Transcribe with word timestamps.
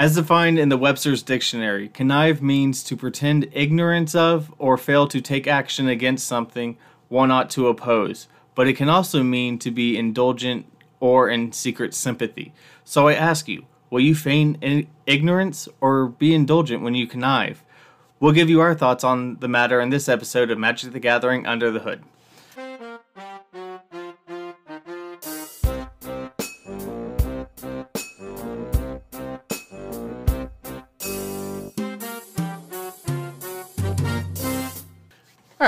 As 0.00 0.14
defined 0.14 0.60
in 0.60 0.68
the 0.68 0.76
Webster's 0.76 1.24
Dictionary, 1.24 1.88
connive 1.88 2.40
means 2.40 2.84
to 2.84 2.96
pretend 2.96 3.48
ignorance 3.50 4.14
of 4.14 4.54
or 4.56 4.78
fail 4.78 5.08
to 5.08 5.20
take 5.20 5.48
action 5.48 5.88
against 5.88 6.24
something 6.24 6.78
one 7.08 7.32
ought 7.32 7.50
to 7.50 7.66
oppose, 7.66 8.28
but 8.54 8.68
it 8.68 8.74
can 8.74 8.88
also 8.88 9.24
mean 9.24 9.58
to 9.58 9.72
be 9.72 9.98
indulgent 9.98 10.66
or 11.00 11.28
in 11.28 11.50
secret 11.50 11.94
sympathy. 11.94 12.52
So 12.84 13.08
I 13.08 13.14
ask 13.14 13.48
you, 13.48 13.64
will 13.90 13.98
you 13.98 14.14
feign 14.14 14.86
ignorance 15.04 15.68
or 15.80 16.06
be 16.06 16.32
indulgent 16.32 16.84
when 16.84 16.94
you 16.94 17.08
connive? 17.08 17.64
We'll 18.20 18.30
give 18.30 18.48
you 18.48 18.60
our 18.60 18.76
thoughts 18.76 19.02
on 19.02 19.40
the 19.40 19.48
matter 19.48 19.80
in 19.80 19.90
this 19.90 20.08
episode 20.08 20.52
of 20.52 20.58
Magic 20.58 20.92
the 20.92 21.00
Gathering 21.00 21.44
Under 21.44 21.72
the 21.72 21.80
Hood. 21.80 22.04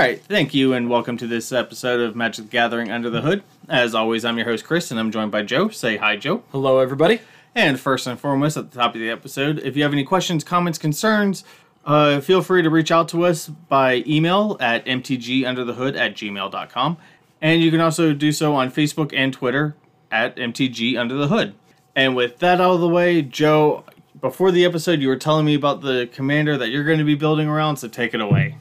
All 0.01 0.07
right, 0.07 0.19
thank 0.19 0.55
you, 0.55 0.73
and 0.73 0.89
welcome 0.89 1.15
to 1.17 1.27
this 1.27 1.51
episode 1.51 1.99
of 1.99 2.15
Magic 2.15 2.45
the 2.45 2.49
Gathering 2.49 2.89
Under 2.89 3.11
the 3.11 3.21
Hood. 3.21 3.43
As 3.69 3.93
always, 3.93 4.25
I'm 4.25 4.35
your 4.35 4.47
host 4.47 4.65
Chris, 4.65 4.89
and 4.89 4.99
I'm 4.99 5.11
joined 5.11 5.29
by 5.29 5.43
Joe. 5.43 5.69
Say 5.69 5.97
hi, 5.97 6.15
Joe. 6.15 6.41
Hello, 6.51 6.79
everybody. 6.79 7.21
And 7.53 7.79
first 7.79 8.07
and 8.07 8.19
foremost, 8.19 8.57
at 8.57 8.71
the 8.71 8.79
top 8.79 8.95
of 8.95 8.99
the 8.99 9.11
episode, 9.11 9.59
if 9.59 9.77
you 9.77 9.83
have 9.83 9.93
any 9.93 10.03
questions, 10.03 10.43
comments, 10.43 10.79
concerns, 10.79 11.43
uh, 11.85 12.19
feel 12.19 12.41
free 12.41 12.63
to 12.63 12.69
reach 12.71 12.91
out 12.91 13.09
to 13.09 13.25
us 13.25 13.47
by 13.47 14.03
email 14.07 14.57
at 14.59 14.83
mtgunderthehood 14.87 15.95
at 15.95 16.15
gmail.com. 16.15 16.97
And 17.39 17.61
you 17.61 17.69
can 17.69 17.79
also 17.79 18.11
do 18.11 18.31
so 18.31 18.55
on 18.55 18.71
Facebook 18.71 19.13
and 19.15 19.31
Twitter 19.31 19.75
at 20.09 20.35
mtgunderthehood. 20.35 21.53
And 21.95 22.15
with 22.15 22.39
that 22.39 22.59
out 22.59 22.71
of 22.71 22.81
the 22.81 22.89
way, 22.89 23.21
Joe, 23.21 23.83
before 24.19 24.49
the 24.49 24.65
episode, 24.65 24.99
you 24.99 25.09
were 25.09 25.15
telling 25.15 25.45
me 25.45 25.53
about 25.53 25.81
the 25.81 26.09
commander 26.11 26.57
that 26.57 26.69
you're 26.69 26.85
going 26.85 26.97
to 26.97 27.05
be 27.05 27.13
building 27.13 27.47
around, 27.47 27.77
so 27.77 27.87
take 27.87 28.15
it 28.15 28.21
away. 28.21 28.57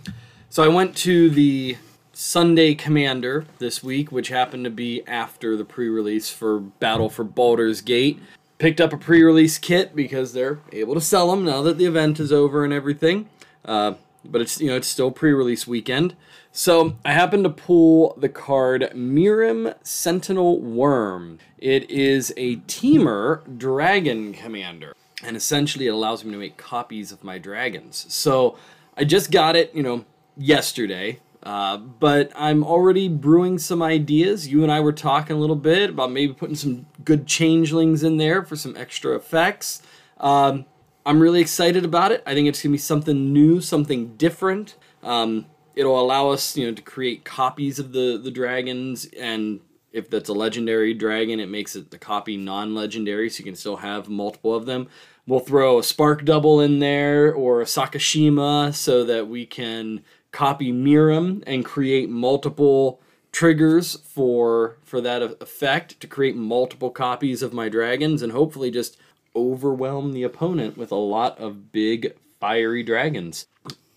So 0.52 0.64
I 0.64 0.68
went 0.68 0.96
to 0.96 1.30
the 1.30 1.76
Sunday 2.12 2.74
Commander 2.74 3.46
this 3.60 3.84
week, 3.84 4.10
which 4.10 4.30
happened 4.30 4.64
to 4.64 4.70
be 4.70 5.06
after 5.06 5.56
the 5.56 5.64
pre-release 5.64 6.28
for 6.28 6.58
Battle 6.58 7.08
for 7.08 7.22
Baldur's 7.22 7.80
Gate. 7.80 8.18
Picked 8.58 8.80
up 8.80 8.92
a 8.92 8.96
pre-release 8.96 9.58
kit 9.58 9.94
because 9.94 10.32
they're 10.32 10.58
able 10.72 10.94
to 10.94 11.00
sell 11.00 11.30
them 11.30 11.44
now 11.44 11.62
that 11.62 11.78
the 11.78 11.84
event 11.84 12.18
is 12.18 12.32
over 12.32 12.64
and 12.64 12.72
everything. 12.72 13.28
Uh, 13.64 13.94
but 14.24 14.40
it's 14.40 14.60
you 14.60 14.66
know 14.66 14.76
it's 14.76 14.88
still 14.88 15.12
pre-release 15.12 15.68
weekend. 15.68 16.16
So 16.50 16.96
I 17.04 17.12
happened 17.12 17.44
to 17.44 17.50
pull 17.50 18.14
the 18.16 18.28
card 18.28 18.90
Miirym 18.92 19.76
Sentinel 19.84 20.60
Wyrm. 20.60 21.38
It 21.58 21.88
is 21.88 22.34
a 22.36 22.56
Temur 22.56 23.56
dragon 23.56 24.32
commander, 24.32 24.96
and 25.22 25.36
essentially 25.36 25.86
it 25.86 25.90
allows 25.90 26.24
me 26.24 26.32
to 26.32 26.38
make 26.38 26.56
copies 26.56 27.12
of 27.12 27.22
my 27.22 27.38
dragons. 27.38 28.04
So 28.08 28.58
I 28.96 29.04
just 29.04 29.30
got 29.30 29.54
it, 29.54 29.72
you 29.72 29.84
know, 29.84 30.04
yesterday. 30.40 31.20
Uh, 31.42 31.76
but 31.76 32.30
I'm 32.34 32.64
already 32.64 33.08
brewing 33.08 33.58
some 33.58 33.82
ideas. 33.82 34.48
You 34.48 34.62
and 34.62 34.70
I 34.70 34.80
were 34.80 34.92
talking 34.92 35.36
a 35.36 35.38
little 35.38 35.56
bit 35.56 35.90
about 35.90 36.10
maybe 36.10 36.32
putting 36.34 36.56
some 36.56 36.86
good 37.04 37.26
changelings 37.26 38.02
in 38.02 38.18
there 38.18 38.44
for 38.44 38.56
some 38.56 38.76
extra 38.76 39.14
effects. 39.16 39.82
Um, 40.18 40.66
I'm 41.06 41.20
really 41.20 41.40
excited 41.40 41.84
about 41.84 42.12
it. 42.12 42.22
I 42.26 42.34
think 42.34 42.46
it's 42.46 42.62
gonna 42.62 42.72
be 42.72 42.78
something 42.78 43.32
new, 43.32 43.60
something 43.60 44.16
different. 44.16 44.76
Um, 45.02 45.46
it'll 45.74 45.98
allow 45.98 46.28
us, 46.28 46.56
you 46.56 46.66
know, 46.66 46.74
to 46.74 46.82
create 46.82 47.24
copies 47.24 47.78
of 47.78 47.92
the 47.92 48.20
the 48.22 48.30
dragons, 48.30 49.06
and 49.18 49.60
if 49.92 50.10
that's 50.10 50.28
a 50.28 50.34
legendary 50.34 50.92
dragon, 50.92 51.40
it 51.40 51.48
makes 51.48 51.74
it 51.74 51.90
the 51.90 51.98
copy 51.98 52.36
non-legendary, 52.36 53.30
so 53.30 53.38
you 53.38 53.44
can 53.44 53.56
still 53.56 53.76
have 53.76 54.10
multiple 54.10 54.54
of 54.54 54.66
them. 54.66 54.88
We'll 55.26 55.40
throw 55.40 55.78
a 55.78 55.82
spark 55.82 56.24
double 56.24 56.60
in 56.60 56.80
there 56.80 57.32
or 57.32 57.62
a 57.62 57.64
Sakashima 57.64 58.74
so 58.74 59.04
that 59.04 59.26
we 59.28 59.46
can 59.46 60.02
copy 60.32 60.72
Miirym 60.72 61.42
and 61.46 61.64
create 61.64 62.08
multiple 62.08 63.00
triggers 63.32 63.96
for 63.96 64.76
for 64.84 65.00
that 65.00 65.22
effect 65.22 66.00
to 66.00 66.06
create 66.06 66.36
multiple 66.36 66.90
copies 66.90 67.42
of 67.42 67.52
my 67.52 67.68
dragons 67.68 68.22
and 68.22 68.32
hopefully 68.32 68.70
just 68.70 68.96
overwhelm 69.36 70.12
the 70.12 70.24
opponent 70.24 70.76
with 70.76 70.90
a 70.90 70.96
lot 70.96 71.38
of 71.38 71.70
big 71.70 72.14
fiery 72.40 72.82
dragons. 72.82 73.46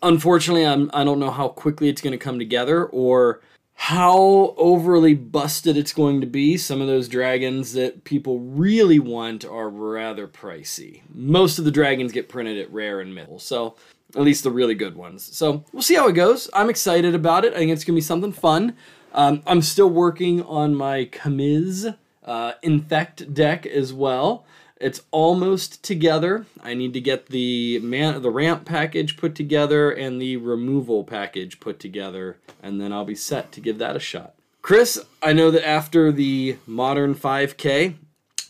Unfortunately, 0.02 0.66
I'm 0.66 0.91
I 0.94 1.03
don't 1.03 1.19
know 1.19 1.31
how 1.31 1.47
quickly 1.47 1.90
it's 1.90 2.02
going 2.02 2.18
to 2.18 2.24
come 2.24 2.38
together 2.38 2.86
or 2.86 3.41
how 3.75 4.53
overly 4.57 5.16
busted 5.16 5.75
it's 5.75 5.94
going 5.94 6.22
to 6.22 6.28
be. 6.28 6.57
Some 6.57 6.80
of 6.80 6.88
those 6.88 7.07
dragons 7.07 7.74
that 7.74 8.03
people 8.03 8.40
really 8.40 9.00
want 9.00 9.46
are 9.46 9.69
rather 9.69 10.28
pricey. 10.28 11.02
Most 11.13 11.57
of 11.57 11.66
the 11.66 11.72
dragons 11.72 12.12
get 12.12 12.30
printed 12.30 12.57
at 12.59 12.72
rare 12.72 13.02
and 13.02 13.13
middle. 13.13 13.40
So, 13.40 13.75
at 14.16 14.22
least 14.22 14.44
the 14.44 14.52
really 14.52 14.75
good 14.75 14.96
ones. 14.96 15.24
So 15.36 15.66
we'll 15.72 15.81
see 15.81 15.96
how 15.96 16.08
it 16.08 16.14
goes. 16.14 16.50
I'm 16.53 16.69
excited 16.69 17.16
about 17.16 17.46
it. 17.46 17.53
I 17.53 17.58
think 17.58 17.72
it's 17.72 17.84
gonna 17.84 17.96
be 17.97 18.02
something 18.02 18.31
fun. 18.31 18.75
Um, 19.14 19.44
I'm 19.46 19.62
still 19.62 19.90
working 19.90 20.41
on 20.44 20.75
my 20.75 21.06
Kamiz 21.06 21.96
uh, 22.25 22.53
Infect 22.62 23.34
deck 23.34 23.66
as 23.66 23.94
well. 23.94 24.46
It's 24.80 25.02
almost 25.12 25.84
together. 25.84 26.46
I 26.62 26.74
need 26.74 26.94
to 26.94 27.02
get 27.02 27.28
the 27.28 27.80
man 27.80 28.22
the 28.22 28.30
ramp 28.30 28.66
package 28.66 29.16
put 29.16 29.34
together 29.34 29.92
and 29.92 30.22
the 30.22 30.38
removal 30.38 31.03
package 31.03 31.59
put 31.59 31.80
together, 31.80 32.38
and 32.62 32.81
then 32.81 32.92
I'll 32.92 33.06
be 33.06 33.16
set 33.16 33.52
to 33.53 33.62
give 33.62 33.78
that 33.78 33.96
a 33.96 34.00
shot. 34.00 34.34
Chris, 34.62 35.00
I 35.22 35.34
know 35.34 35.52
that 35.52 35.68
after 35.68 36.12
the 36.12 36.58
modern 36.66 37.16
5K, 37.16 37.96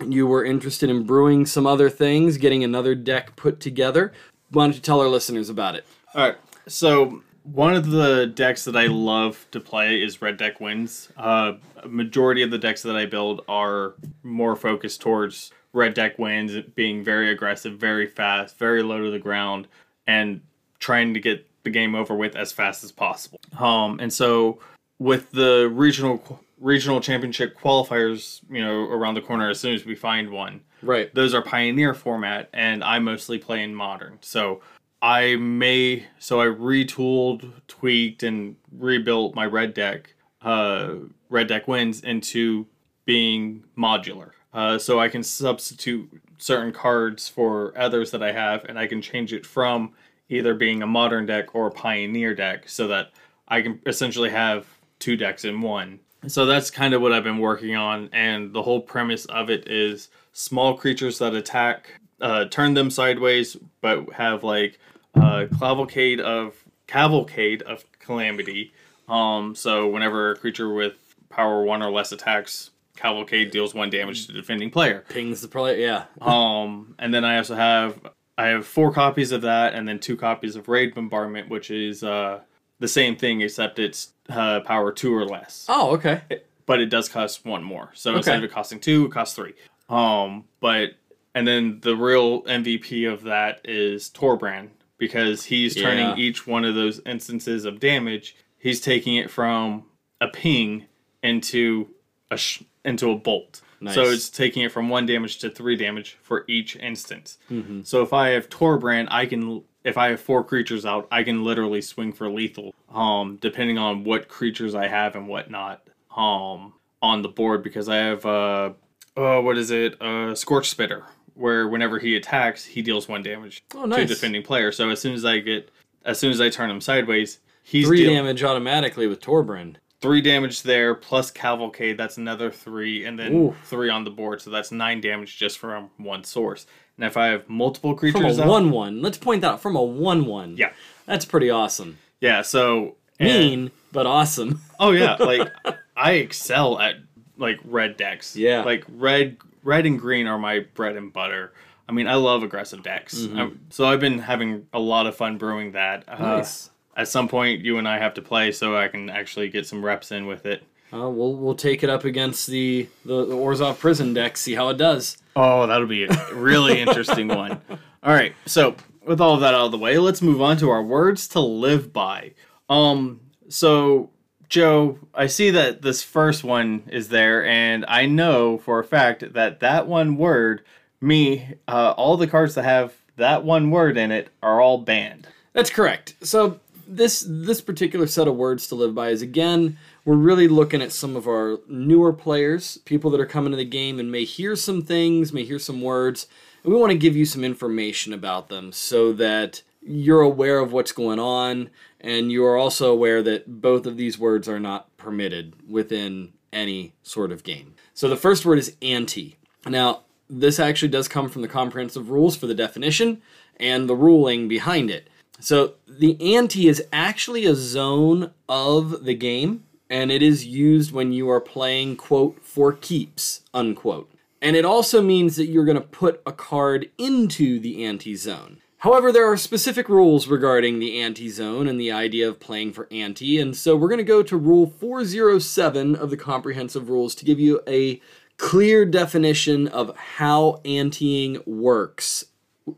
you 0.08 0.28
were 0.28 0.44
interested 0.44 0.90
in 0.90 1.04
brewing 1.04 1.46
some 1.46 1.68
other 1.68 1.90
things, 1.90 2.38
getting 2.38 2.64
another 2.64 2.96
deck 2.96 3.36
put 3.36 3.60
together. 3.60 4.12
Why 4.54 4.66
don't 4.66 4.76
you 4.76 4.82
tell 4.82 5.02
our 5.02 5.08
listeners 5.08 5.50
about 5.50 5.76
it? 5.76 5.86
All 6.14 6.22
right. 6.24 6.38
So 6.68 7.22
one 7.44 7.76
of 7.76 7.90
the 7.90 8.28
decks 8.28 8.66
that 8.66 8.76
I 8.76 8.86
love 8.86 9.46
to 9.52 9.60
play 9.60 10.02
is 10.02 10.22
Red 10.22 10.38
Deck 10.38 10.62
Wins. 10.62 11.10
Uh, 11.18 11.54
a 11.82 11.88
majority 11.88 12.42
of 12.42 12.52
the 12.52 12.58
decks 12.58 12.84
that 12.84 12.96
I 12.96 13.06
build 13.06 13.42
are 13.48 13.96
more 14.22 14.56
focused 14.56 15.02
towards 15.02 15.52
Red 15.74 15.94
Deck 15.94 16.20
Wins, 16.20 16.56
being 16.76 17.04
very 17.04 17.32
aggressive, 17.32 17.78
very 17.78 18.08
fast, 18.08 18.58
very 18.58 18.84
low 18.84 19.04
to 19.04 19.12
the 19.12 19.20
ground, 19.20 19.68
and 20.08 20.42
trying 20.80 21.14
to 21.16 21.20
get 21.20 21.48
the 21.64 21.70
game 21.70 21.96
over 21.96 22.16
with 22.16 22.36
as 22.36 22.52
fast 22.52 22.84
as 22.84 22.92
possible. 22.92 23.40
Um, 23.58 24.00
and 24.00 24.14
so 24.14 24.60
with 25.00 25.32
the 25.32 25.70
regional 25.74 26.42
regional 26.60 27.02
championship 27.02 27.60
qualifiers, 27.60 28.42
you 28.50 28.62
know, 28.64 28.84
around 28.84 29.16
the 29.16 29.22
corner 29.22 29.50
as 29.50 29.60
soon 29.60 29.74
as 29.74 29.86
we 29.86 29.96
find 29.96 30.30
one. 30.30 30.62
Right. 30.84 31.14
Those 31.14 31.34
are 31.34 31.42
pioneer 31.42 31.94
format 31.94 32.50
and 32.54 32.84
I 32.84 33.00
mostly 33.00 33.38
play 33.38 33.64
in 33.64 33.74
modern. 33.74 34.20
So 34.22 34.62
I 35.02 35.36
may 35.38 36.06
so 36.20 36.42
I 36.42 36.46
retooled, 36.46 37.52
tweaked 37.68 38.24
and 38.24 38.56
rebuilt 38.72 39.36
my 39.36 39.46
red 39.46 39.74
deck 39.74 40.14
uh 40.42 40.96
red 41.30 41.48
deck 41.48 41.68
wins 41.68 42.02
into 42.02 42.68
being 43.06 43.64
modular. 43.78 44.32
Uh, 44.54 44.78
so 44.78 45.00
I 45.00 45.10
can 45.10 45.24
substitute 45.24 46.10
certain 46.38 46.72
cards 46.72 47.28
for 47.28 47.74
others 47.76 48.12
that 48.12 48.22
I 48.22 48.32
have 48.32 48.66
and 48.66 48.78
I 48.78 48.86
can 48.86 49.02
change 49.02 49.34
it 49.34 49.46
from 49.46 49.94
either 50.30 50.54
being 50.54 50.84
a 50.84 50.88
modern 50.88 51.26
deck 51.26 51.56
or 51.56 51.68
a 51.68 51.72
pioneer 51.72 52.36
deck 52.36 52.70
so 52.70 52.88
that 52.88 53.12
I 53.48 53.62
can 53.62 53.80
essentially 53.86 54.30
have 54.30 54.68
two 55.00 55.18
decks 55.18 55.44
in 55.44 55.62
one 55.62 56.00
so 56.28 56.46
that's 56.46 56.72
kind 56.72 56.94
of 56.94 57.02
what 57.02 57.12
I've 57.12 57.24
been 57.24 57.40
working 57.40 57.76
on, 57.76 58.10
and 58.14 58.54
the 58.54 58.62
whole 58.62 58.80
premise 58.82 59.26
of 59.26 59.50
it 59.50 59.68
is 59.68 60.10
small 60.34 60.76
creatures 60.76 61.20
that 61.20 61.34
attack, 61.34 62.02
uh, 62.20 62.46
turn 62.46 62.74
them 62.74 62.90
sideways, 62.90 63.56
but 63.82 64.12
have 64.14 64.44
like 64.44 64.80
a 65.14 65.48
cavalcade 65.60 66.20
of 66.20 66.56
cavalcade 66.88 67.62
of 67.62 67.84
calamity. 68.00 68.74
Um, 69.08 69.56
so 69.56 69.88
whenever 69.88 70.32
a 70.32 70.36
creature 70.36 70.74
with 70.74 70.94
power 71.30 71.64
one 71.64 71.82
or 71.82 71.92
less 71.92 72.12
attacks, 72.12 72.72
cavalcade 72.96 73.52
deals 73.52 73.74
one 73.74 73.90
damage 73.90 74.26
to 74.28 74.34
the 74.34 74.40
defending 74.40 74.70
player. 74.70 75.04
Pings 75.10 75.42
the 75.42 75.48
player, 75.48 75.78
yeah. 75.78 76.06
um, 76.22 76.96
and 77.00 77.14
then 77.14 77.24
I 77.26 77.38
also 77.38 77.56
have 77.56 78.00
I 78.38 78.48
have 78.48 78.66
four 78.66 78.92
copies 78.92 79.32
of 79.32 79.42
that, 79.44 79.76
and 79.76 79.88
then 79.88 80.00
two 80.00 80.18
copies 80.18 80.56
of 80.56 80.68
raid 80.68 80.96
bombardment, 80.96 81.50
which 81.50 81.70
is 81.70 82.04
uh, 82.04 82.40
the 82.80 82.88
same 82.88 83.16
thing 83.16 83.42
except 83.42 83.78
it's 83.78 84.14
uh, 84.30 84.62
power 84.62 84.92
two 84.92 85.14
or 85.16 85.26
less. 85.26 85.66
Oh, 85.70 85.92
okay. 85.96 86.22
But 86.66 86.80
it 86.80 86.88
does 86.88 87.10
cost 87.10 87.46
one 87.46 87.62
more. 87.64 87.92
So 87.94 88.12
Okay. 88.12 88.18
instead 88.18 88.38
of 88.38 88.44
it 88.46 88.52
costing 88.52 88.80
two, 88.80 89.06
it 89.06 89.12
costs 89.12 89.36
three. 89.36 89.54
Um, 89.94 90.46
but 90.60 90.92
and 91.36 91.48
then 91.48 91.80
the 91.82 91.96
real 91.96 92.44
MVP 92.44 93.12
of 93.12 93.24
that 93.24 93.62
is 93.66 94.10
Torbran 94.10 94.70
because 94.98 95.46
he's 95.46 95.76
turning 95.76 96.06
Yeah. 96.10 96.16
each 96.16 96.48
one 96.48 96.64
of 96.66 96.76
those 96.76 97.02
instances 97.06 97.66
of 97.66 97.80
damage. 97.80 98.36
He's 98.58 98.80
taking 98.80 99.16
it 99.16 99.30
from 99.30 99.86
a 100.22 100.28
ping 100.28 100.86
into 101.22 101.90
a 102.32 102.38
sh- 102.38 102.64
into 102.86 103.12
a 103.12 103.16
bolt. 103.18 103.62
Nice. 103.82 103.96
So 103.96 104.04
it's 104.04 104.30
taking 104.30 104.64
it 104.64 104.72
from 104.72 104.88
one 104.90 105.06
damage 105.06 105.40
to 105.40 105.50
three 105.50 105.76
damage 105.76 106.18
for 106.22 106.46
each 106.48 106.76
instance. 106.78 107.38
Mm-hmm. 107.52 107.82
So 107.84 108.02
if 108.02 108.14
I 108.14 108.30
have 108.30 108.50
Torbran, 108.50 109.08
I 109.12 109.26
can 109.26 109.64
if 109.84 109.98
I 109.98 110.10
have 110.10 110.22
four 110.22 110.44
creatures 110.46 110.86
out, 110.86 111.08
I 111.12 111.24
can 111.24 111.44
literally 111.44 111.82
swing 111.82 112.14
for 112.14 112.30
lethal. 112.30 112.74
Um, 112.94 113.38
depending 113.42 113.78
on 113.78 114.04
what 114.06 114.30
creatures 114.30 114.76
I 114.76 114.88
have 114.88 115.16
and 115.16 115.28
whatnot. 115.28 115.86
Um, 116.16 116.74
on 117.02 117.22
the 117.22 117.28
board 117.28 117.64
because 117.64 117.90
I 117.90 117.98
have 117.98 118.26
uh, 118.26 118.70
uh 119.18 119.40
what 119.42 119.58
is 119.58 119.72
it? 119.72 120.02
Uh, 120.02 120.34
Scorch 120.36 120.70
Spitter, 120.70 121.06
where 121.36 121.68
whenever 121.68 122.00
he 122.00 122.16
attacks, 122.16 122.66
he 122.66 122.82
deals 122.82 123.08
one 123.08 123.24
damage 123.24 123.64
Oh, 123.76 123.82
to 123.84 123.88
nice. 123.88 124.00
a 124.06 124.06
defending 124.06 124.44
player. 124.44 124.72
So 124.72 124.90
as 124.90 125.00
soon 125.02 125.14
as 125.14 125.26
I 125.26 125.40
get, 125.40 125.70
as 126.06 126.20
soon 126.20 126.32
as 126.32 126.42
I 126.42 126.50
turn 126.50 126.70
him 126.70 126.82
sideways, 126.82 127.40
he's 127.64 127.86
Three 127.88 127.98
deal- 128.04 128.14
damage 128.14 128.44
automatically 128.44 129.08
with 129.08 129.22
Torbran. 129.22 129.76
three 130.02 130.22
damage 130.22 130.64
there 130.64 130.96
plus 130.96 131.32
cavalcade. 131.32 131.98
That's 131.98 132.18
another 132.18 132.52
three, 132.52 133.06
and 133.06 133.18
then 133.18 133.34
Ooh. 133.34 133.56
three 133.66 133.90
on 133.90 134.04
the 134.04 134.10
board. 134.12 134.42
So 134.42 134.50
that's 134.50 134.72
nine 134.72 135.00
damage 135.00 135.38
just 135.38 135.58
from 135.60 135.90
one 135.98 136.24
source. 136.24 136.66
And 136.98 137.06
if 137.06 137.16
I 137.18 137.28
have 137.28 137.48
multiple 137.50 137.96
creatures, 137.96 138.38
From 138.38 138.48
a 138.48 138.52
1 138.52 138.70
1. 138.72 139.02
Let's 139.02 139.18
point 139.18 139.42
that 139.42 139.54
out. 139.54 139.62
From 139.62 139.76
a 139.76 139.82
1 139.84 140.26
1. 140.26 140.58
yeah, 140.58 140.74
That's 141.06 141.26
pretty 141.26 141.50
awesome. 141.50 141.98
yeah. 142.20 142.42
So 142.42 142.98
and- 143.20 143.30
Mean, 143.30 143.72
but 143.94 144.06
awesome. 144.06 144.60
Oh 144.80 144.92
yeah, 144.92 145.16
like 145.20 145.48
I 145.96 146.14
excel 146.14 146.80
at 146.80 146.96
like 147.44 147.60
red 147.64 147.98
decks. 147.98 148.36
Yeah. 148.36 148.64
like 148.64 148.84
red, 148.90 149.38
red 149.64 149.86
and 149.86 150.00
green 150.00 150.26
are 150.28 150.40
my 150.40 150.60
bread 150.74 150.96
and 150.96 151.14
butter. 151.14 151.54
I 151.88 151.92
mean, 151.92 152.08
I 152.08 152.16
love 152.16 152.42
aggressive 152.44 152.82
decks. 152.82 153.16
Mm-hmm. 153.20 153.40
Um, 153.40 153.60
so 153.70 153.86
I've 153.86 154.00
been 154.00 154.20
having 154.20 154.66
a 154.74 154.80
lot 154.80 155.06
of 155.06 155.16
fun 155.16 155.38
brewing 155.38 155.74
that. 155.74 156.06
Uh, 156.08 156.18
Nice. 156.38 156.70
At 156.96 157.08
some 157.08 157.28
point, 157.28 157.62
you 157.66 157.78
and 157.78 157.88
I 157.88 157.98
have 157.98 158.14
to 158.16 158.22
play 158.22 158.52
so 158.52 158.78
I 158.78 158.88
can 158.88 159.10
actually 159.10 159.50
get 159.50 159.66
some 159.68 159.84
reps 159.84 160.12
in 160.12 160.26
with 160.28 160.46
it. 160.46 160.64
Uh, 160.94 161.10
we'll 161.10 161.36
we'll 161.36 161.56
take 161.56 161.84
it 161.84 161.90
up 161.90 162.06
against 162.06 162.46
the, 162.46 162.88
the, 163.04 163.26
the 163.26 163.34
Orzhov 163.36 163.80
prison 163.80 164.14
deck, 164.14 164.38
see 164.38 164.54
how 164.54 164.70
it 164.70 164.78
does. 164.78 165.18
Oh, 165.36 165.66
that'll 165.66 165.88
be 165.88 166.04
a 166.04 166.34
really 166.36 166.80
interesting 166.86 167.30
one. 167.30 167.60
All 168.04 168.14
right, 168.14 168.36
so 168.46 168.76
with 169.04 169.20
all 169.20 169.34
of 169.34 169.42
that 169.42 169.56
out 169.56 169.66
of 169.66 169.72
the 169.72 169.78
way, 169.80 169.98
let's 169.98 170.22
move 170.22 170.40
on 170.40 170.56
to 170.58 170.70
our 170.70 170.84
words 170.84 171.28
to 171.30 171.40
live 171.40 171.92
by. 171.92 172.34
Um, 172.70 173.22
so 173.50 174.12
Joe, 174.54 175.00
I 175.16 175.26
see 175.26 175.50
that 175.50 175.82
this 175.82 176.04
first 176.04 176.44
one 176.44 176.84
is 176.92 177.10
there, 177.10 177.44
and 177.44 177.84
I 177.88 178.06
know 178.06 178.60
for 178.60 178.78
a 178.78 178.84
fact 178.84 179.34
that 179.34 179.62
that 179.62 179.88
one 179.88 180.16
word, 180.16 180.62
me, 181.02 181.56
uh, 181.68 181.96
all 181.98 182.18
the 182.18 182.28
cards 182.28 182.54
that 182.54 182.64
have 182.64 182.94
that 183.16 183.44
one 183.44 183.72
word 183.72 183.98
in 183.98 184.12
it 184.12 184.30
are 184.44 184.62
all 184.62 184.78
banned. 184.78 185.28
That's 185.54 185.72
correct. 185.72 186.14
So 186.22 186.60
this 186.88 187.26
this 187.28 187.62
particular 187.62 188.06
set 188.06 188.28
of 188.28 188.36
words 188.36 188.68
to 188.68 188.76
live 188.76 188.94
by 188.94 189.10
is 189.10 189.24
again 189.24 189.80
we're 190.06 190.14
really 190.14 190.48
looking 190.48 190.84
at 190.84 190.92
some 190.92 191.16
of 191.16 191.26
our 191.26 191.58
newer 191.68 192.14
players, 192.14 192.78
people 192.86 193.10
that 193.10 193.20
are 193.20 193.26
coming 193.26 193.50
to 193.50 193.58
the 193.58 193.66
game 193.66 194.00
and 194.00 194.12
may 194.12 194.24
hear 194.24 194.56
some 194.56 194.84
things, 194.84 195.34
may 195.34 195.46
hear 195.46 195.58
some 195.58 195.82
words, 195.82 196.28
and 196.64 196.72
we 196.72 196.80
want 196.80 196.92
to 196.92 196.98
give 197.00 197.16
you 197.16 197.26
some 197.26 197.44
information 197.44 198.14
about 198.14 198.50
them 198.50 198.72
so 198.72 199.14
that 199.14 199.64
you're 199.82 200.22
aware 200.22 200.60
of 200.60 200.72
what's 200.72 200.92
going 200.92 201.20
on 201.20 201.72
and 202.04 202.32
you 202.32 202.46
are 202.46 202.58
also 202.58 202.92
aware 202.92 203.24
that 203.24 203.62
both 203.62 203.86
of 203.86 203.98
these 203.98 204.20
words 204.20 204.50
are 204.50 204.60
not 204.60 204.96
permitted 204.98 205.56
within 205.68 206.34
any 206.52 206.94
sort 207.02 207.32
of 207.32 207.44
game. 207.44 207.74
So 207.94 208.10
the 208.10 208.18
first 208.18 208.46
word 208.46 208.60
is 208.60 208.76
ante. 208.82 209.38
Now, 209.66 210.02
this 210.30 210.60
actually 210.60 210.90
does 210.90 211.08
come 211.08 211.30
from 211.30 211.42
the 211.42 211.48
comprehensive 211.48 212.10
rules 212.10 212.36
for 212.36 212.48
the 212.48 212.54
definition 212.54 213.22
and 213.58 213.90
the 213.90 213.96
ruling 213.96 214.48
behind 214.48 214.92
it. 214.92 215.10
So 215.40 215.76
the 215.88 216.36
ante 216.36 216.68
is 216.68 216.84
actually 216.92 217.46
a 217.46 217.56
zone 217.56 218.32
of 218.48 219.04
the 219.04 219.16
game, 219.16 219.64
and 219.90 220.12
it 220.12 220.22
is 220.22 220.46
used 220.46 220.92
when 220.92 221.12
you 221.12 221.30
are 221.30 221.42
playing, 221.42 221.98
quote, 221.98 222.44
for 222.44 222.74
keeps, 222.74 223.42
unquote. 223.54 224.12
And 224.42 224.56
it 224.56 224.66
also 224.66 225.02
means 225.02 225.36
that 225.38 225.46
you're 225.46 225.66
going 225.66 225.76
to 225.76 225.82
put 225.82 226.22
a 226.26 226.32
card 226.32 226.90
into 226.98 227.60
the 227.60 227.86
ante 227.86 228.16
zone. 228.16 228.60
However, 228.84 229.14
there 229.14 229.32
are 229.32 229.38
specific 229.38 229.88
rules 229.88 230.28
regarding 230.28 230.80
the 230.80 231.00
ante 231.00 231.30
zone 231.30 231.70
and 231.70 231.80
the 231.80 231.90
idea 231.90 232.28
of 232.28 232.42
playing 232.42 232.74
for 232.74 232.90
ante, 232.92 233.40
and 233.40 233.56
so 233.56 233.78
we're 233.78 233.88
going 233.88 233.98
to 234.00 234.04
go 234.04 234.22
to 234.22 234.36
Rule 234.36 234.68
407 234.68 235.96
of 235.96 236.10
the 236.10 236.18
Comprehensive 236.18 236.90
Rules 236.90 237.16
to 237.16 237.24
give 237.24 237.40
you 237.40 237.62
a 237.66 238.02
clear 238.36 238.84
definition 238.84 239.70
of 239.70 239.96
how 239.96 240.60
anteing 240.66 241.42
works 241.48 242.26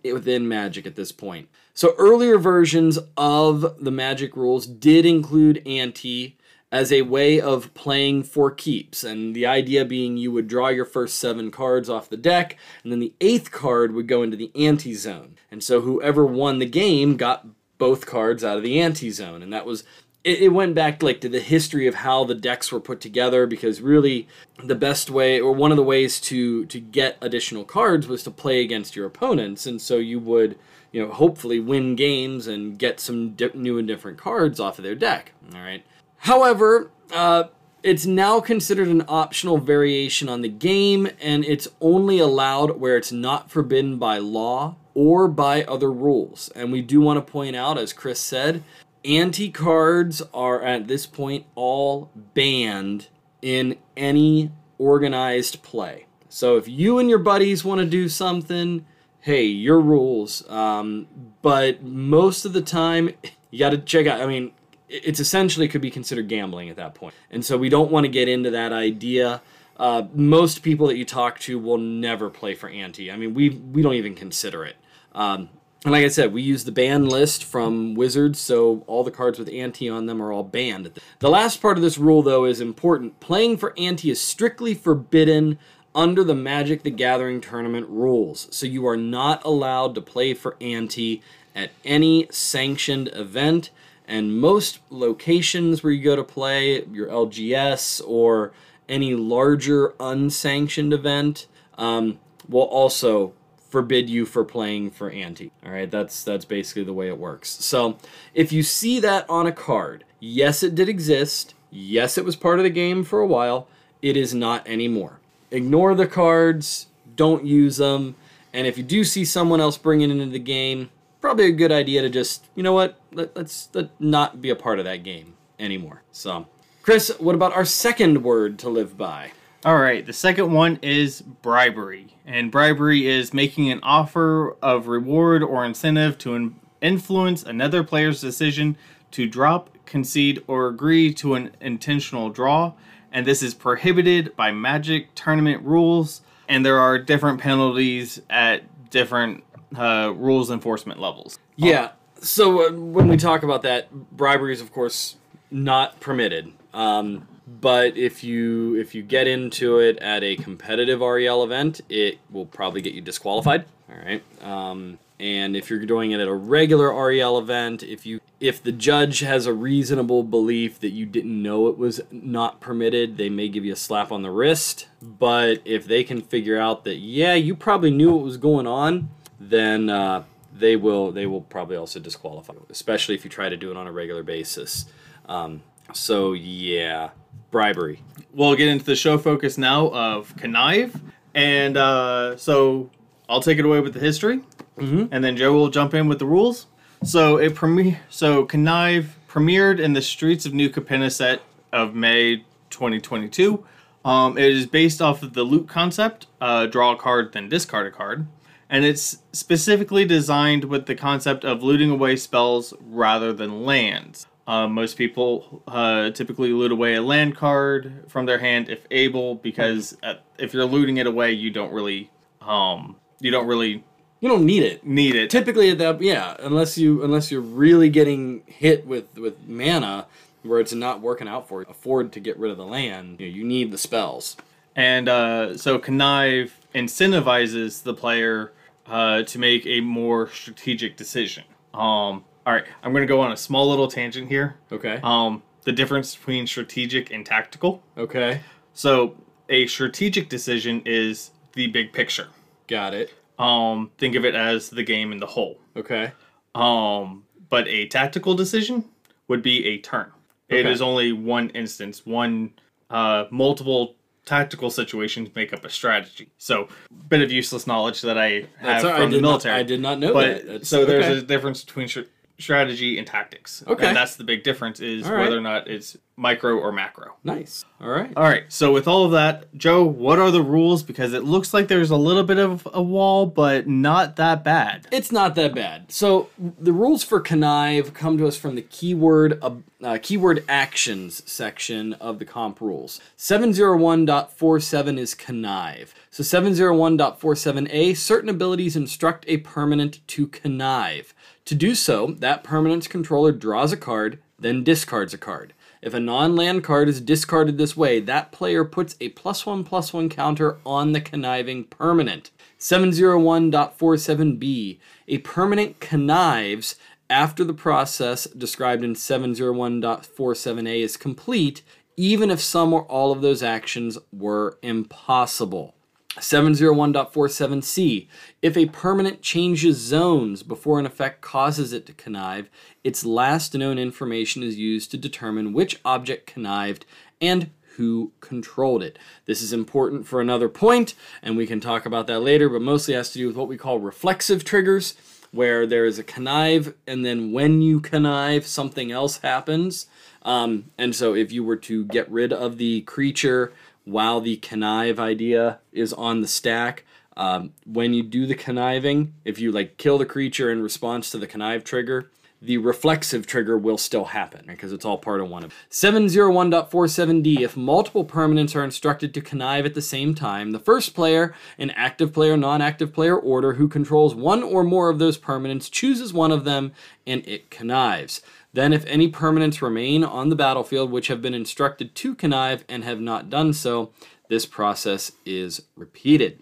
within 0.04 0.48
Magic 0.48 0.86
at 0.86 0.96
this 0.96 1.12
point. 1.12 1.50
So 1.74 1.96
earlier 1.98 2.38
versions 2.38 3.00
of 3.18 3.84
the 3.84 3.90
Magic 3.90 4.36
rules 4.36 4.68
did 4.68 5.08
include 5.08 5.68
ante 5.68 6.35
as 6.75 6.92
a 6.92 7.04
way 7.04 7.39
of 7.39 7.74
playing 7.74 8.22
for 8.22 8.51
keeps, 8.51 9.01
and 9.01 9.33
the 9.33 9.45
idea 9.45 9.86
being 9.86 10.18
you 10.18 10.30
would 10.30 10.45
draw 10.45 10.68
your 10.68 10.83
first 10.83 11.18
seven 11.18 11.50
cards 11.50 11.89
off 11.89 12.10
the 12.10 12.18
deck, 12.18 12.57
and 12.83 12.92
then 12.92 13.00
the 13.00 13.13
eighth 13.22 13.50
card 13.50 13.94
would 13.94 14.10
go 14.10 14.22
into 14.22 14.36
the 14.36 14.51
ante 14.54 14.94
zone. 14.94 15.38
And 15.50 15.63
so 15.63 15.80
whoever 15.80 16.25
won 16.25 16.60
the 16.60 16.66
game 16.66 17.16
got 17.16 17.48
both 17.77 18.06
cards 18.06 18.44
out 18.44 18.57
of 18.57 18.63
the 18.63 18.81
ante 18.81 19.10
zone. 19.10 19.42
and 19.42 19.54
that 19.54 19.66
was 19.66 19.86
it, 20.25 20.51
went 20.51 20.75
back 20.75 21.01
like 21.01 21.22
to 21.22 21.30
the 21.30 21.39
history 21.39 21.88
of 21.88 21.95
how 21.95 22.25
the 22.25 22.36
decks 22.36 22.74
were 22.74 22.81
put 22.81 23.00
together 23.00 23.48
because 23.48 23.80
really 23.80 24.27
the 24.62 24.75
best 24.75 25.10
way 25.10 25.39
or 25.39 25.54
one 25.54 25.72
of 25.72 25.77
the 25.77 25.83
ways 25.83 26.19
to 26.19 26.66
to 26.66 26.81
get 26.81 27.18
additional 27.22 27.63
cards 27.63 28.06
was 28.07 28.24
to 28.24 28.31
play 28.31 28.62
against 28.62 28.95
your 28.95 29.06
opponents 29.06 29.66
and 29.66 29.81
so 29.81 29.98
you 29.98 30.19
would 30.19 30.57
you 30.92 31.06
know 31.06 31.13
hopefully 31.13 31.60
win 31.60 31.95
games 31.95 32.48
and 32.48 32.80
get 32.80 33.00
some 33.00 33.31
di- 33.31 33.51
new 33.54 33.77
and 33.77 33.88
different 33.88 34.18
cards 34.18 34.60
off 34.60 34.80
of 34.80 34.83
their 34.83 34.95
deck 34.95 35.31
all 35.54 35.62
right 35.62 35.86
however 36.25 36.92
uh, 37.12 37.45
it's 37.81 38.06
now 38.06 38.39
considered 38.39 38.88
an 38.88 39.04
optional 39.07 39.57
variation 39.57 40.27
on 40.27 40.42
the 40.42 40.50
game 40.50 41.07
and 41.22 41.44
it's 41.45 41.68
only 41.81 42.19
allowed 42.19 42.80
where 42.80 42.98
it's 42.98 43.12
not 43.12 43.50
forbidden 43.50 43.98
by 43.98 44.18
law 44.18 44.75
or 44.94 45.27
by 45.27 45.63
other 45.63 45.92
rules 45.92 46.50
and 46.50 46.72
we 46.72 46.81
do 46.81 47.01
want 47.01 47.18
to 47.18 47.31
point 47.31 47.56
out 47.56 47.77
as 47.77 47.94
chris 47.94 48.19
said 48.19 48.63
ante 49.06 49.50
cards 49.50 50.22
are 50.33 50.62
at 50.62 50.88
this 50.88 51.06
point 51.06 51.45
all 51.56 52.10
banned 52.33 53.07
in 53.42 53.77
any 53.95 54.51
organized 54.77 55.62
play. 55.63 56.06
So 56.30 56.57
if 56.57 56.68
you 56.68 57.00
and 57.00 57.10
your 57.10 57.19
buddies 57.19 57.63
want 57.63 57.80
to 57.80 57.86
do 57.86 58.10
something, 58.10 58.86
hey, 59.22 59.44
your 59.44 59.80
rules. 59.80 60.48
Um, 60.50 61.07
but 61.42 61.83
most 61.83 62.45
of 62.45 62.54
the 62.54 62.62
time, 62.62 63.12
you 63.51 63.60
got 63.60 63.69
to 63.69 63.77
check 63.77 64.07
out. 64.07 64.22
I 64.22 64.25
mean, 64.25 64.51
it's 64.90 65.20
essentially 65.20 65.68
could 65.68 65.82
be 65.82 65.92
considered 65.92 66.28
gambling 66.28 66.70
at 66.70 66.76
that 66.76 66.96
point, 66.96 67.16
and 67.32 67.46
so 67.46 67.58
we 67.58 67.70
don't 67.70 67.92
want 67.92 68.06
to 68.06 68.12
get 68.12 68.28
into 68.28 68.52
that 68.52 68.72
idea. 68.74 69.42
Uh, 69.78 70.04
most 70.14 70.64
people 70.64 70.88
that 70.88 70.98
you 70.98 71.04
talk 71.04 71.38
to 71.40 71.60
will 71.60 71.78
never 71.78 72.30
play 72.30 72.56
for 72.56 72.70
ante. 72.70 73.12
I 73.12 73.18
mean, 73.18 73.34
we 73.34 73.50
we 73.50 73.82
don't 73.82 73.96
even 73.96 74.16
consider 74.16 74.64
it. 74.64 74.78
Um, 75.14 75.50
and 75.86 75.92
like 75.92 76.04
I 76.04 76.08
said, 76.08 76.34
we 76.34 76.42
use 76.42 76.64
the 76.64 76.72
ban 76.72 77.08
list 77.08 77.44
from 77.44 77.94
Wizards, 77.94 78.40
so 78.40 78.84
all 78.88 79.04
the 79.04 79.12
cards 79.12 79.38
with 79.38 79.48
ante 79.50 79.88
on 79.88 80.08
them 80.08 80.20
are 80.20 80.32
all 80.32 80.44
banned. 80.44 80.92
The 81.20 81.30
last 81.30 81.62
part 81.62 81.78
of 81.78 81.84
this 81.84 82.00
rule, 82.00 82.24
though, 82.24 82.46
is 82.46 82.60
important. 82.60 83.20
Playing 83.20 83.58
for 83.58 83.72
ante 83.78 84.10
is 84.10 84.20
strictly 84.20 84.74
forbidden 84.74 85.60
under 85.94 86.24
the 86.24 86.34
Magic 86.34 86.82
the 86.82 86.90
Gathering 86.90 87.40
tournament 87.40 87.88
rules, 87.88 88.48
so 88.50 88.66
you 88.66 88.88
are 88.88 88.98
not 88.98 89.46
allowed 89.46 89.94
to 89.94 90.02
play 90.02 90.34
for 90.34 90.58
ante 90.60 91.22
at 91.54 91.70
any 91.86 92.28
sanctioned 92.32 93.10
event. 93.13 93.70
And 94.08 94.38
most 94.38 94.80
locations 94.90 95.84
where 95.84 95.92
you 95.92 96.04
go 96.04 96.16
to 96.16 96.24
play, 96.24 96.86
your 96.86 97.08
LGS 97.08 98.02
or 98.06 98.52
any 98.88 99.16
larger 99.16 99.94
unsanctioned 100.00 100.94
event, 100.94 101.48
um, 101.78 102.20
will 102.48 102.62
also 102.62 103.34
forbid 103.76 104.10
you 104.10 104.26
for 104.26 104.46
playing 104.46 104.90
for 104.90 105.10
ante. 105.10 105.52
All 105.66 105.72
right, 105.72 105.90
that's 105.90 106.24
that's 106.24 106.46
basically 106.46 106.84
the 106.84 106.94
way 106.94 107.08
it 107.08 107.18
works. 107.18 107.50
So, 107.50 107.98
if 108.34 108.54
you 108.54 108.64
see 108.64 109.02
that 109.02 109.30
on 109.30 109.48
a 109.48 109.52
card, 109.52 110.06
yes 110.20 110.64
it 110.64 110.76
did 110.76 110.88
exist. 110.88 111.54
Yes, 111.72 112.18
it 112.18 112.24
was 112.24 112.38
part 112.38 112.60
of 112.60 112.64
the 112.64 112.70
game 112.70 113.04
for 113.04 113.20
a 113.20 113.28
while. 113.28 113.68
It 114.02 114.16
is 114.16 114.34
not 114.34 114.66
anymore. 114.68 115.20
Ignore 115.52 115.96
the 115.96 116.08
cards, 116.08 116.88
don't 117.18 117.46
use 117.46 117.78
them, 117.78 118.16
and 118.54 118.66
if 118.66 118.78
you 118.78 118.84
do 118.84 119.04
see 119.04 119.26
someone 119.26 119.60
else 119.60 119.78
bringing 119.78 120.10
it 120.10 120.22
into 120.22 120.32
the 120.32 120.40
game, 120.40 120.90
probably 121.25 121.48
a 121.48 121.51
good 121.51 121.72
idea 121.72 122.03
to 122.03 122.10
just, 122.10 122.46
you 122.53 122.62
know 122.62 122.74
what? 122.74 123.00
Let, 123.12 123.36
let's 123.36 123.70
let 123.74 123.89
not 124.00 124.44
be 124.44 124.51
a 124.51 124.55
part 124.55 124.77
of 124.77 124.86
that 124.86 125.01
game 125.01 125.34
anymore. 125.58 126.03
So, 126.12 126.46
Chris, 126.84 127.12
what 127.17 127.34
about 127.34 127.51
our 127.53 127.65
second 127.65 128.22
word 128.22 128.60
to 128.60 128.70
live 128.70 128.96
by? 128.96 129.32
All 129.65 129.79
right, 129.79 130.05
the 130.05 130.13
second 130.13 130.51
one 130.51 130.77
is 130.84 131.22
bribery. 131.22 132.15
And 132.27 132.51
bribery 132.51 133.08
is 133.08 133.34
making 133.34 133.72
an 133.72 133.79
offer 133.82 134.55
of 134.62 134.88
reward 134.88 135.41
or 135.41 135.65
incentive 135.65 136.20
to 136.20 136.36
in- 136.36 136.60
influence 136.79 137.41
another 137.41 137.84
player's 137.84 138.22
decision 138.22 138.77
to 139.10 139.27
drop, 139.27 139.72
concede, 139.88 140.44
or 140.46 140.67
agree 140.67 141.12
to 141.15 141.34
an 141.34 141.55
intentional 141.60 142.29
draw. 142.29 142.74
And 143.12 143.25
this 143.25 143.41
is 143.41 143.55
prohibited 143.55 144.36
by 144.36 144.51
Magic 144.51 145.08
tournament 145.15 145.63
rules. 145.63 146.22
And 146.48 146.63
there 146.63 146.77
are 146.77 147.00
different 147.00 147.41
penalties 147.41 148.22
at 148.29 148.62
different 148.91 149.44
uh, 149.75 150.13
rules 150.15 150.51
enforcement 150.51 151.00
levels. 151.00 151.39
Yeah. 151.55 151.91
So 152.22 152.67
uh, 152.67 152.72
when 152.72 153.07
we 153.07 153.17
talk 153.17 153.43
about 153.43 153.62
that, 153.63 153.91
bribery 154.12 154.53
is 154.53 154.62
of 154.62 154.72
course 154.72 155.15
not 155.51 156.00
permitted. 156.00 156.53
Um, 156.74 157.27
but 157.48 157.95
if 157.98 158.24
you 158.24 158.75
if 158.75 158.95
you 158.95 159.03
get 159.03 159.27
into 159.27 159.79
it 159.79 159.98
at 160.00 160.24
a 160.24 160.36
competitive 160.36 161.01
REL 161.01 161.43
event, 161.43 161.81
it 161.89 162.19
will 162.31 162.45
probably 162.45 162.81
get 162.81 162.93
you 162.93 163.01
disqualified. 163.01 163.65
All 163.89 163.98
right. 163.98 164.24
Um, 164.43 164.98
and 165.19 165.55
if 165.55 165.69
you're 165.69 165.86
doing 165.86 166.12
it 166.12 166.19
at 166.19 166.27
a 166.27 166.34
regular 166.34 166.93
REL 166.93 167.38
event, 167.38 167.84
if 167.84 168.05
you 168.05 168.19
if 168.39 168.62
the 168.62 168.72
judge 168.72 169.19
has 169.19 169.45
a 169.45 169.53
reasonable 169.53 170.24
belief 170.24 170.79
that 170.79 170.89
you 170.89 171.05
didn't 171.05 171.41
know 171.41 171.67
it 171.67 171.77
was 171.77 172.01
not 172.12 172.60
permitted, 172.60 173.17
they 173.17 173.29
may 173.29 173.48
give 173.48 173.63
you 173.63 173.74
a 173.74 173.77
slap 173.77 174.12
on 174.12 174.24
the 174.24 174.31
wrist. 174.31 174.88
But 175.01 175.62
if 175.63 175.86
they 175.86 176.03
can 176.03 176.22
figure 176.22 176.60
out 176.60 176.84
that 176.84 176.95
yeah, 176.95 177.36
you 177.36 177.55
probably 177.55 177.91
knew 177.91 178.13
what 178.13 178.24
was 178.24 178.38
going 178.38 178.67
on, 178.67 179.10
then 179.39 179.89
uh, 179.89 180.24
they 180.58 180.75
will 180.75 181.12
they 181.12 181.25
will 181.25 181.42
probably 181.42 181.75
also 181.77 182.00
disqualify, 182.00 182.54
especially 182.70 183.15
if 183.15 183.24
you 183.24 183.30
try 183.30 183.50
to 183.50 183.58
do 183.58 183.72
it 183.72 183.77
on 183.77 183.88
a 183.88 183.92
regular 183.92 184.24
basis. 184.24 184.86
Um, 185.27 185.62
so 185.94 186.34
yeah, 186.34 187.10
bribery. 187.51 188.01
We'll 188.34 188.56
get 188.56 188.68
into 188.68 188.86
the 188.86 188.96
show 188.96 189.18
focus 189.18 189.58
now 189.58 189.88
of 189.89 190.36
connive, 190.38 191.00
and 191.34 191.77
uh, 191.77 192.38
so 192.38 192.89
I'll 193.30 193.42
take 193.42 193.60
it 193.60 193.65
away 193.65 193.80
with 193.80 193.94
the 193.94 194.00
history, 194.00 194.42
Mhm. 194.77 195.10
and 195.12 195.24
then 195.24 195.36
Joe 195.38 195.54
will 195.54 195.70
jump 195.70 195.94
in 195.94 196.08
with 196.08 196.20
the 196.20 196.25
rules. 196.25 196.68
So 197.04 197.38
it 197.38 197.56
premi- 197.56 197.98
so 198.10 198.46
connive 198.46 199.15
premiered 199.30 199.80
in 199.80 199.94
the 199.94 200.01
streets 200.01 200.46
of 200.46 200.54
New 200.54 200.70
Capenna 200.70 201.12
set 201.12 201.42
of 201.74 201.94
May 201.94 202.44
2022. 202.70 203.63
Um, 204.06 204.38
it 204.38 204.46
is 204.46 204.65
based 204.68 205.01
off 205.01 205.24
of 205.24 205.34
the 205.34 205.44
loot 205.44 205.68
concept: 205.68 206.27
uh, 206.42 206.65
draw 206.68 206.92
a 206.94 206.96
card, 206.96 207.34
then 207.34 207.50
discard 207.50 207.88
a 207.88 207.92
card, 207.92 208.27
and 208.75 208.84
it's 208.84 209.20
specifically 209.32 210.03
designed 210.03 210.65
with 210.65 210.86
the 210.86 210.96
concept 210.96 211.46
of 211.46 211.63
looting 211.63 211.89
away 211.89 212.17
spells 212.17 212.74
rather 212.82 213.32
than 213.32 213.63
lands. 213.63 214.27
Uh, 214.48 214.67
most 214.67 214.98
people 214.98 215.63
uh, 215.65 216.10
typically 216.10 216.51
loot 216.51 216.74
away 216.74 216.96
a 216.96 217.01
land 217.01 217.38
card 217.38 218.03
from 218.10 218.25
their 218.25 218.38
hand 218.38 218.67
if 218.67 218.82
able, 218.91 219.36
because 219.36 219.96
uh, 220.03 220.15
if 220.38 220.53
you're 220.53 220.65
looting 220.65 220.98
it 220.98 221.08
away, 221.08 221.32
you 221.32 221.50
don't 221.51 221.72
really, 221.72 222.10
um, 222.41 222.98
you 223.22 223.32
don't 223.32 223.48
really 223.48 223.82
You 224.20 224.27
don't 224.27 224.46
need 224.46 224.63
it. 224.63 224.86
need 224.86 225.15
it. 225.15 225.29
Typically 225.29 225.70
at 225.70 225.77
that 225.77 226.01
yeah, 226.01 226.36
unless 226.39 226.77
you 226.77 227.01
unless 227.01 227.32
you're 227.32 227.39
really 227.39 227.89
getting 227.89 228.44
hit 228.46 228.86
with 228.86 229.17
with 229.17 229.36
mana 229.48 230.05
where 230.44 230.60
it's 230.60 230.74
not 230.74 231.00
working 231.00 231.29
out 231.29 231.48
for 231.48 231.62
you, 231.62 231.67
afford 231.70 232.12
to 232.12 232.20
get 232.20 232.38
rid 232.38 232.51
of 232.51 232.58
the 232.58 232.65
land. 232.65 233.22
You, 233.22 233.29
know, 233.29 233.36
you 233.38 233.44
need 233.46 233.72
the 233.72 233.77
spells. 233.77 234.36
And 234.75 235.08
uh, 235.08 235.58
so 235.58 235.79
connive 235.79 236.51
incentivizes 236.74 237.84
the 237.84 237.94
player 237.94 238.51
uh, 238.88 239.24
to 239.24 239.39
make 239.39 239.65
a 239.65 239.82
more 239.82 240.30
strategic 240.30 240.98
decision. 240.98 241.44
Um, 241.74 242.24
all 242.46 242.54
right, 242.54 242.65
I'm 242.84 242.92
going 242.92 243.01
to 243.04 243.08
go 243.08 243.22
on 243.22 243.32
a 243.32 243.38
small 243.38 243.70
little 243.70 243.88
tangent 243.88 244.27
here. 244.30 244.56
Okay. 244.72 245.00
Um, 245.04 245.42
the 245.63 245.72
difference 245.72 246.15
between 246.15 246.46
strategic 246.46 247.12
and 247.12 247.25
tactical. 247.25 247.82
Okay. 247.98 248.42
So 248.74 249.15
a 249.50 249.65
strategic 249.68 250.30
decision 250.30 250.82
is 250.86 251.32
the 251.54 251.68
big 251.68 251.92
picture. 251.92 252.27
Got 252.68 252.94
it. 252.94 253.13
Um, 253.39 253.92
think 253.98 254.15
of 254.15 254.25
it 254.25 254.36
as 254.36 254.70
the 254.70 254.84
game 254.84 255.12
in 255.12 255.20
the 255.20 255.25
whole. 255.25 255.60
Okay. 255.75 256.12
Um, 256.54 257.24
but 257.50 257.68
a 257.68 257.88
tactical 257.88 258.34
decision 258.36 258.86
would 259.27 259.42
be 259.42 259.65
a 259.68 259.80
turn. 259.80 260.12
It 260.48 260.65
Okay. 260.65 260.72
is 260.72 260.82
only 260.82 261.12
one 261.12 261.50
instance, 261.50 262.06
one 262.06 262.54
uh, 262.92 263.25
multiple 263.32 263.96
tactical 264.25 264.70
situations 264.70 265.29
make 265.36 265.53
up 265.53 265.63
a 265.63 265.70
strategy. 265.70 266.29
So, 266.38 266.67
bit 267.08 267.22
of 267.22 267.32
useless 267.32 267.67
knowledge 267.67 268.01
that 268.01 268.17
I 268.17 268.48
have 268.58 268.82
That's 268.82 268.84
from 268.84 268.91
I 268.94 269.05
the 269.05 269.22
military. 269.22 269.53
Not, 269.53 269.60
I 269.60 269.63
did 269.63 269.79
not 269.82 270.00
know 270.00 270.13
but 270.13 270.46
that. 270.46 270.67
So 270.67 270.86
there's 270.86 271.05
okay. 271.05 271.20
a 271.20 271.22
difference 271.22 271.63
between 271.63 271.88
str- 271.88 272.01
strategy 272.39 272.98
and 272.98 273.08
tactics. 273.08 273.63
Okay. 273.67 273.88
and 273.88 273.96
that's 273.96 274.15
the 274.15 274.24
big 274.24 274.44
difference 274.44 274.79
is 274.79 275.08
right. 275.08 275.20
whether 275.20 275.38
or 275.38 275.41
not 275.41 275.67
it's 275.67 275.98
micro 276.17 276.57
or 276.57 276.72
macro. 276.72 277.15
nice. 277.24 277.65
All 277.81 277.89
right. 277.89 278.12
All 278.15 278.24
right. 278.24 278.45
So 278.48 278.72
with 278.72 278.88
all 278.88 279.05
of 279.05 279.12
that, 279.12 279.53
Joe, 279.55 279.84
what 279.84 280.17
are 280.17 280.31
the 280.31 280.41
rules? 280.41 280.81
Because 280.81 281.13
it 281.13 281.24
looks 281.24 281.53
like 281.53 281.67
there's 281.67 281.91
a 281.91 281.98
little 281.98 282.24
bit 282.24 282.38
of 282.38 282.65
a 282.74 282.81
wall, 282.81 283.25
but 283.25 283.67
not 283.67 284.15
that 284.15 284.43
bad. 284.43 284.88
It's 284.91 285.12
not 285.12 285.36
that 285.36 285.53
bad. 285.53 285.91
So 285.91 286.29
the 286.38 286.72
rules 286.72 287.03
for 287.03 287.19
connive 287.19 287.93
come 287.93 288.17
to 288.17 288.27
us 288.27 288.38
from 288.38 288.55
the 288.55 288.62
keyword 288.62 289.39
uh, 289.41 289.55
uh, 289.84 289.98
keyword 290.01 290.43
actions 290.48 291.22
section 291.29 291.93
of 291.93 292.19
the 292.19 292.25
comp 292.25 292.62
rules. 292.62 293.01
701.47 293.17 294.98
is 294.98 295.13
connive. 295.13 295.93
So 296.10 296.24
701.47a 296.24 297.98
certain 297.98 298.29
abilities 298.29 298.75
instruct 298.75 299.25
a 299.27 299.38
permanent 299.38 300.00
to 300.07 300.27
connive. 300.27 301.13
To 301.45 301.55
do 301.55 301.75
so, 301.75 302.07
that 302.19 302.43
permanent's 302.43 302.88
controller 302.88 303.31
draws 303.31 303.72
a 303.72 303.77
card, 303.77 304.19
then 304.39 304.63
discards 304.63 305.13
a 305.13 305.17
card. 305.17 305.53
If 305.86 305.94
a 305.94 306.00
non 306.00 306.36
land 306.36 306.63
card 306.63 306.89
is 306.89 307.00
discarded 307.00 307.60
this 307.60 307.77
way, 307.77 308.00
that 308.00 308.32
player 308.32 308.65
puts 308.65 308.96
a 309.00 309.10
plus 309.10 309.46
one 309.46 309.63
plus 309.63 309.94
one 309.94 310.10
counter 310.10 310.58
on 310.65 310.94
the 310.94 311.00
conniving 311.00 311.65
permanent. 311.65 312.32
701.47b. 312.60 314.80
A 315.08 315.20
permanent 315.20 315.80
connives 315.80 316.77
after 317.08 317.44
the 317.44 317.54
process 317.54 318.25
described 318.25 318.84
in 318.84 318.96
701.47a 318.96 320.82
is 320.82 320.98
complete, 320.98 321.62
even 321.96 322.32
if 322.32 322.42
some 322.42 322.74
or 322.74 322.86
all 322.86 323.12
of 323.12 323.22
those 323.22 323.44
actions 323.44 324.00
were 324.12 324.58
impossible. 324.63 325.75
701.47c. 326.19 328.07
If 328.41 328.55
a 328.55 328.67
permanent 328.67 329.22
changes 329.22 329.77
zones 329.77 330.43
before 330.43 330.79
an 330.79 330.86
effect 330.86 331.22
causes 331.22 331.74
it 331.74 331.86
to 331.88 331.93
connive, 331.93 332.50
its 332.84 333.05
last 333.05 333.53
known 333.53 333.77
information 333.77 334.41
is 334.41 334.57
used 334.57 334.91
to 334.91 334.98
determine 334.98 335.53
which 335.53 335.79
object 335.84 336.27
connived 336.27 336.86
and 337.19 337.51
who 337.75 338.13
controlled 338.22 338.81
it. 338.81 338.98
This 339.25 339.41
is 339.41 339.51
important 339.51 340.07
for 340.07 340.22
another 340.22 340.48
point, 340.48 340.93
and 341.22 341.36
we 341.36 341.45
can 341.45 341.60
talk 341.60 341.86
about 341.86 342.07
that 342.07 342.22
later, 342.22 342.48
but 342.48 342.62
mostly 342.62 342.93
has 342.93 343.12
to 343.12 343.17
do 343.17 343.27
with 343.27 343.36
what 343.36 343.50
we 343.50 343.57
call 343.57 343.79
reflexive 343.79 344.45
triggers, 344.45 344.95
where 345.31 345.67
there 345.67 345.86
is 345.86 346.00
a 346.00 346.03
connive, 346.03 346.74
and 346.88 347.05
then 347.05 347.34
when 347.34 347.62
you 347.62 347.81
connive, 347.81 348.45
something 348.45 348.91
else 348.91 349.17
happens. 349.17 349.88
Um, 350.22 350.72
and 350.77 350.95
so 350.95 351.13
if 351.13 351.31
you 351.31 351.43
were 351.43 351.57
to 351.57 351.86
get 351.86 352.10
rid 352.10 352.31
of 352.31 352.57
the 352.57 352.81
creature 352.81 353.51
while 353.86 354.20
the 354.20 354.38
connive 354.38 355.00
idea 355.00 355.60
is 355.72 355.94
on 355.94 356.22
the 356.22 356.27
stack, 356.27 356.84
um, 357.15 357.51
when 357.65 357.94
you 357.94 358.04
do 358.04 358.25
the 358.25 358.36
conniving, 358.36 359.13
if 359.24 359.39
you 359.39 359.51
like 359.51 359.77
kill 359.77 359.98
the 359.98 360.06
creature 360.06 360.51
in 360.51 360.62
response 360.62 361.10
to 361.12 361.18
the 361.18 361.27
connive 361.27 361.63
trigger, 361.63 362.10
the 362.42 362.58
reflexive 362.58 363.25
trigger 363.25 363.58
will 363.58 363.77
still 363.77 364.06
happen 364.06 364.44
because 364.48 364.72
it's 364.72 364.86
all 364.86 364.98
part 364.98 365.22
of 365.22 365.30
one 365.30 365.44
of 365.44 365.54
701.47d 365.72 367.42
if 367.42 367.56
multiple 367.56 368.06
permanents 368.06 368.56
are 368.56 368.63
instructed 368.63 369.13
to 369.13 369.22
connive 369.22 369.65
at 369.65 369.74
the 369.74 369.82
same 369.82 370.13
time 370.13 370.51
the 370.51 370.60
first 370.60 370.94
player 370.94 371.34
an 371.58 371.72
active 371.72 372.13
player 372.13 372.36
non-active 372.36 372.94
player 372.94 373.18
order 373.18 373.54
who 373.54 373.68
controls 373.68 374.13
one 374.13 374.44
or 374.44 374.63
more 374.63 374.89
of 374.89 375.00
those 375.00 375.18
permanents 375.18 375.72
chooses 375.72 376.13
one 376.13 376.32
of 376.32 376.44
them 376.44 376.72
and 377.08 377.25
it 377.27 377.50
connives 377.50 378.22
then 378.56 378.74
if 378.74 378.86
any 378.86 379.12
permanents 379.12 379.62
remain 379.62 380.04
on 380.04 380.30
the 380.30 380.36
battlefield 380.36 380.92
which 380.92 381.08
have 381.08 381.22
been 381.22 381.34
instructed 381.34 381.94
to 381.96 382.16
connive 382.16 382.64
and 382.68 382.84
have 382.84 383.00
not 383.00 383.30
done 383.30 383.54
so 383.54 383.92
this 384.30 384.46
process 384.46 385.12
is 385.26 385.62
repeated 385.76 386.42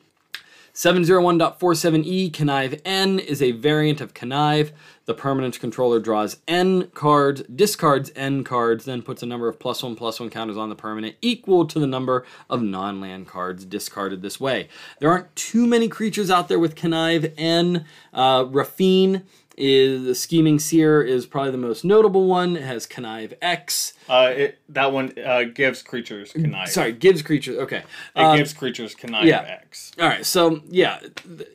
701.47e 0.74 2.34
connive 2.34 2.82
n 2.84 3.20
is 3.20 3.44
a 3.44 3.52
variant 3.52 4.02
of 4.02 4.16
connive. 4.16 4.72
The 5.06 5.14
permanent 5.14 5.60
controller 5.60 6.00
draws 6.00 6.38
n 6.48 6.88
cards, 6.96 7.44
discards 7.44 8.12
n 8.16 8.44
cards, 8.44 8.86
then 8.86 9.04
puts 9.04 9.22
a 9.22 9.28
number 9.28 9.48
of 9.48 9.60
plus 9.60 9.84
one 9.84 9.96
plus 9.96 10.20
one 10.20 10.32
counters 10.32 10.58
on 10.58 10.70
the 10.70 10.76
permanent 10.76 11.16
equal 11.22 11.68
to 11.68 11.80
the 11.80 11.86
number 11.86 12.26
of 12.50 12.64
non 12.64 13.00
land 13.00 13.28
cards 13.28 13.66
discarded 13.66 14.24
this 14.24 14.40
way. 14.40 14.68
There 15.00 15.12
aren't 15.12 15.36
too 15.36 15.68
many 15.68 15.88
creatures 15.88 16.32
out 16.32 16.48
there 16.48 16.58
with 16.58 16.76
connive 16.76 17.34
n. 17.38 17.86
Uh, 18.12 18.46
Raffine 18.46 19.22
is 19.56 20.04
the 20.04 20.16
scheming 20.16 20.60
seer 20.60 21.02
is 21.02 21.26
probably 21.26 21.52
the 21.52 21.58
most 21.58 21.86
notable 21.86 22.26
one. 22.26 22.56
It 22.56 22.64
has 22.64 22.86
connive 22.86 23.34
x. 23.42 23.94
Uh, 24.10 24.34
it, 24.36 24.60
that 24.70 24.92
one 24.92 25.14
uh, 25.20 25.44
gives 25.44 25.82
creatures 25.82 26.32
connive. 26.34 26.70
Sorry, 26.70 26.92
gives 26.92 27.22
creatures. 27.22 27.58
Okay. 27.58 27.84
It 28.16 28.22
Um, 28.22 28.38
gives 28.38 28.54
creatures 28.54 28.96
connive 28.96 29.26
yeah. 29.26 29.42
X. 29.42 29.92
All 30.00 30.08
right, 30.08 30.26
so 30.26 30.62
yeah, 30.70 31.00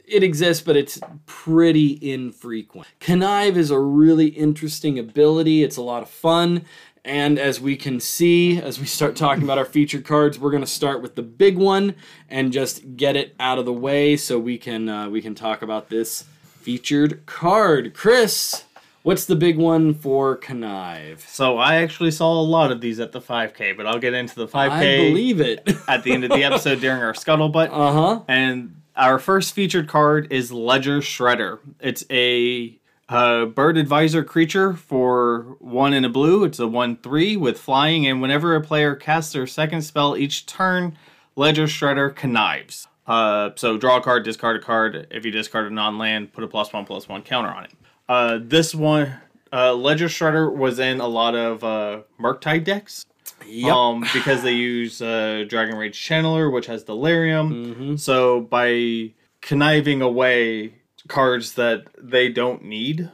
it 0.07 0.23
exists, 0.23 0.63
but 0.63 0.77
it's 0.77 1.01
pretty 1.27 1.99
infrequent. 2.01 2.87
Connive 3.01 3.57
is 3.57 3.71
a 3.71 3.79
really 3.79 4.29
interesting 4.29 4.99
ability. 4.99 5.63
It's 5.63 5.77
a 5.77 5.83
lot 5.83 6.03
of 6.03 6.11
fun. 6.11 6.65
And 7.05 7.39
as 7.39 7.59
we 7.59 7.77
can 7.77 8.01
see, 8.01 8.61
as 8.61 8.79
we 8.79 8.85
start 8.85 9.17
talking 9.17 9.43
about 9.43 9.57
our 9.57 9.65
featured 9.65 10.05
cards, 10.05 10.39
we're 10.39 10.51
going 10.51 10.63
to 10.63 10.67
start 10.67 11.01
with 11.01 11.15
the 11.15 11.23
big 11.23 11.57
one 11.57 11.95
and 12.29 12.53
just 12.53 12.97
get 12.97 13.17
it 13.17 13.35
out 13.41 13.59
of 13.59 13.65
the 13.65 13.73
way 13.73 14.17
so 14.17 14.39
we 14.39 14.59
can 14.59 14.89
uh, 14.89 15.09
we 15.09 15.23
can 15.23 15.35
talk 15.35 15.63
about 15.63 15.89
this 15.89 16.25
featured 16.61 17.25
card. 17.27 17.95
Chris, 17.95 18.65
what's 19.03 19.25
the 19.25 19.37
big 19.37 19.57
one 19.57 19.95
for 19.95 20.37
Connive? 20.37 21.21
So 21.21 21.59
I 21.59 21.77
actually 21.77 22.11
saw 22.11 22.33
a 22.33 22.43
lot 22.43 22.71
of 22.71 22.81
these 22.81 23.01
at 23.01 23.13
the 23.13 23.21
5K, 23.21 23.77
but 23.77 23.87
I'll 23.87 23.99
get 23.99 24.15
into 24.15 24.35
the 24.35 24.49
5K 24.49 24.71
I 24.71 25.09
believe 25.09 25.41
it. 25.41 25.69
at 25.89 26.03
the 26.03 26.13
end 26.13 26.25
of 26.25 26.31
the 26.31 26.45
episode 26.45 26.81
during 26.81 27.03
our 27.03 27.13
scuttlebutt. 27.13 27.69
uh 27.71 27.93
huh. 27.93 28.21
And 28.29 28.83
our 28.97 29.19
first 29.19 29.55
featured 29.55 29.89
card 29.89 30.33
is 30.33 30.53
Ledger 30.53 31.01
Shredder. 31.01 31.61
It's 31.81 32.05
a 32.11 32.79
uh, 33.09 33.47
bird 33.47 33.79
advisor 33.79 34.23
creature 34.23 34.75
for 34.75 35.57
one 35.61 35.95
in 35.95 36.05
a 36.05 36.09
blue. 36.11 36.45
It's 36.45 36.59
a 36.59 36.67
1 36.67 36.99
3 36.99 37.37
with 37.37 37.59
flying, 37.59 38.07
and 38.07 38.21
whenever 38.21 38.55
a 38.55 38.61
player 38.61 38.95
casts 38.95 39.33
their 39.33 39.47
second 39.47 39.83
spell 39.83 40.17
each 40.17 40.45
turn, 40.47 40.99
Ledger 41.37 41.65
Shredder 41.65 42.15
connives. 42.15 42.89
Uh, 43.09 43.51
so 43.57 43.79
draw 43.79 43.97
a 43.97 44.03
card, 44.03 44.25
discard 44.25 44.57
a 44.57 44.61
card. 44.61 45.07
If 45.11 45.25
you 45.25 45.31
discard 45.31 45.67
a 45.67 45.75
non 45.75 45.99
land, 45.99 46.33
put 46.33 46.45
a 46.45 46.49
plus 46.49 46.73
one 46.73 46.85
plus 46.85 47.09
one 47.09 47.23
counter 47.23 47.49
on 47.49 47.65
it. 47.65 47.73
Uh, 48.09 48.39
this 48.41 48.75
one, 48.75 49.15
uh, 49.53 49.73
Ledger 49.75 50.07
Shredder 50.07 50.55
was 50.55 50.79
in 50.79 51.01
a 51.01 51.07
lot 51.09 51.35
of 51.35 51.65
uh, 51.65 52.03
Murktide 52.21 52.65
decks. 52.65 53.07
Yep. 53.47 53.73
Um, 53.73 54.05
because 54.13 54.43
they 54.43 54.53
use 54.53 55.01
uh, 55.01 55.45
Dragon 55.49 55.77
Rage 55.77 55.99
Channeler, 55.99 56.53
which 56.53 56.67
has 56.67 56.85
Delirium. 56.85 57.97
So 57.97 58.41
by 58.41 59.13
conniving 59.41 60.03
away 60.03 60.75
cards 61.07 61.55
that 61.55 61.85
they 61.97 62.29
don't 62.29 62.65
need 62.65 63.11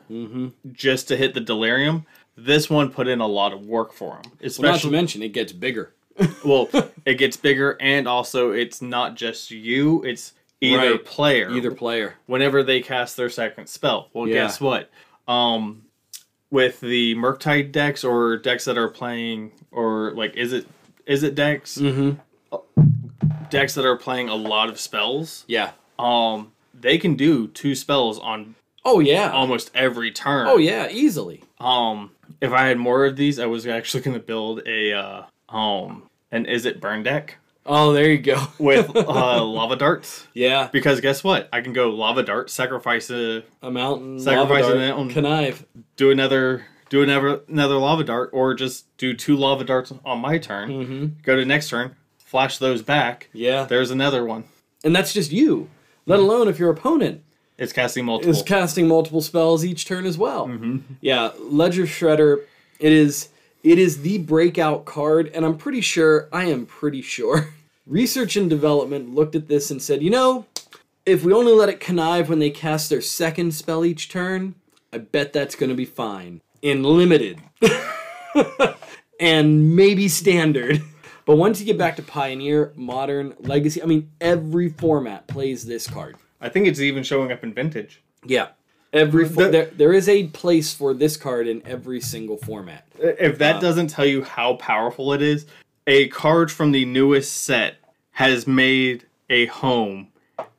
just 0.73 1.09
to 1.09 1.17
hit 1.17 1.35
the 1.35 1.41
Delirium, 1.41 2.07
this 2.37 2.69
one 2.71 2.91
put 2.91 3.07
in 3.07 3.21
a 3.21 3.27
lot 3.27 3.53
of 3.53 3.67
work 3.67 3.93
for 3.93 4.21
them. 4.23 4.33
well, 4.59 4.73
not 4.73 4.81
to 4.81 4.91
mention, 4.91 5.23
it 5.23 5.33
gets 5.33 5.53
bigger. 5.53 5.93
Well, 6.44 6.68
it 7.04 7.14
gets 7.14 7.37
bigger, 7.37 7.76
and 7.80 8.06
also 8.09 8.50
it's 8.52 8.80
not 8.83 9.14
just 9.16 9.50
you; 9.50 10.02
it's 10.04 10.33
either 10.61 10.92
Right. 10.92 11.04
player. 11.04 11.50
Either 11.50 11.71
player. 11.73 12.14
whenever 12.26 12.62
they 12.62 12.80
cast 12.80 13.16
their 13.16 13.28
second 13.30 13.66
spell. 13.68 14.09
Well, 14.12 14.26
Yeah. 14.28 14.35
guess 14.44 14.61
what? 14.61 14.90
Um, 15.28 15.83
with 16.50 16.80
the 16.80 17.14
Murktide 17.16 17.73
decks 17.73 18.04
or 18.04 18.37
decks 18.37 18.64
that 18.66 18.78
are 18.78 18.88
playing, 18.88 19.52
or 19.73 20.12
like, 20.14 20.37
is 20.37 20.52
it 20.52 20.66
is 21.06 21.23
it 21.23 21.35
decks? 21.35 21.76
Mm-hmm. 21.78 22.12
Decks 23.50 23.75
that 23.75 23.85
are 23.85 23.97
playing 23.97 24.28
a 24.28 24.35
lot 24.35 24.68
of 24.68 24.78
spells. 24.80 25.44
Yeah. 25.47 25.73
Um, 25.99 26.52
they 26.73 26.99
can 26.99 27.14
do 27.14 27.47
two 27.49 27.75
spells 27.75 28.18
on 28.18 28.54
Oh 28.85 29.00
yeah. 29.00 29.30
almost 29.30 29.71
every 29.75 30.11
turn. 30.11 30.47
oh 30.49 30.56
yeah, 30.59 30.88
easily. 30.90 31.42
Um, 31.61 32.11
if 32.40 32.52
I 32.52 32.66
had 32.66 32.78
more 32.78 33.04
of 33.06 33.16
these, 33.16 33.38
I 33.38 33.47
was 33.47 33.66
actually 33.66 34.02
gonna 34.02 34.18
build 34.18 34.62
a 34.66 34.92
uh, 34.92 35.23
um, 35.54 36.08
And 36.32 36.46
is 36.46 36.64
it 36.66 36.80
burn 36.80 37.02
deck 37.02 37.37
Oh, 37.66 37.92
there 37.94 38.11
you 38.11 38.18
go. 38.18 38.42
with 38.58 38.94
uh, 38.96 39.42
lava 39.44 39.76
darts. 39.76 40.26
yeah. 40.34 40.68
Because 40.70 41.00
guess 41.00 41.25
what? 41.25 41.49
I 41.52 41.62
can 41.62 41.73
go 41.73 41.88
lava 41.90 42.23
dart, 42.23 42.50
sacrifice 42.50 43.08
a 43.11 43.42
A 43.62 43.70
mountain. 43.70 44.18
sacrifice 44.20 44.66
dart, 44.66 44.76
on- 44.92 45.11
connive. 45.11 45.64
do 45.96 46.11
another 46.11 46.66
do 46.90 47.02
another 47.02 47.40
another 47.49 47.76
lava 47.76 48.04
dart 48.04 48.30
or 48.34 48.52
just 48.54 48.94
do 48.99 49.14
two 49.14 49.34
lava 49.37 49.64
darts 49.64 49.90
on 50.04 50.18
my 50.20 50.37
turn 50.38 50.68
Mm-hmm. 50.68 51.06
go 51.23 51.34
to 51.37 51.44
next 51.46 51.70
turn 51.70 51.96
flash 52.18 52.58
those 52.58 52.82
back 52.82 53.30
Yeah. 53.32 53.64
there's 53.64 53.90
another 53.90 54.25
one 54.26 54.44
And 54.84 54.94
that's 54.94 55.14
just 55.14 55.32
you. 55.32 55.70
Let 56.04 56.18
alone 56.18 56.49
if 56.49 56.58
your 56.58 56.68
opponent 56.70 57.23
it's 57.56 57.73
casting 57.73 58.04
multiple 58.04 58.32
is 58.34 58.42
casting 58.42 58.87
multiple 58.88 59.23
spells 59.23 59.64
each 59.64 59.87
turn 59.87 60.04
as 60.04 60.18
well. 60.18 60.50
Yeah, 61.00 61.30
Ledger 61.38 61.84
Shredder. 61.84 62.42
It 62.80 62.92
is 62.92 63.28
it 63.64 63.78
is 63.78 64.02
the 64.02 64.18
breakout 64.18 64.85
card, 64.85 65.30
and 65.35 65.44
I'm 65.44 65.56
pretty 65.59 65.80
sure 65.80 66.28
I 66.33 66.44
am 66.44 66.66
pretty 66.66 67.02
sure. 67.02 67.49
Research 67.87 68.37
and 68.37 68.49
development 68.49 69.14
looked 69.14 69.35
at 69.35 69.49
this 69.49 69.71
and 69.71 69.83
said, 69.83 70.02
you 70.02 70.11
know, 70.11 70.47
if 71.04 71.25
we 71.25 71.33
only 71.35 71.52
let 71.52 71.68
it 71.68 71.80
connive 71.80 72.28
when 72.28 72.38
they 72.38 72.50
cast 72.50 72.88
their 72.88 73.00
second 73.02 73.52
spell 73.54 73.85
each 73.85 74.09
turn, 74.09 74.54
I 74.92 74.99
bet 74.99 75.33
that's 75.33 75.54
going 75.56 75.71
to 75.71 75.76
be 75.76 75.85
fine 75.85 76.40
in 76.62 76.83
limited 76.83 77.40
and 79.21 79.75
maybe 79.76 80.09
standard. 80.09 80.83
But 81.26 81.37
once 81.37 81.59
you 81.59 81.64
get 81.64 81.78
back 81.78 81.97
to 81.97 82.02
Pioneer, 82.02 82.75
Modern, 82.76 83.33
Legacy, 83.40 83.83
I 83.83 83.87
mean, 83.87 84.11
every 84.21 84.68
format 84.68 85.26
plays 85.26 85.64
this 85.64 85.87
card. 85.88 86.16
i 86.38 86.50
think 86.50 86.66
it's 86.66 86.80
even 86.80 87.02
showing 87.02 87.33
up 87.33 87.42
in 87.42 87.54
vintage 87.54 88.02
Yeah. 88.26 88.49
Every 88.95 89.29
fo- 89.29 89.45
The- 89.47 89.49
there, 89.51 89.67
there 89.77 89.93
is 89.93 90.09
a 90.09 90.29
place 90.29 90.73
for 90.73 90.95
this 90.95 91.17
card 91.17 91.47
in 91.49 91.61
every 91.67 92.01
single 92.01 92.37
format. 92.39 92.87
if 92.99 93.39
that 93.39 93.57
um, 93.57 93.61
doesn't 93.61 93.89
tell 93.89 94.07
you 94.07 94.23
how 94.23 94.55
powerful 94.55 95.13
it 95.13 95.21
is 95.21 95.45
a 95.87 96.09
card 96.09 96.51
from 96.51 96.71
the 96.73 96.85
newest 96.87 97.43
set 97.43 97.75
has 98.13 98.47
made 98.47 99.05
a 99.29 99.47
home 99.47 100.09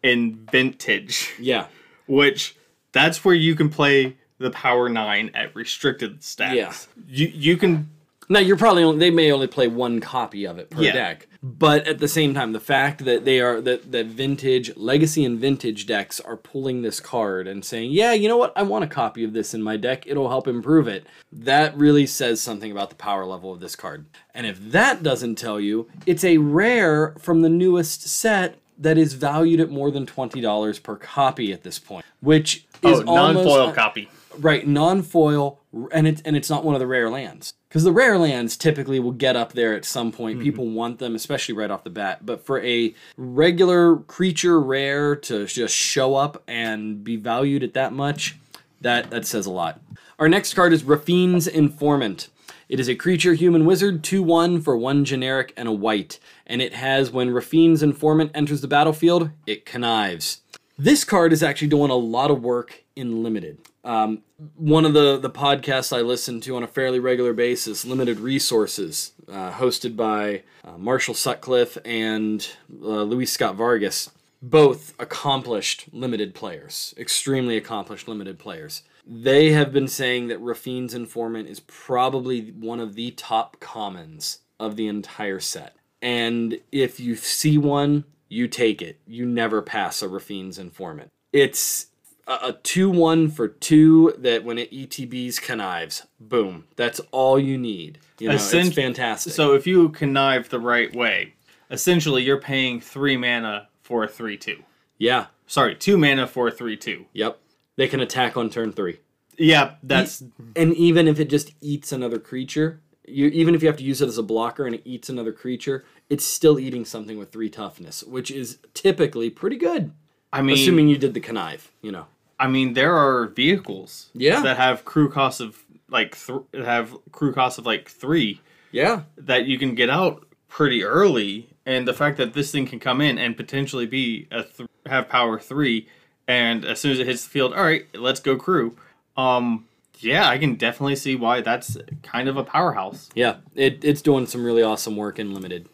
in 0.04 0.36
vintage 0.52 1.32
Yeah. 1.40 1.68
which 2.08 2.56
that's 2.92 3.24
where 3.26 3.34
you 3.34 3.56
can 3.56 3.70
play 3.70 4.18
the 4.38 4.52
power 4.52 4.90
9 4.90 5.32
at 5.34 5.56
restricted 5.56 6.20
stats 6.20 6.54
Yeah. 6.56 6.74
you 7.08 7.28
you 7.34 7.58
can 7.58 7.90
Now 8.30 8.40
you're 8.40 8.58
probably 8.58 8.84
only, 8.84 9.00
they 9.00 9.10
may 9.12 9.32
only 9.32 9.48
play 9.48 9.68
one 9.68 10.00
copy 10.02 10.46
of 10.46 10.60
it 10.60 10.70
per 10.70 10.82
Yeah. 10.84 10.92
deck, 10.94 11.28
but 11.46 11.88
at 11.88 12.00
the 12.00 12.08
same 12.08 12.34
time, 12.34 12.54
the 12.54 12.60
fact 12.60 13.06
that 13.06 13.24
they 13.24 13.40
are 13.40 13.62
that 13.62 13.92
that 13.92 14.08
vintage 14.08 14.76
legacy 14.76 15.24
and 15.24 15.40
vintage 15.40 15.86
decks 15.86 16.20
are 16.20 16.36
pulling 16.36 16.82
this 16.82 17.00
card 17.00 17.48
and 17.48 17.64
saying, 17.64 17.92
yeah, 17.92 18.14
you 18.14 18.28
know 18.28 18.36
what, 18.36 18.52
I 18.56 18.64
want 18.64 18.84
a 18.84 18.88
copy 18.88 19.24
of 19.24 19.34
this 19.34 19.54
in 19.54 19.62
my 19.62 19.78
deck. 19.78 20.06
It'll 20.08 20.30
help 20.30 20.48
improve 20.48 20.88
it. 20.88 21.06
That 21.32 21.78
really 21.78 22.08
says 22.08 22.42
something 22.42 22.72
about 22.72 22.90
the 22.90 22.96
power 22.96 23.26
level 23.26 23.54
of 23.54 23.60
this 23.60 23.76
card. 23.76 24.08
And 24.34 24.48
if 24.48 24.60
that 24.72 25.04
doesn't 25.04 25.36
tell 25.36 25.60
you, 25.60 25.88
it's 26.08 26.24
a 26.24 26.40
rare 26.40 27.14
from 27.20 27.44
the 27.44 27.50
newest 27.50 28.08
set 28.08 28.58
that 28.80 28.98
is 28.98 29.14
valued 29.14 29.60
at 29.60 29.70
more 29.70 29.92
than 29.92 30.08
twenty 30.08 30.42
dollars 30.42 30.80
per 30.80 30.96
copy 30.96 31.54
at 31.54 31.62
this 31.62 31.78
point, 31.78 32.08
which 32.22 32.66
is 32.82 33.02
oh 33.02 33.04
non-foil 33.04 33.52
almost, 33.52 33.70
uh, 33.70 33.82
copy 33.84 34.10
Right, 34.40 34.68
non-foil, 34.68 35.62
and 35.92 36.08
it's 36.08 36.24
and 36.24 36.36
it's 36.36 36.50
not 36.50 36.66
one 36.66 36.74
of 36.74 36.80
the 36.80 36.88
rare 36.88 37.10
lands 37.10 37.54
because 37.76 37.84
the 37.84 37.92
rare 37.92 38.18
lands 38.18 38.56
typically 38.56 39.02
will 39.02 39.12
get 39.12 39.36
up 39.36 39.52
there 39.52 39.74
at 39.74 39.84
some 39.84 40.10
point. 40.10 40.38
Mm-hmm. 40.38 40.46
People 40.46 40.70
want 40.70 40.98
them, 41.00 41.14
especially 41.14 41.56
right 41.56 41.70
off 41.70 41.84
the 41.84 41.90
bat. 41.90 42.26
But 42.26 42.46
for 42.46 42.64
a 42.64 42.96
regular 43.18 43.98
creature 43.98 44.62
rare 44.62 45.14
to 45.18 45.46
just 45.46 45.76
show 45.76 46.16
up 46.16 46.42
and 46.48 47.04
be 47.04 47.18
valued 47.18 47.64
at 47.64 47.74
that 47.74 47.92
much, 47.92 48.38
that 48.80 49.10
that 49.10 49.28
says 49.28 49.46
a 49.46 49.52
lot. 49.52 49.82
Our 50.18 50.30
next 50.30 50.54
card 50.54 50.72
is 50.72 50.86
Raffine's 50.86 51.48
Informant. 51.48 52.30
It 52.70 52.80
is 52.80 52.88
a 52.88 52.96
creature 52.96 53.34
human 53.34 53.66
wizard, 53.66 54.06
2 54.06 54.24
1 54.24 54.62
for 54.62 54.78
one 54.78 55.04
generic 55.04 55.52
and 55.58 55.68
a 55.68 55.74
white. 55.74 56.18
And 56.48 56.62
it 56.62 56.76
has 56.76 57.12
when 57.12 57.34
Raffine's 57.34 57.84
Informant 57.84 58.32
enters 58.34 58.62
the 58.62 58.70
battlefield, 58.70 59.32
it 59.46 59.66
connives. 59.66 60.40
This 60.78 61.04
card 61.04 61.34
is 61.34 61.44
actually 61.44 61.68
doing 61.68 61.92
a 61.92 61.96
lot 61.96 62.32
of 62.32 62.42
work 62.42 62.86
in 62.96 63.22
limited. 63.22 63.58
Um, 63.86 64.24
one 64.56 64.84
of 64.84 64.94
the, 64.94 65.18
the 65.18 65.30
podcasts 65.30 65.96
I 65.96 66.02
listen 66.02 66.42
to 66.42 66.56
on 66.56 66.64
a 66.64 66.68
fairly 66.68 67.00
regular 67.00 67.34
basis, 67.34 67.86
Limited 67.86 68.20
Resources, 68.20 69.12
uh, 69.30 69.52
hosted 69.52 69.96
by 69.96 70.42
uh, 70.64 70.78
Marshall 70.78 71.14
Sutcliffe 71.14 71.78
and 71.86 72.48
uh, 72.82 73.04
Luis 73.04 73.32
Scott 73.32 73.56
Vargas, 73.56 74.10
both 74.42 74.94
accomplished 75.00 75.86
limited 75.94 76.34
players, 76.34 76.96
extremely 76.98 77.58
accomplished 77.58 78.08
limited 78.08 78.40
players. 78.40 78.82
They 79.06 79.52
have 79.52 79.72
been 79.72 79.88
saying 79.88 80.28
that 80.30 80.40
Raffine's 80.40 80.96
Informant 80.96 81.48
is 81.48 81.60
probably 81.60 82.50
one 82.52 82.80
of 82.80 82.96
the 82.96 83.12
top 83.12 83.60
commons 83.60 84.40
of 84.60 84.78
the 84.78 84.88
entire 84.88 85.40
set. 85.40 85.76
And 86.02 86.60
if 86.72 87.00
you 87.00 87.16
see 87.16 87.60
one, 87.60 88.06
you 88.30 88.48
take 88.48 88.82
it. 88.82 89.00
You 89.06 89.28
never 89.28 89.62
pass 89.62 90.02
a 90.02 90.10
Raffine's 90.10 90.58
Informant. 90.58 91.12
It's 91.32 91.88
a, 92.28 92.34
a 92.50 92.54
2 92.64 92.90
1 92.90 93.30
for 93.30 93.48
2 93.48 94.16
that 94.20 94.44
when 94.44 94.58
it 94.58 94.70
E 94.72 94.88
ETBs 94.88 95.42
connives, 95.42 96.06
boom. 96.20 96.66
That's 96.76 97.00
all 97.12 97.40
you 97.40 97.58
need. 97.58 98.00
You 98.20 98.30
know, 98.30 98.36
it's 98.36 98.76
fantastic. 98.76 99.34
So 99.34 99.54
if 99.54 99.68
you 99.68 99.90
connive 99.90 100.50
the 100.50 100.60
right 100.60 100.94
way, 100.96 101.34
essentially 101.70 102.24
you're 102.24 102.40
paying 102.40 102.80
three 102.80 103.18
mana 103.18 103.68
for 103.82 104.04
a 104.04 104.08
three 104.08 104.38
two. 104.38 104.64
yeah, 104.98 105.28
Sorry, 105.48 105.76
two 105.76 105.98
mana 105.98 106.26
for 106.28 106.48
a 106.48 106.52
three 106.52 106.78
two. 106.78 107.06
yep. 107.14 107.40
They 107.78 107.88
can 107.90 108.00
attack 108.00 108.38
on 108.38 108.50
turn 108.50 108.72
3. 108.72 108.98
Yeah, 109.38 109.76
that's 109.84 110.24
and 110.56 110.74
even 110.76 111.10
if 111.10 111.20
it 111.20 111.30
just 111.30 111.52
eats 111.60 111.92
another 111.92 112.20
creature, 112.20 112.80
you 113.06 113.28
even 113.28 113.54
if 113.54 113.62
you 113.62 113.68
have 113.68 113.78
to 113.78 113.84
use 113.84 114.02
it 114.02 114.08
as 114.08 114.18
a 114.18 114.24
blocker 114.24 114.66
and 114.66 114.74
it 114.76 114.82
eats 114.86 115.10
another 115.10 115.34
creature, 115.34 115.84
it's 116.10 116.26
still 116.26 116.58
eating 116.58 116.86
something 116.86 117.18
with 117.18 117.34
three 117.34 117.50
toughness, 117.50 118.02
which 118.04 118.32
is 118.32 118.60
typically 118.74 119.30
pretty 119.30 119.58
good. 119.58 119.92
I 120.32 120.42
mean 120.42 120.56
assuming 120.56 120.88
you 120.88 120.98
did 120.98 121.14
the 121.14 121.20
connive, 121.20 121.68
you 121.82 121.92
know. 121.92 122.06
I 122.40 122.48
mean 122.48 122.74
there 122.74 122.96
are 122.96 123.28
vehicles 123.28 124.10
Yeah. 124.14 124.42
that 124.42 124.58
have 124.58 124.86
crew 124.86 125.10
costs 125.10 125.40
of 125.40 125.64
like 125.90 126.18
th- 126.18 126.40
have 126.66 126.96
crew 127.12 127.34
costs 127.34 127.58
of 127.58 127.66
like 127.66 127.90
3 127.90 128.42
Yeah, 128.72 129.04
that 129.18 129.46
you 129.46 129.58
can 129.58 129.76
get 129.76 129.90
out 129.90 130.26
pretty 130.48 130.84
early 130.84 131.50
and 131.66 131.88
the 131.88 131.94
fact 131.94 132.18
that 132.18 132.34
this 132.34 132.52
thing 132.52 132.66
can 132.68 132.80
come 132.80 133.02
in 133.02 133.18
and 133.18 133.36
potentially 133.38 133.86
be 133.86 134.28
a 134.32 134.44
th- 134.44 134.70
have 134.86 135.08
power 135.10 135.40
3 135.40 135.88
and 136.28 136.66
as 136.66 136.80
soon 136.80 136.92
as 136.92 137.00
it 137.00 137.06
hits 137.08 137.24
the 137.24 137.30
field, 137.30 137.54
all 137.54 137.64
right, 137.64 137.86
let's 137.96 138.20
go 138.20 138.36
crew. 138.36 138.76
Um 139.16 139.66
yeah, 140.00 140.28
I 140.28 140.38
can 140.38 140.56
definitely 140.56 140.98
see 140.98 141.16
why 141.16 141.40
that's 141.42 141.78
kind 142.04 142.28
of 142.28 142.36
a 142.36 142.44
powerhouse. 142.44 143.10
yeah. 143.16 143.38
It, 143.56 143.84
it's 143.86 144.02
doing 144.02 144.26
some 144.28 144.44
really 144.44 144.62
awesome 144.62 144.98
work 144.98 145.20
in 145.20 145.34
limited. 145.34 145.70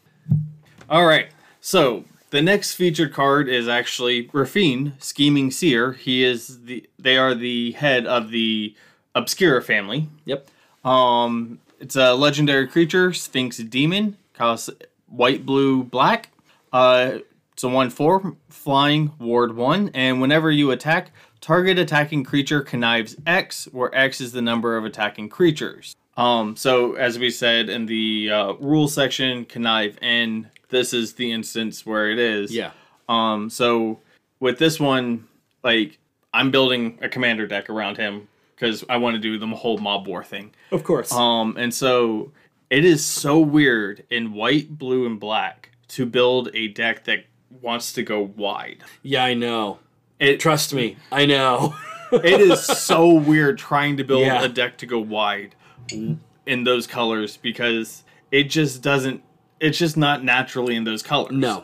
All 0.89 1.05
right. 1.07 1.29
So 1.59 2.03
the 2.31 2.41
next 2.41 2.73
featured 2.73 3.13
card 3.13 3.47
is 3.47 3.67
actually 3.67 4.27
Raffine, 4.29 4.93
Scheming 4.99 5.51
Seer. 5.51 5.93
He 5.93 6.23
is 6.23 6.63
the. 6.63 6.89
They 6.97 7.17
are 7.17 7.35
the 7.35 7.73
head 7.73 8.07
of 8.07 8.31
the 8.31 8.75
Obscura 9.13 9.61
family. 9.61 10.09
Yep. 10.25 10.47
Um, 10.83 11.59
it's 11.79 11.95
a 11.95 12.13
legendary 12.15 12.67
creature, 12.67 13.13
Sphinx 13.13 13.57
Demon. 13.57 14.17
Costs 14.33 14.69
white, 15.07 15.45
blue, 15.45 15.83
black. 15.83 16.29
Uh, 16.73 17.19
it's 17.53 17.63
a 17.63 17.69
one 17.69 17.89
four 17.89 18.35
flying 18.49 19.11
ward 19.19 19.55
one, 19.55 19.91
and 19.93 20.21
whenever 20.21 20.49
you 20.49 20.71
attack, 20.71 21.11
target 21.41 21.77
attacking 21.77 22.23
creature 22.23 22.61
connives 22.61 23.17
X, 23.27 23.67
where 23.71 23.93
X 23.93 24.21
is 24.21 24.31
the 24.31 24.41
number 24.41 24.77
of 24.77 24.85
attacking 24.85 25.29
creatures. 25.29 25.95
Um, 26.17 26.55
so 26.55 26.93
as 26.93 27.19
we 27.19 27.29
said 27.29 27.69
in 27.69 27.85
the 27.85 28.31
uh, 28.31 28.53
rule 28.53 28.87
section, 28.87 29.45
connive 29.45 29.97
N. 30.01 30.49
This 30.71 30.93
is 30.93 31.13
the 31.13 31.31
instance 31.31 31.85
where 31.85 32.09
it 32.09 32.17
is. 32.17 32.51
Yeah. 32.53 32.71
Um, 33.07 33.49
so 33.49 33.99
with 34.39 34.57
this 34.57 34.79
one, 34.79 35.27
like 35.63 35.99
I'm 36.33 36.49
building 36.49 36.97
a 37.01 37.09
commander 37.09 37.45
deck 37.45 37.69
around 37.69 37.97
him 37.97 38.27
because 38.55 38.83
I 38.89 38.97
want 38.97 39.15
to 39.15 39.19
do 39.19 39.37
the 39.37 39.47
whole 39.47 39.77
mob 39.77 40.07
war 40.07 40.23
thing. 40.23 40.51
Of 40.71 40.83
course. 40.83 41.11
Um, 41.11 41.55
and 41.57 41.73
so 41.73 42.31
it 42.69 42.85
is 42.85 43.05
so 43.05 43.39
weird 43.39 44.03
in 44.09 44.33
white, 44.33 44.77
blue, 44.77 45.05
and 45.05 45.19
black 45.19 45.69
to 45.89 46.05
build 46.05 46.49
a 46.53 46.69
deck 46.69 47.03
that 47.03 47.25
wants 47.61 47.91
to 47.93 48.03
go 48.03 48.21
wide. 48.37 48.81
yeah, 49.03 49.23
I 49.25 49.33
know. 49.33 49.79
It 50.19 50.39
Trust 50.39 50.73
me, 50.73 50.97
I 51.11 51.25
know. 51.25 51.75
it 52.13 52.39
is 52.39 52.63
so 52.63 53.13
weird 53.13 53.57
trying 53.57 53.97
to 53.97 54.03
build 54.03 54.21
Yeah. 54.21 54.43
a 54.43 54.47
deck 54.47 54.77
to 54.77 54.85
go 54.85 54.99
wide 54.99 55.55
in 55.91 56.63
those 56.63 56.87
colors 56.87 57.35
because 57.37 58.03
it 58.31 58.43
just 58.45 58.81
doesn't. 58.81 59.23
It's 59.61 59.77
just 59.77 59.95
not 59.95 60.23
naturally 60.23 60.75
in 60.75 60.83
those 60.83 61.01
colors. 61.03 61.31
no. 61.31 61.63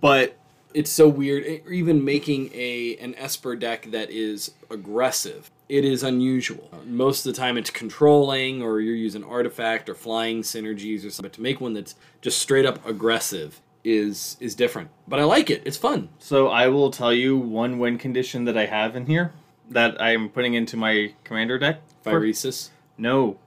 but 0.00 0.34
it's 0.74 0.90
so 0.90 1.08
weird. 1.08 1.44
E- 1.46 1.62
Even 1.70 2.04
making 2.04 2.50
a 2.54 2.96
an 3.00 3.14
Esper 3.16 3.54
deck 3.56 3.90
that 3.90 4.10
is 4.10 4.52
aggressive, 4.70 5.50
it 5.68 5.84
is 5.84 6.02
unusual. 6.02 6.70
Most 6.86 7.24
of 7.26 7.32
the 7.32 7.38
time, 7.38 7.56
it's 7.56 7.70
controlling, 7.70 8.62
or 8.62 8.80
you're 8.80 8.94
using 8.94 9.22
artifact 9.24 9.88
or 9.88 9.94
flying 9.94 10.42
synergies 10.42 11.04
or 11.06 11.10
something. 11.10 11.22
But 11.30 11.32
to 11.34 11.40
make 11.42 11.60
one 11.60 11.74
that's 11.74 11.94
just 12.20 12.38
straight 12.40 12.64
up 12.66 12.84
aggressive 12.86 13.60
is 13.84 14.36
is 14.40 14.54
different. 14.54 14.90
But 15.06 15.20
I 15.20 15.24
like 15.24 15.48
it. 15.50 15.62
It's 15.64 15.76
fun. 15.78 16.08
So 16.18 16.48
I 16.48 16.68
will 16.68 16.90
tell 16.90 17.12
you 17.12 17.36
one 17.36 17.78
win 17.78 17.96
condition 17.98 18.44
that 18.44 18.56
I 18.58 18.66
have 18.66 18.94
in 18.96 19.06
here 19.06 19.32
that 19.70 20.00
I'm 20.00 20.28
putting 20.30 20.54
into 20.54 20.76
my 20.76 21.12
commander 21.24 21.58
deck. 21.58 21.80
Viresis. 22.04 22.70
No, 22.98 23.38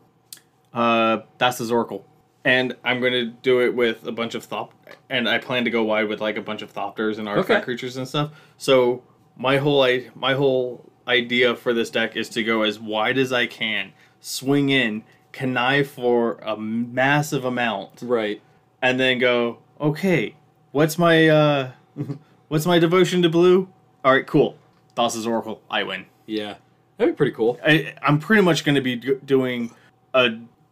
uh, 0.73 1.19
that's 1.37 1.57
the 1.57 1.65
Zorkel, 1.65 2.03
and 2.45 2.75
I'm 2.83 2.99
going 2.99 3.13
to 3.13 3.25
do 3.25 3.61
it 3.61 3.73
with 3.75 4.05
a 4.07 4.11
bunch 4.11 4.35
of 4.35 4.43
thop, 4.43 4.73
and 5.09 5.27
I 5.29 5.37
plan 5.37 5.63
to 5.65 5.69
go 5.69 5.83
wide 5.83 6.07
with 6.07 6.21
like 6.21 6.37
a 6.37 6.41
bunch 6.41 6.61
of 6.61 6.73
thopters 6.73 7.17
and 7.19 7.27
artifact 7.27 7.51
Okay. 7.59 7.65
creatures 7.65 7.97
and 7.97 8.07
stuff. 8.07 8.31
So 8.57 9.03
my 9.37 9.57
whole 9.57 9.83
I 9.83 10.09
my 10.15 10.33
whole 10.33 10.89
idea 11.07 11.55
for 11.55 11.73
this 11.73 11.89
deck 11.89 12.15
is 12.15 12.29
to 12.29 12.43
go 12.43 12.61
as 12.63 12.79
wide 12.79 13.17
as 13.17 13.31
I 13.33 13.47
can, 13.47 13.91
swing 14.19 14.69
in, 14.69 15.03
connive 15.31 15.87
for 15.87 16.35
a 16.43 16.55
massive 16.57 17.43
amount, 17.45 18.01
Right. 18.01 18.41
and 18.81 18.99
then 18.99 19.17
go, 19.19 19.59
okay, 19.79 20.35
what's 20.71 20.97
my 20.97 21.27
uh, 21.27 21.71
what's 22.47 22.65
my 22.65 22.79
devotion 22.79 23.21
to 23.23 23.29
blue? 23.29 23.67
All 24.03 24.11
right, 24.13 24.25
cool. 24.25 24.57
Thassa's 24.95 25.25
Oracle, 25.27 25.61
I 25.69 25.83
win. 25.83 26.05
Yeah. 26.25 26.55
That'd 26.97 27.15
be 27.15 27.17
pretty 27.17 27.31
cool. 27.31 27.59
I, 27.65 27.93
I'm 28.03 28.19
pretty 28.19 28.41
much 28.43 28.63
going 28.63 28.75
to 28.75 28.81
be 28.81 28.95
do- 28.95 29.19
doing 29.25 29.71
a 30.13 30.29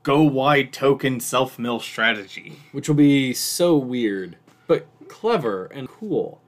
go 0.09 0.21
wide 0.23 0.73
token 0.73 1.19
self 1.19 1.59
mill 1.59 1.79
strategy. 1.79 2.57
Which 2.71 2.87
will 2.87 2.95
be 2.95 3.33
so 3.33 3.77
weird, 3.77 4.37
but 4.67 4.87
clever 5.07 5.65
and 5.67 5.87
cool. 5.87 6.41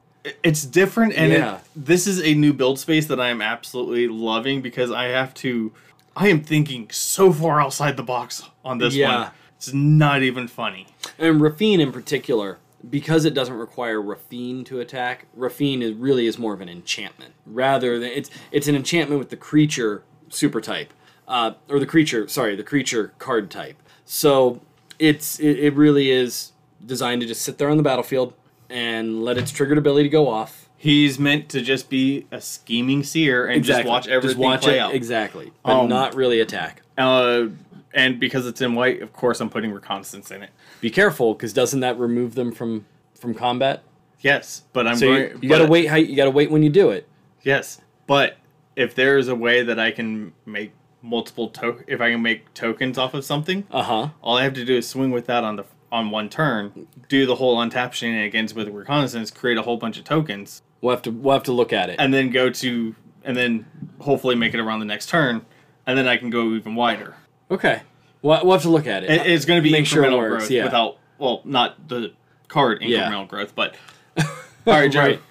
It's 0.43 0.65
different, 0.65 1.13
and 1.13 1.31
it- 1.33 1.59
this 1.75 2.05
is 2.07 2.21
a 2.21 2.33
new 2.35 2.53
build 2.53 2.79
space 2.79 3.05
that 3.07 3.19
I 3.19 3.29
am 3.29 3.41
absolutely 3.41 4.07
loving 4.07 4.61
because 4.61 4.91
I 4.91 5.05
have 5.05 5.33
to. 5.35 5.71
I 6.15 6.27
am 6.27 6.41
thinking 6.43 6.89
so 6.91 7.31
far 7.31 7.61
outside 7.61 7.97
the 7.97 8.03
box 8.03 8.43
on 8.65 8.79
this 8.79 8.93
Yeah. 8.95 9.15
one. 9.19 9.31
It's 9.57 9.71
not 9.73 10.23
even 10.23 10.47
funny. 10.47 10.87
And 11.19 11.39
Raffine 11.39 11.79
in 11.79 11.91
particular, 11.91 12.57
because 12.89 13.25
it 13.25 13.33
doesn't 13.35 13.53
require 13.53 14.01
Raffine 14.01 14.65
to 14.65 14.79
attack, 14.79 15.27
Raffine 15.37 15.81
is 15.83 15.93
really 15.93 16.25
is 16.27 16.37
more 16.39 16.53
of 16.53 16.61
an 16.61 16.69
enchantment 16.69 17.33
rather 17.45 17.99
than 17.99 18.09
it's 18.11 18.29
it's 18.51 18.67
an 18.67 18.75
enchantment 18.75 19.19
with 19.19 19.29
the 19.29 19.37
creature 19.37 20.03
super 20.29 20.61
type, 20.61 20.93
uh, 21.31 21.53
or 21.69 21.79
the 21.79 21.85
creature 21.85 22.27
sorry 22.27 22.55
the 22.55 22.63
creature 22.63 23.13
card 23.17 23.49
type. 23.49 23.77
So 24.05 24.61
it's 24.99 25.39
it, 25.39 25.57
it 25.59 25.73
really 25.75 26.11
is 26.11 26.51
designed 26.85 27.21
to 27.21 27.27
just 27.27 27.41
sit 27.41 27.57
there 27.57 27.69
on 27.69 27.77
the 27.77 27.83
battlefield 27.83 28.33
and 28.69 29.23
let 29.23 29.37
its 29.37 29.51
triggered 29.51 29.77
ability 29.77 30.09
go 30.09 30.27
off. 30.27 30.69
He's 30.77 31.19
meant 31.19 31.47
to 31.49 31.61
just 31.61 31.89
be 31.89 32.25
a 32.31 32.41
scheming 32.41 33.03
seer 33.03 33.45
and 33.47 33.63
just 33.63 33.85
watch 33.85 34.07
everything 34.07 34.39
watch 34.41 34.61
play 34.63 34.77
it 34.77 34.79
out. 34.79 34.93
exactly, 34.95 35.51
but 35.63 35.81
Um, 35.81 35.89
not 35.89 36.15
really 36.15 36.39
attack. 36.39 36.81
Uh, 36.97 37.47
and 37.93 38.19
because 38.19 38.47
it's 38.47 38.61
in 38.61 38.73
white, 38.73 39.01
of 39.01 39.13
course, 39.13 39.39
I'm 39.41 39.49
putting 39.49 39.71
reconnaissance 39.71 40.31
in 40.31 40.41
it. 40.41 40.49
Be 40.79 40.89
careful 40.89 41.33
because 41.35 41.53
doesn't 41.53 41.81
that 41.81 41.99
remove 41.99 42.35
them 42.35 42.51
from 42.51 42.85
from 43.19 43.33
combat? 43.35 43.83
Yes, 44.21 44.63
but 44.73 44.87
I'm 44.87 44.95
So 44.95 45.07
going. 45.07 45.21
you, 45.21 45.39
you 45.43 45.49
gotta 45.49 45.67
wait. 45.67 45.85
How 45.87 45.97
you 45.97 46.15
gotta 46.15 46.31
wait 46.31 46.49
when 46.51 46.63
you 46.63 46.69
do 46.69 46.89
it. 46.89 47.07
Yes, 47.43 47.79
but 48.07 48.37
if 48.75 48.95
there 48.95 49.17
is 49.19 49.27
a 49.27 49.35
way 49.35 49.61
that 49.63 49.79
I 49.79 49.91
can 49.91 50.33
make 50.45 50.71
multiple 51.01 51.47
to- 51.49 51.83
if 51.87 51.99
I 52.01 52.11
can 52.11 52.21
make 52.21 52.53
tokens 52.53 52.97
off 52.97 53.13
of 53.13 53.23
something, 53.25 53.65
Uh 53.71 53.83
huh. 53.83 54.09
all 54.21 54.37
I 54.37 54.43
have 54.43 54.53
to 54.53 54.65
do 54.65 54.75
is 54.77 54.87
swing 54.87 55.11
with 55.11 55.25
that 55.27 55.43
on 55.43 55.55
the 55.55 55.65
on 55.91 56.09
one 56.09 56.29
turn, 56.29 56.87
do 57.09 57.25
the 57.25 57.35
whole 57.35 57.57
untap 57.57 57.91
shenanigans 57.91 58.53
with 58.53 58.69
reconnaissance, 58.69 59.29
create 59.29 59.57
a 59.57 59.61
whole 59.63 59.75
bunch 59.77 59.97
of 59.97 60.05
tokens, 60.05 60.61
We'll 60.79 60.95
have 60.95 61.01
to 61.03 61.11
we'll 61.11 61.33
have 61.33 61.43
to 61.43 61.51
look 61.51 61.73
at 61.73 61.89
it. 61.89 61.97
and 61.99 62.13
then 62.13 62.29
go 62.29 62.49
to 62.49 62.95
and 63.23 63.35
then 63.37 63.65
hopefully 63.99 64.35
make 64.35 64.53
it 64.53 64.59
around 64.59 64.79
the 64.79 64.85
next 64.85 65.09
turn, 65.09 65.45
and 65.85 65.97
then 65.97 66.07
I 66.07 66.17
can 66.17 66.29
go 66.29 66.53
even 66.53 66.75
wider. 66.75 67.15
Okay. 67.51 67.81
We'll, 68.23 68.41
we'll 68.43 68.53
have 68.53 68.61
to 68.63 68.69
look 68.69 68.87
at 68.87 69.03
it. 69.03 69.09
It, 69.11 69.27
it's 69.27 69.45
going 69.45 69.59
to 69.59 69.63
be 69.63 69.71
Make 69.71 69.83
incremental 69.85 69.87
sure 69.87 70.05
it 70.05 70.15
works, 70.17 70.37
growth 70.43 70.51
yeah. 70.51 70.63
without 70.63 70.97
well, 71.19 71.41
not 71.43 71.87
the 71.89 72.13
card 72.47 72.81
incremental 72.81 72.89
Yeah. 72.89 73.25
growth, 73.27 73.53
but 73.55 73.75
all 74.17 74.25
right, 74.65 74.91
Joe. 74.91 74.99
Right. 75.01 75.21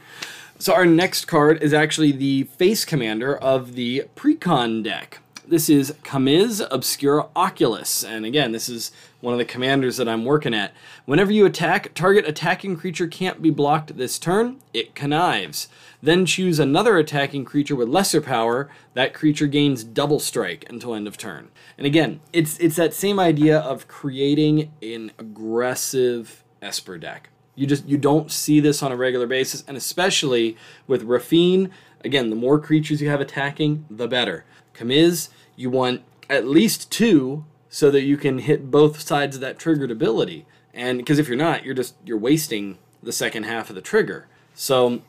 So 0.59 0.75
our 0.75 0.85
next 0.87 1.25
card 1.25 1.63
is 1.63 1.73
actually 1.73 2.13
the 2.13 2.43
face 2.45 2.85
commander 2.85 3.35
of 3.37 3.75
the 3.77 4.05
Precon 4.15 4.83
deck. 4.85 5.21
This 5.49 5.71
is 5.71 5.95
Kamiz 6.05 6.67
Obscura 6.71 7.27
Oculus, 7.35 8.05
and 8.05 8.27
again, 8.27 8.53
this 8.53 8.69
is 8.69 8.93
one 9.21 9.33
of 9.33 9.39
the 9.39 9.45
commanders 9.45 9.97
that 9.97 10.09
I'm 10.09 10.25
working 10.25 10.53
at. 10.53 10.73
Whenever 11.07 11.33
you 11.33 11.47
attack, 11.47 11.95
target 11.95 12.29
attacking 12.29 12.77
creature 12.77 13.07
can't 13.07 13.41
be 13.41 13.51
blocked 13.51 13.97
this 13.97 14.19
turn. 14.19 14.61
It 14.75 14.95
connives. 14.95 15.69
Then 16.03 16.27
choose 16.27 16.59
another 16.59 16.99
attacking 16.99 17.47
creature 17.47 17.75
with 17.75 17.89
lesser 17.89 18.21
power. 18.21 18.69
That 18.95 19.15
creature 19.15 19.47
gains 19.47 19.83
double 19.83 20.21
strike 20.21 20.67
until 20.69 20.95
end 20.95 21.09
of 21.09 21.17
turn. 21.17 21.49
And 21.79 21.87
again, 21.87 22.21
it's 22.33 22.59
it's 22.59 22.77
that 22.77 22.95
same 22.95 23.19
idea 23.19 23.59
of 23.59 23.89
creating 23.89 24.73
an 24.83 25.11
aggressive 25.19 26.45
Esper 26.63 26.99
deck. 26.99 27.31
You 27.55 27.67
just 27.67 27.87
you 27.87 27.97
don't 27.97 28.31
see 28.31 28.61
this 28.61 28.83
on 28.83 28.93
a 28.93 28.97
regular 28.97 29.27
basis, 29.27 29.65
and 29.67 29.77
especially 29.77 30.57
with 30.87 31.03
Raffine. 31.03 31.71
Again, 32.03 32.31
the 32.31 32.37
more 32.37 32.59
creatures 32.59 33.03
you 33.03 33.11
have 33.11 33.21
attacking, 33.21 33.85
the 33.91 34.09
better. 34.09 34.45
Kamiz, 34.81 35.29
you 35.57 35.71
want 35.71 36.03
at 36.29 36.47
least 36.47 36.91
two 36.91 37.45
so 37.69 37.91
that 37.91 38.03
you 38.03 38.17
can 38.17 38.39
hit 38.39 38.71
both 38.71 39.01
sides 39.01 39.37
of 39.37 39.41
that 39.43 39.59
triggered 39.59 39.91
ability. 39.91 40.47
And 40.73 40.99
because 40.99 41.19
if 41.19 41.29
you're 41.29 41.37
not, 41.37 41.65
you're 41.65 41.75
just 41.75 41.95
you're 42.05 42.19
wasting 42.19 42.79
the 43.03 43.13
second 43.13 43.45
half 43.45 43.69
of 43.69 43.75
the 43.77 43.83
trigger. 43.83 44.27
So 44.55 45.03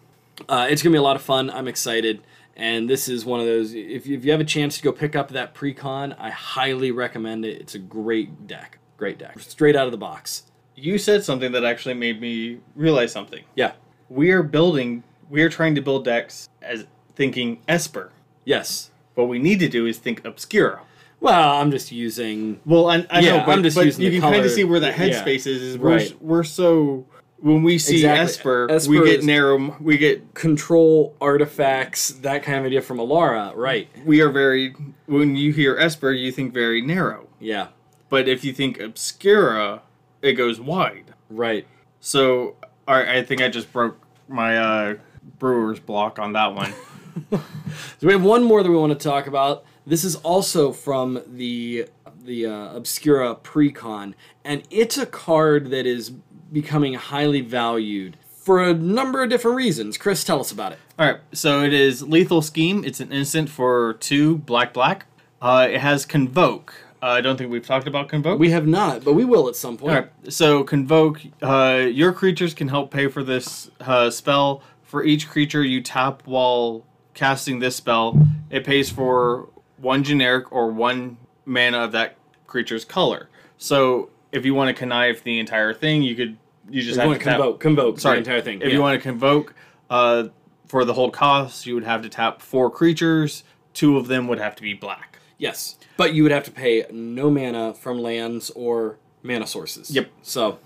uh, 0.50 0.68
it's 0.70 0.82
gonna 0.82 0.94
be 0.94 0.98
a 0.98 1.04
lot 1.04 1.16
of 1.16 1.22
fun. 1.22 1.50
I'm 1.50 1.68
excited, 1.68 2.22
and 2.56 2.90
this 2.90 3.08
is 3.08 3.26
one 3.26 3.40
of 3.40 3.46
those. 3.46 3.74
If 3.74 4.06
you, 4.06 4.18
if 4.18 4.26
you 4.26 4.32
have 4.32 4.42
a 4.42 4.46
chance 4.46 4.78
to 4.78 4.84
go 4.84 4.92
pick 4.92 5.16
up 5.16 5.30
that 5.30 5.54
precon, 5.54 6.16
I 6.20 6.30
highly 6.30 6.92
recommend 6.92 7.46
it. 7.46 7.62
It's 7.62 7.76
a 7.76 7.80
great 7.80 8.48
deck, 8.48 8.80
great 8.98 9.18
deck, 9.18 9.40
straight 9.40 9.76
out 9.76 9.86
of 9.86 9.92
the 9.92 9.98
box. 9.98 10.44
You 10.76 10.98
said 10.98 11.24
something 11.24 11.52
that 11.52 11.64
actually 11.64 11.96
made 11.96 12.20
me 12.20 12.60
realize 12.76 13.12
something. 13.12 13.44
Yeah. 13.56 13.74
we 14.10 14.32
are 14.32 14.44
building 14.44 15.04
we 15.30 15.44
are 15.44 15.50
trying 15.50 15.76
to 15.76 15.82
build 15.82 16.04
decks 16.04 16.50
as 16.62 16.86
thinking 17.16 17.62
esper 17.68 18.12
Yes. 18.44 18.91
What 19.16 19.28
we 19.28 19.40
need 19.40 19.60
to 19.60 19.68
do 19.70 19.86
is 19.86 19.98
think 19.98 20.24
obscura 20.26 20.82
Well, 21.20 21.58
I'm 21.58 21.72
just 21.72 21.92
using. 21.92 22.60
well 22.66 22.90
i, 22.90 23.06
I 23.10 23.20
Yeah, 23.20 23.38
know 23.38 23.46
but, 23.46 23.52
I'm 23.58 23.64
just 23.64 23.76
but 23.78 23.86
using 23.86 24.06
you 24.06 24.12
the 24.12 24.20
can 24.20 24.32
kind 24.32 24.46
of 24.46 24.52
see 24.52 24.64
where 24.64 24.80
the 24.80 24.88
yeah. 24.88 24.94
headspace 24.94 25.48
is, 25.48 25.62
is 25.62 25.78
we're, 25.78 25.90
Right. 25.98 26.22
we're 26.22 26.44
so 26.44 27.06
when 27.40 27.64
we 27.64 27.80
see 27.80 27.96
Exactly. 27.96 28.24
esper, 28.24 28.68
Esper 28.70 28.92
we 28.92 29.04
get 29.06 29.24
narrow 29.24 29.76
we 29.82 29.98
get 29.98 30.34
Control 30.36 31.16
artifacts, 31.20 32.10
that 32.22 32.44
kind 32.44 32.60
of 32.60 32.66
idea 32.66 32.82
from 32.84 32.98
Alara, 32.98 33.52
right? 33.56 33.88
we 34.06 34.22
are 34.22 34.30
very 34.30 34.76
when 35.08 35.36
you 35.36 35.52
hear 35.52 35.76
esper 35.78 36.12
you 36.12 36.32
think 36.32 36.54
very 36.54 36.82
narrow 36.82 37.28
Yeah, 37.40 37.68
but 38.10 38.28
if 38.28 38.44
you 38.44 38.54
think 38.54 38.80
obscura 38.80 39.82
it 40.22 40.34
goes 40.34 40.60
wide 40.62 41.14
right. 41.32 41.66
so 42.00 42.56
all 42.88 42.96
right, 42.96 43.08
i 43.10 43.24
think 43.24 43.42
i 43.42 43.48
just 43.50 43.72
broke 43.74 43.98
my 44.28 44.58
uh 44.58 44.96
brewer's 45.40 45.80
block 45.80 46.20
on 46.20 46.34
that 46.34 46.54
one 46.54 46.72
So 47.32 48.08
we 48.08 48.14
have 48.14 48.24
one 48.24 48.44
more 48.44 48.64
that 48.64 48.70
we 48.70 48.76
want 48.76 48.98
to 48.98 49.10
talk 49.10 49.28
about. 49.28 49.64
This 49.86 50.04
is 50.04 50.16
also 50.18 50.72
from 50.72 51.22
the 51.28 51.88
the 52.24 52.46
uh, 52.46 52.76
Obscura 52.76 53.36
Precon, 53.36 54.14
and 54.44 54.64
it's 54.70 54.98
a 54.98 55.06
card 55.06 55.72
that 55.72 55.86
is 55.86 56.12
becoming 56.52 56.94
highly 56.94 57.42
valued 57.42 58.18
for 58.28 58.62
a 58.62 58.74
number 58.74 59.24
of 59.24 59.30
different 59.30 59.58
reasons. 59.58 59.98
Chris, 59.98 60.24
tell 60.24 60.40
us 60.40 60.52
about 60.52 60.72
it. 60.72 60.80
All 61.00 61.06
right, 61.06 61.20
so 61.32 61.64
it 61.64 61.74
is 61.74 62.04
Lethal 62.04 62.42
Scheme. 62.42 62.84
It's 62.84 63.00
an 63.00 63.12
instant 63.12 63.50
for 63.50 63.94
two 63.94 64.38
black 64.38 64.74
black. 64.74 65.06
Uh, 65.42 65.68
it 65.72 65.80
has 65.80 66.06
Convoke. 66.06 66.74
Uh, 67.02 67.08
I 67.08 67.22
don't 67.22 67.38
think 67.38 67.52
we've 67.52 67.66
talked 67.66 67.88
about 67.88 68.10
Convoke. 68.10 68.40
We 68.40 68.52
have 68.52 68.68
not, 68.68 69.04
but 69.04 69.14
we 69.14 69.26
will 69.26 69.48
at 69.48 69.56
some 69.56 69.78
point. 69.78 69.94
All 69.94 70.02
right, 70.02 70.12
so 70.32 70.64
Convoke. 70.64 71.22
Uh, 71.42 71.88
your 71.92 72.14
creatures 72.14 72.54
can 72.54 72.68
help 72.68 72.92
pay 72.92 73.08
for 73.08 73.24
this 73.24 73.72
uh, 73.80 74.10
spell. 74.12 74.62
For 74.84 75.04
each 75.06 75.30
creature 75.30 75.64
you 75.64 75.82
tap 75.82 76.22
while 76.26 76.86
casting 77.14 77.60
this 77.60 77.76
spell, 77.76 78.20
it 78.50 78.64
pays 78.66 78.90
for 78.90 79.50
one 79.78 80.04
generic 80.04 80.52
or 80.52 80.72
one 80.72 81.18
mana 81.46 81.80
of 81.80 81.92
that 81.94 82.16
creature's 82.48 82.86
color. 82.86 83.30
So 83.58 84.10
if 84.32 84.46
you 84.46 84.54
want 84.54 84.76
to 84.76 84.80
connive 84.80 85.24
the 85.24 85.40
entire 85.40 85.74
thing, 85.74 86.02
you 86.02 86.16
could. 86.16 86.38
You 86.70 86.82
just 86.82 86.96
You 86.96 87.02
have 87.02 87.10
want 87.10 87.20
to 87.20 87.26
tap 87.26 87.38
convoke, 87.38 87.60
convoke 87.60 88.00
sorry, 88.00 88.16
the 88.16 88.20
entire 88.20 88.42
thing. 88.42 88.62
If 88.62 88.68
yeah. 88.68 88.76
you 88.76 88.82
want 88.82 88.98
to 88.98 89.02
convoke 89.02 89.56
uh, 89.90 90.26
for 90.68 90.86
the 90.86 90.94
whole 90.94 91.12
cost, 91.12 91.66
you 91.66 91.74
would 91.76 91.84
have 91.84 92.02
to 92.04 92.10
tap 92.10 92.42
four 92.42 92.70
creatures 92.70 93.44
two 93.74 93.98
of 93.98 94.08
them 94.08 94.28
would 94.28 94.40
have 94.40 94.56
to 94.56 94.62
be 94.62 94.74
black. 94.74 95.20
Yes, 95.38 95.78
but 95.98 96.14
you 96.14 96.24
would 96.24 96.32
have 96.32 96.44
to 96.46 96.52
pay 96.52 96.86
no 96.92 97.30
mana 97.30 97.74
from 97.74 98.00
lands 98.00 98.50
or 98.52 98.98
mana 99.24 99.48
sources. 99.48 99.90
Yep. 99.90 100.10
So 100.22 100.60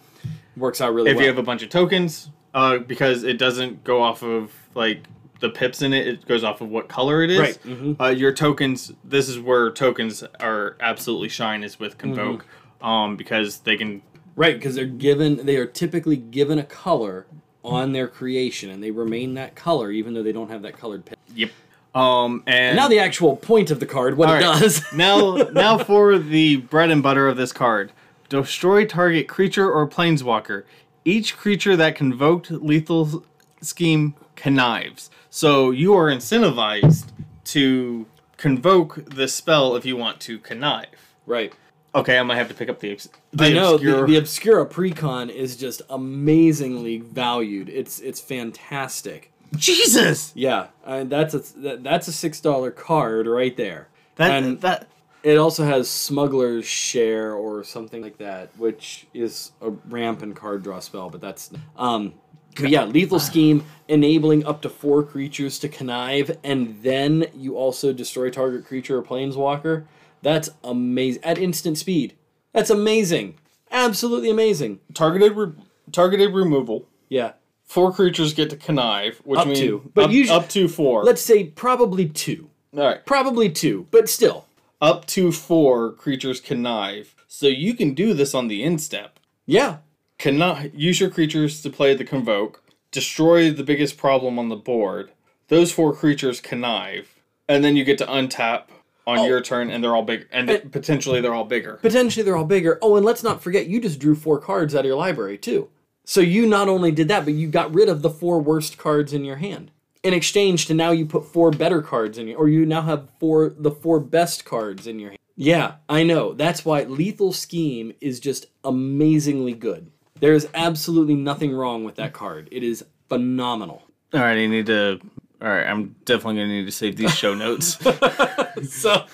works 0.57 0.81
out 0.81 0.93
really 0.93 1.05
well. 1.05 1.11
If 1.11 1.15
well. 1.15 1.23
you 1.23 1.29
have 1.29 1.37
a 1.37 1.43
bunch 1.43 1.63
of 1.63 1.69
tokens, 1.69 2.29
uh, 2.53 2.79
because 2.79 3.23
it 3.23 3.37
doesn't 3.37 3.83
go 3.83 4.01
off 4.01 4.21
of 4.21 4.51
like 4.73 5.03
the 5.39 5.49
pips 5.49 5.81
in 5.81 5.93
it, 5.93 6.07
it 6.07 6.25
goes 6.25 6.43
off 6.43 6.61
of 6.61 6.69
what 6.69 6.87
color 6.87 7.23
it 7.23 7.29
is. 7.31 7.39
Right, 7.39 7.59
mhm. 7.63 7.99
Uh, 7.99 8.07
your 8.07 8.31
tokens. 8.31 8.93
This 9.03 9.27
is 9.29 9.39
where 9.39 9.69
tokens 9.71 10.23
are 10.39 10.77
absolutely 10.79 11.29
shine 11.29 11.63
is 11.63 11.79
with 11.79 11.97
convoke, 11.97 12.45
Mm-hmm. 12.81 12.85
um, 12.85 13.15
because 13.17 13.59
they 13.59 13.75
can. 13.77 14.01
Right, 14.35 14.55
because 14.57 14.75
they're 14.75 14.85
given 14.85 15.45
they 15.45 15.55
are 15.57 15.65
typically 15.65 16.17
given 16.17 16.59
a 16.59 16.63
color 16.63 17.25
on 17.63 17.93
their 17.93 18.07
creation, 18.07 18.69
and 18.69 18.83
they 18.83 18.91
remain 18.91 19.33
that 19.35 19.55
color 19.55 19.91
even 19.91 20.13
though 20.13 20.23
they 20.23 20.31
don't 20.33 20.49
have 20.51 20.61
that 20.61 20.77
colored 20.77 21.03
pin. 21.05 21.15
Yep. 21.33 21.51
Um, 21.95 22.43
and 22.45 22.75
Now 22.75 22.87
the 22.89 22.99
actual 22.99 23.37
point 23.37 23.71
of 23.71 23.79
the 23.79 23.85
card, 23.85 24.17
what 24.17 24.29
it 24.29 24.33
right. 24.33 24.41
does. 24.41 24.83
now, 24.93 25.35
now 25.53 25.77
for 25.77 26.17
the 26.19 26.57
bread 26.57 26.91
and 26.91 27.01
butter 27.01 27.27
of 27.27 27.37
this 27.37 27.53
card. 27.53 27.91
Destroy 28.27 28.85
target 28.85 29.27
creature 29.29 29.71
or 29.71 29.87
planeswalker. 29.87 30.63
Each 31.05 31.37
creature 31.37 31.77
that 31.77 31.95
convoked 31.95 32.51
lethal 32.51 33.23
scheme 33.61 34.13
connives. 34.35 35.09
So 35.35 35.71
you 35.71 35.93
are 35.95 36.09
incentivized 36.09 37.07
to 37.55 38.05
convoke 38.37 39.03
the 39.05 39.27
spell 39.27 39.75
if 39.75 39.85
you 39.85 39.97
want 39.97 40.21
to 40.21 40.39
connive. 40.39 40.85
right. 41.25 41.53
Okay, 41.93 42.17
I 42.17 42.23
might 42.23 42.35
have 42.37 42.47
to 42.47 42.53
pick 42.53 42.69
up 42.69 42.79
the. 42.79 42.93
obs- 42.93 43.09
the 43.33 43.45
I 43.45 43.53
know 43.53 43.75
obscure- 43.75 44.01
the, 44.01 44.13
the 44.13 44.17
Obscura 44.17 44.65
Precon 44.65 45.29
is 45.29 45.57
just 45.57 45.81
amazingly 45.89 46.99
valued. 46.99 47.67
It's 47.67 47.99
it's 47.99 48.21
fantastic. 48.21 49.33
Jesus. 49.57 50.31
Yeah, 50.35 50.67
I 50.85 51.03
that's 51.03 51.33
a 51.33 51.39
that, 51.59 51.83
that's 51.83 52.07
a 52.07 52.13
six 52.13 52.39
dollar 52.39 52.71
card 52.71 53.27
right 53.27 53.55
there. 53.57 53.89
That 54.15 54.31
and 54.31 54.61
that 54.61 54.87
it 55.23 55.37
also 55.37 55.65
has 55.65 55.89
Smuggler's 55.89 56.65
Share 56.65 57.33
or 57.33 57.63
something 57.63 58.01
like 58.01 58.19
that, 58.19 58.51
which 58.57 59.07
is 59.13 59.51
a 59.61 59.69
ramp 59.69 60.21
and 60.21 60.33
card 60.35 60.63
draw 60.63 60.79
spell. 60.79 61.09
But 61.09 61.19
that's 61.19 61.49
um, 61.75 62.13
but 62.55 62.69
yeah, 62.69 62.85
lethal 62.85 63.19
scheme 63.19 63.63
enabling 63.87 64.45
up 64.45 64.61
to 64.63 64.69
four 64.69 65.03
creatures 65.03 65.59
to 65.59 65.69
connive, 65.69 66.37
and 66.43 66.81
then 66.81 67.27
you 67.35 67.55
also 67.57 67.93
destroy 67.93 68.29
target 68.29 68.65
creature 68.65 68.97
or 68.97 69.03
planeswalker. 69.03 69.85
That's 70.21 70.49
amazing 70.63 71.23
at 71.23 71.37
instant 71.37 71.77
speed. 71.77 72.15
That's 72.53 72.69
amazing. 72.69 73.35
Absolutely 73.71 74.29
amazing. 74.29 74.79
targeted 74.93 75.35
re- 75.35 75.51
targeted 75.91 76.33
removal. 76.33 76.87
Yeah. 77.09 77.33
Four 77.63 77.91
creatures 77.91 78.33
get 78.33 78.49
to 78.51 78.55
connive, 78.55 79.17
which 79.25 79.39
Up 79.39 79.47
means 79.47 79.59
to. 79.59 79.91
But 79.93 80.05
up, 80.05 80.11
usually- 80.11 80.37
up 80.39 80.49
to 80.49 80.67
four. 80.67 81.03
Let's 81.03 81.21
say 81.21 81.43
probably 81.45 82.07
two. 82.07 82.49
All 82.75 82.83
right. 82.85 83.05
Probably 83.05 83.49
two, 83.49 83.87
but 83.91 84.09
still. 84.09 84.45
up 84.81 85.05
to 85.07 85.31
four 85.31 85.91
creatures 85.93 86.39
connive. 86.41 87.07
So 87.27 87.47
you 87.47 87.73
can 87.73 87.93
do 87.93 88.13
this 88.13 88.33
on 88.33 88.47
the 88.47 88.63
instep. 88.63 89.19
Yeah. 89.45 89.77
Connive, 90.17 90.71
use 90.73 90.99
your 90.99 91.09
creatures 91.09 91.61
to 91.61 91.69
play 91.69 91.93
the 91.93 92.03
convoke, 92.05 92.63
destroy 92.91 93.51
the 93.51 93.63
biggest 93.63 93.97
problem 93.97 94.39
on 94.39 94.49
the 94.49 94.55
board. 94.55 95.11
Those 95.49 95.71
four 95.71 95.93
creatures 95.93 96.39
connive, 96.41 97.07
and 97.47 97.63
then 97.63 97.75
you 97.75 97.83
get 97.83 97.97
to 97.99 98.05
untap 98.05 98.63
on 99.05 99.19
Oh. 99.19 99.25
your 99.27 99.41
turn, 99.41 99.69
and 99.69 99.83
they're 99.83 99.95
all 99.95 100.01
big, 100.03 100.25
and 100.31 100.49
And- 100.49 100.71
potentially 100.71 101.21
they're 101.21 101.33
all 101.33 101.43
bigger. 101.45 101.77
Potentially 101.81 102.23
they're 102.23 102.37
all 102.37 102.45
bigger. 102.45 102.79
Oh, 102.81 102.95
and 102.95 103.05
let's 103.05 103.21
not 103.23 103.43
forget 103.43 103.67
you 103.67 103.79
just 103.79 103.99
drew 103.99 104.15
four 104.15 104.39
cards 104.39 104.73
out 104.73 104.79
of 104.79 104.85
your 104.85 104.95
library 104.95 105.37
too. 105.37 105.67
So 106.05 106.21
you 106.21 106.47
not 106.47 106.69
only 106.69 106.91
did 106.91 107.07
that, 107.09 107.25
but 107.25 107.33
you 107.35 107.47
got 107.47 107.73
rid 107.73 107.89
of 107.89 108.01
the 108.01 108.09
four 108.09 108.39
worst 108.39 108.77
cards 108.77 109.13
in 109.13 109.25
your 109.25 109.35
hand. 109.37 109.71
In 110.03 110.13
exchange 110.13 110.65
to 110.67 110.73
now 110.73 110.91
you 110.91 111.05
put 111.05 111.25
four 111.25 111.51
better 111.51 111.81
cards 111.81 112.17
in 112.17 112.27
your 112.27 112.37
or 112.39 112.47
you 112.47 112.65
now 112.65 112.81
have 112.83 113.09
four 113.19 113.53
the 113.57 113.71
four 113.71 113.99
best 113.99 114.45
cards 114.45 114.85
in 114.87 114.99
your 114.99 115.09
hand. 115.11 115.19
Yeah, 115.35 115.73
I 115.89 116.03
know. 116.03 116.33
That's 116.33 116.63
why 116.63 116.83
Lethal 116.83 117.33
Scheme 117.33 117.93
is 118.01 118.19
just 118.19 118.45
amazingly 118.63 119.53
good. 119.53 119.91
There 120.19 120.33
is 120.33 120.47
absolutely 120.53 121.15
nothing 121.15 121.53
wrong 121.53 121.83
with 121.83 121.95
that 121.95 122.13
card. 122.13 122.47
It 122.51 122.63
is 122.63 122.85
phenomenal. 123.09 123.83
All 124.13 124.21
right, 124.21 124.37
I 124.37 124.47
need 124.47 124.67
to. 124.67 124.99
All 125.41 125.49
right, 125.49 125.67
I'm 125.67 125.95
definitely 126.05 126.35
gonna 126.35 126.47
need 126.47 126.65
to 126.65 126.71
save 126.71 126.95
these 126.95 127.13
show 127.13 127.33
notes. 127.33 127.77
so 128.69 129.05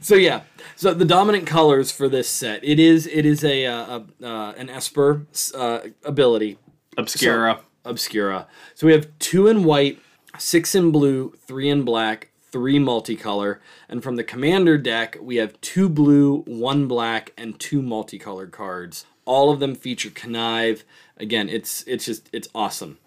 so 0.00 0.14
yeah 0.14 0.42
so 0.76 0.92
the 0.94 1.04
dominant 1.04 1.46
colors 1.46 1.90
for 1.90 2.08
this 2.08 2.28
set 2.28 2.62
it 2.64 2.78
is 2.78 3.06
it 3.06 3.24
is 3.24 3.44
a, 3.44 3.66
uh, 3.66 4.00
a 4.20 4.26
uh, 4.26 4.52
an 4.52 4.68
esper 4.68 5.26
uh, 5.54 5.80
ability 6.04 6.58
Obscura. 6.98 7.60
obscura 7.84 8.46
so 8.74 8.86
we 8.86 8.92
have 8.92 9.08
two 9.18 9.46
in 9.46 9.64
white 9.64 10.00
six 10.38 10.74
in 10.74 10.90
blue 10.90 11.32
three 11.46 11.68
in 11.68 11.84
black 11.84 12.30
three 12.50 12.78
multicolor 12.78 13.58
and 13.88 14.02
from 14.02 14.16
the 14.16 14.24
commander 14.24 14.76
deck 14.76 15.16
we 15.20 15.36
have 15.36 15.58
two 15.60 15.88
blue 15.88 16.42
one 16.42 16.86
black 16.86 17.32
and 17.38 17.58
two 17.58 17.80
multicolored 17.80 18.52
cards 18.52 19.06
all 19.24 19.50
of 19.50 19.60
them 19.60 19.74
feature 19.74 20.10
connive. 20.10 20.84
Again 21.16 21.48
it's 21.48 21.82
it's 21.86 22.04
just 22.04 22.28
it's 22.32 22.48
awesome. 22.54 22.98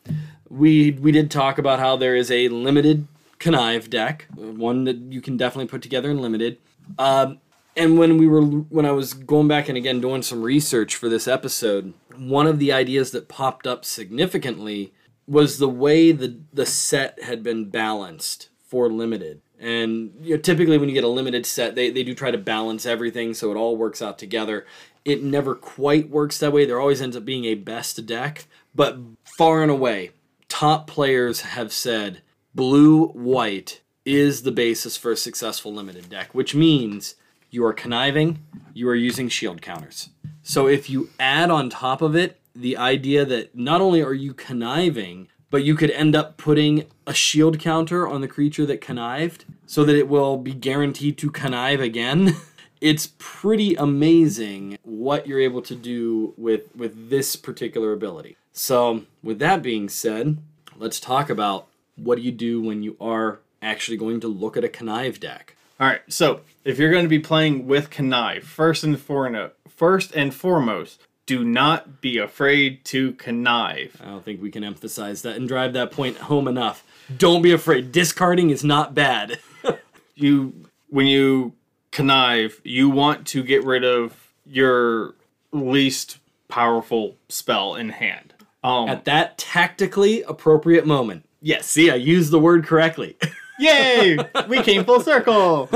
We 0.49 0.91
we 0.91 1.11
did 1.11 1.31
talk 1.31 1.57
about 1.57 1.79
how 1.79 1.95
there 1.95 2.15
is 2.15 2.31
a 2.31 2.49
limited 2.49 3.07
connive 3.39 3.89
deck 3.89 4.27
one 4.35 4.85
that 4.85 4.97
you 4.97 5.21
can 5.21 5.37
definitely 5.37 5.67
put 5.67 5.81
together 5.81 6.09
in 6.09 6.21
limited. 6.21 6.57
Um, 6.97 7.39
and 7.75 7.97
when 7.97 8.17
we 8.17 8.27
were 8.27 8.41
when 8.41 8.85
i 8.85 8.91
was 8.91 9.13
going 9.13 9.47
back 9.47 9.67
and 9.67 9.77
again 9.77 9.99
doing 9.99 10.21
some 10.21 10.41
research 10.41 10.95
for 10.95 11.09
this 11.09 11.27
episode 11.27 11.93
one 12.17 12.47
of 12.47 12.59
the 12.59 12.71
ideas 12.71 13.11
that 13.11 13.27
popped 13.27 13.67
up 13.67 13.83
significantly 13.83 14.93
was 15.27 15.57
the 15.57 15.69
way 15.69 16.11
the 16.11 16.39
the 16.53 16.65
set 16.65 17.21
had 17.23 17.43
been 17.43 17.69
balanced 17.69 18.49
for 18.65 18.89
limited 18.89 19.41
and 19.59 20.13
you 20.21 20.35
know, 20.35 20.41
typically 20.41 20.77
when 20.77 20.89
you 20.89 20.95
get 20.95 21.03
a 21.03 21.09
limited 21.09 21.45
set 21.45 21.75
they, 21.75 21.89
they 21.89 22.03
do 22.03 22.13
try 22.13 22.31
to 22.31 22.37
balance 22.37 22.85
everything 22.85 23.33
so 23.33 23.51
it 23.51 23.55
all 23.55 23.77
works 23.77 24.01
out 24.01 24.17
together. 24.17 24.65
It 25.03 25.23
never 25.23 25.53
quite 25.53 26.09
works 26.09 26.39
that 26.39 26.51
way. 26.51 26.65
There 26.65 26.79
always 26.79 27.01
ends 27.01 27.15
up 27.15 27.25
being 27.25 27.45
a 27.45 27.55
best 27.55 28.05
deck 28.05 28.47
but 28.73 28.97
far 29.23 29.61
and 29.61 29.71
away 29.71 30.11
top 30.47 30.87
players 30.87 31.41
have 31.41 31.71
said 31.71 32.21
blue 32.53 33.07
white 33.07 33.81
is 34.05 34.43
the 34.43 34.51
basis 34.51 34.95
for 34.97 35.11
a 35.11 35.17
successful 35.17 35.73
limited 35.73 36.09
deck 36.09 36.33
which 36.33 36.53
means 36.53 37.15
you 37.49 37.65
are 37.65 37.73
conniving 37.73 38.39
you 38.73 38.87
are 38.89 38.95
using 38.95 39.29
shield 39.29 39.61
counters. 39.61 40.09
So 40.43 40.67
if 40.67 40.89
you 40.89 41.09
add 41.19 41.49
on 41.49 41.69
top 41.69 42.01
of 42.01 42.15
it 42.15 42.39
the 42.55 42.77
idea 42.77 43.25
that 43.25 43.55
not 43.55 43.81
only 43.81 44.01
are 44.01 44.13
you 44.13 44.33
conniving, 44.33 45.27
but 45.49 45.63
you 45.63 45.75
could 45.75 45.91
end 45.91 46.15
up 46.15 46.37
putting 46.37 46.85
a 47.07 47.13
shield 47.13 47.59
counter 47.59 48.07
on 48.07 48.21
the 48.21 48.27
creature 48.27 48.65
that 48.65 48.81
connived 48.81 49.45
so 49.65 49.83
that 49.83 49.95
it 49.95 50.07
will 50.07 50.37
be 50.37 50.53
guaranteed 50.53 51.17
to 51.19 51.31
connive 51.31 51.81
again. 51.81 52.35
It's 52.81 53.13
pretty 53.17 53.73
amazing 53.75 54.77
what 54.83 55.25
you're 55.25 55.39
able 55.39 55.61
to 55.61 55.75
do 55.75 56.33
with 56.37 56.75
with 56.75 57.09
this 57.09 57.35
particular 57.35 57.93
ability. 57.93 58.35
So, 58.51 59.05
with 59.23 59.39
that 59.39 59.63
being 59.63 59.89
said, 59.89 60.37
let's 60.77 60.99
talk 60.99 61.29
about 61.29 61.67
what 61.95 62.17
do 62.17 62.21
you 62.21 62.31
do 62.31 62.61
when 62.61 62.83
you 62.83 62.95
are 62.99 63.39
actually 63.61 63.97
going 63.97 64.19
to 64.19 64.27
look 64.27 64.55
at 64.55 64.63
a 64.63 64.69
connive 64.69 65.19
deck. 65.19 65.55
All 65.79 65.87
right, 65.87 66.01
so 66.07 66.41
if 66.63 66.77
you're 66.77 66.91
going 66.91 67.03
to 67.03 67.09
be 67.09 67.19
playing 67.19 67.67
with 67.67 67.89
connive, 67.89 68.43
first 68.43 68.83
and 68.83 68.99
foremost, 68.99 69.53
first 69.67 70.15
and 70.15 70.33
foremost, 70.33 71.01
do 71.25 71.43
not 71.43 72.01
be 72.01 72.17
afraid 72.19 72.85
to 72.85 73.13
connive. 73.13 73.99
I 74.01 74.05
don't 74.05 74.23
think 74.23 74.41
we 74.41 74.51
can 74.51 74.63
emphasize 74.63 75.21
that 75.23 75.35
and 75.37 75.47
drive 75.47 75.73
that 75.73 75.91
point 75.91 76.17
home 76.17 76.47
enough. 76.47 76.83
Don't 77.17 77.41
be 77.41 77.51
afraid. 77.51 77.91
Discarding 77.91 78.49
is 78.51 78.63
not 78.63 78.93
bad. 78.95 79.39
You 80.17 80.53
when 80.87 81.07
you 81.07 81.51
connive, 81.91 82.61
you 82.63 82.89
want 82.89 83.27
to 83.27 83.43
get 83.43 83.65
rid 83.65 83.83
of 83.83 84.15
your 84.45 85.15
least 85.51 86.19
powerful 86.47 87.17
spell 87.27 87.75
in 87.75 87.89
hand. 87.89 88.33
Um, 88.63 88.87
At 88.87 89.03
that 89.03 89.37
tactically 89.37 90.21
appropriate 90.23 90.85
moment. 90.85 91.25
yes. 91.41 91.67
See, 91.67 91.91
I 91.91 91.95
used 91.95 92.31
the 92.31 92.39
word 92.39 92.65
correctly. 92.65 93.17
Yay! 93.59 94.17
we 94.47 94.61
came 94.63 94.85
full 94.85 95.01
circle. 95.01 95.69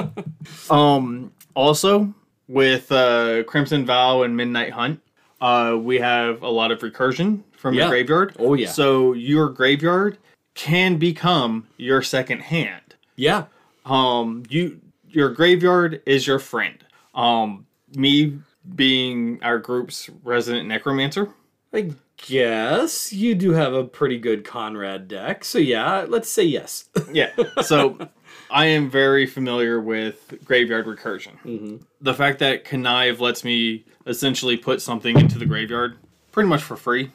um. 0.70 1.32
Also, 1.54 2.14
with 2.48 2.90
uh, 2.92 3.42
Crimson 3.44 3.84
Vow 3.86 4.22
and 4.22 4.36
Midnight 4.36 4.72
Hunt, 4.72 5.00
uh, 5.40 5.76
we 5.80 5.98
have 5.98 6.42
a 6.42 6.48
lot 6.48 6.70
of 6.72 6.80
recursion 6.80 7.42
from 7.52 7.74
Yeah. 7.74 7.82
your 7.82 7.90
graveyard. 7.90 8.36
Oh, 8.38 8.54
yeah. 8.54 8.68
So 8.70 9.12
your 9.12 9.48
graveyard 9.50 10.18
can 10.54 10.96
become 10.96 11.66
your 11.76 12.02
second 12.02 12.40
hand. 12.40 12.94
yeah. 13.16 13.44
Um. 13.84 14.42
You 14.48 14.80
your 15.08 15.28
graveyard 15.30 16.02
is 16.06 16.26
your 16.26 16.38
friend. 16.40 16.82
Um. 17.14 17.66
Me 17.94 18.38
being 18.74 19.38
our 19.42 19.58
group's 19.60 20.10
resident 20.24 20.66
necromancer. 20.66 21.28
I 21.72 21.92
guess 22.26 23.12
you 23.12 23.34
do 23.36 23.52
have 23.52 23.74
a 23.74 23.84
pretty 23.84 24.18
good 24.18 24.44
Conrad 24.44 25.06
deck. 25.06 25.44
So, 25.44 25.58
yeah, 25.58 26.04
let's 26.08 26.28
say 26.28 26.42
yes. 26.42 26.88
Yeah. 27.12 27.30
So 27.62 27.96
I 28.50 28.66
am 28.66 28.90
very 28.90 29.26
familiar 29.26 29.80
with 29.80 30.44
graveyard 30.44 30.86
recursion. 30.86 31.38
Mm-hmm. 31.44 31.76
The 32.00 32.14
fact 32.14 32.38
that 32.40 32.64
connive 32.64 33.20
lets 33.20 33.44
me 33.44 33.84
essentially 34.06 34.56
put 34.56 34.80
something 34.80 35.18
into 35.18 35.38
the 35.38 35.46
graveyard 35.46 35.98
pretty 36.32 36.48
much 36.48 36.62
for 36.62 36.76
free. 36.76 37.10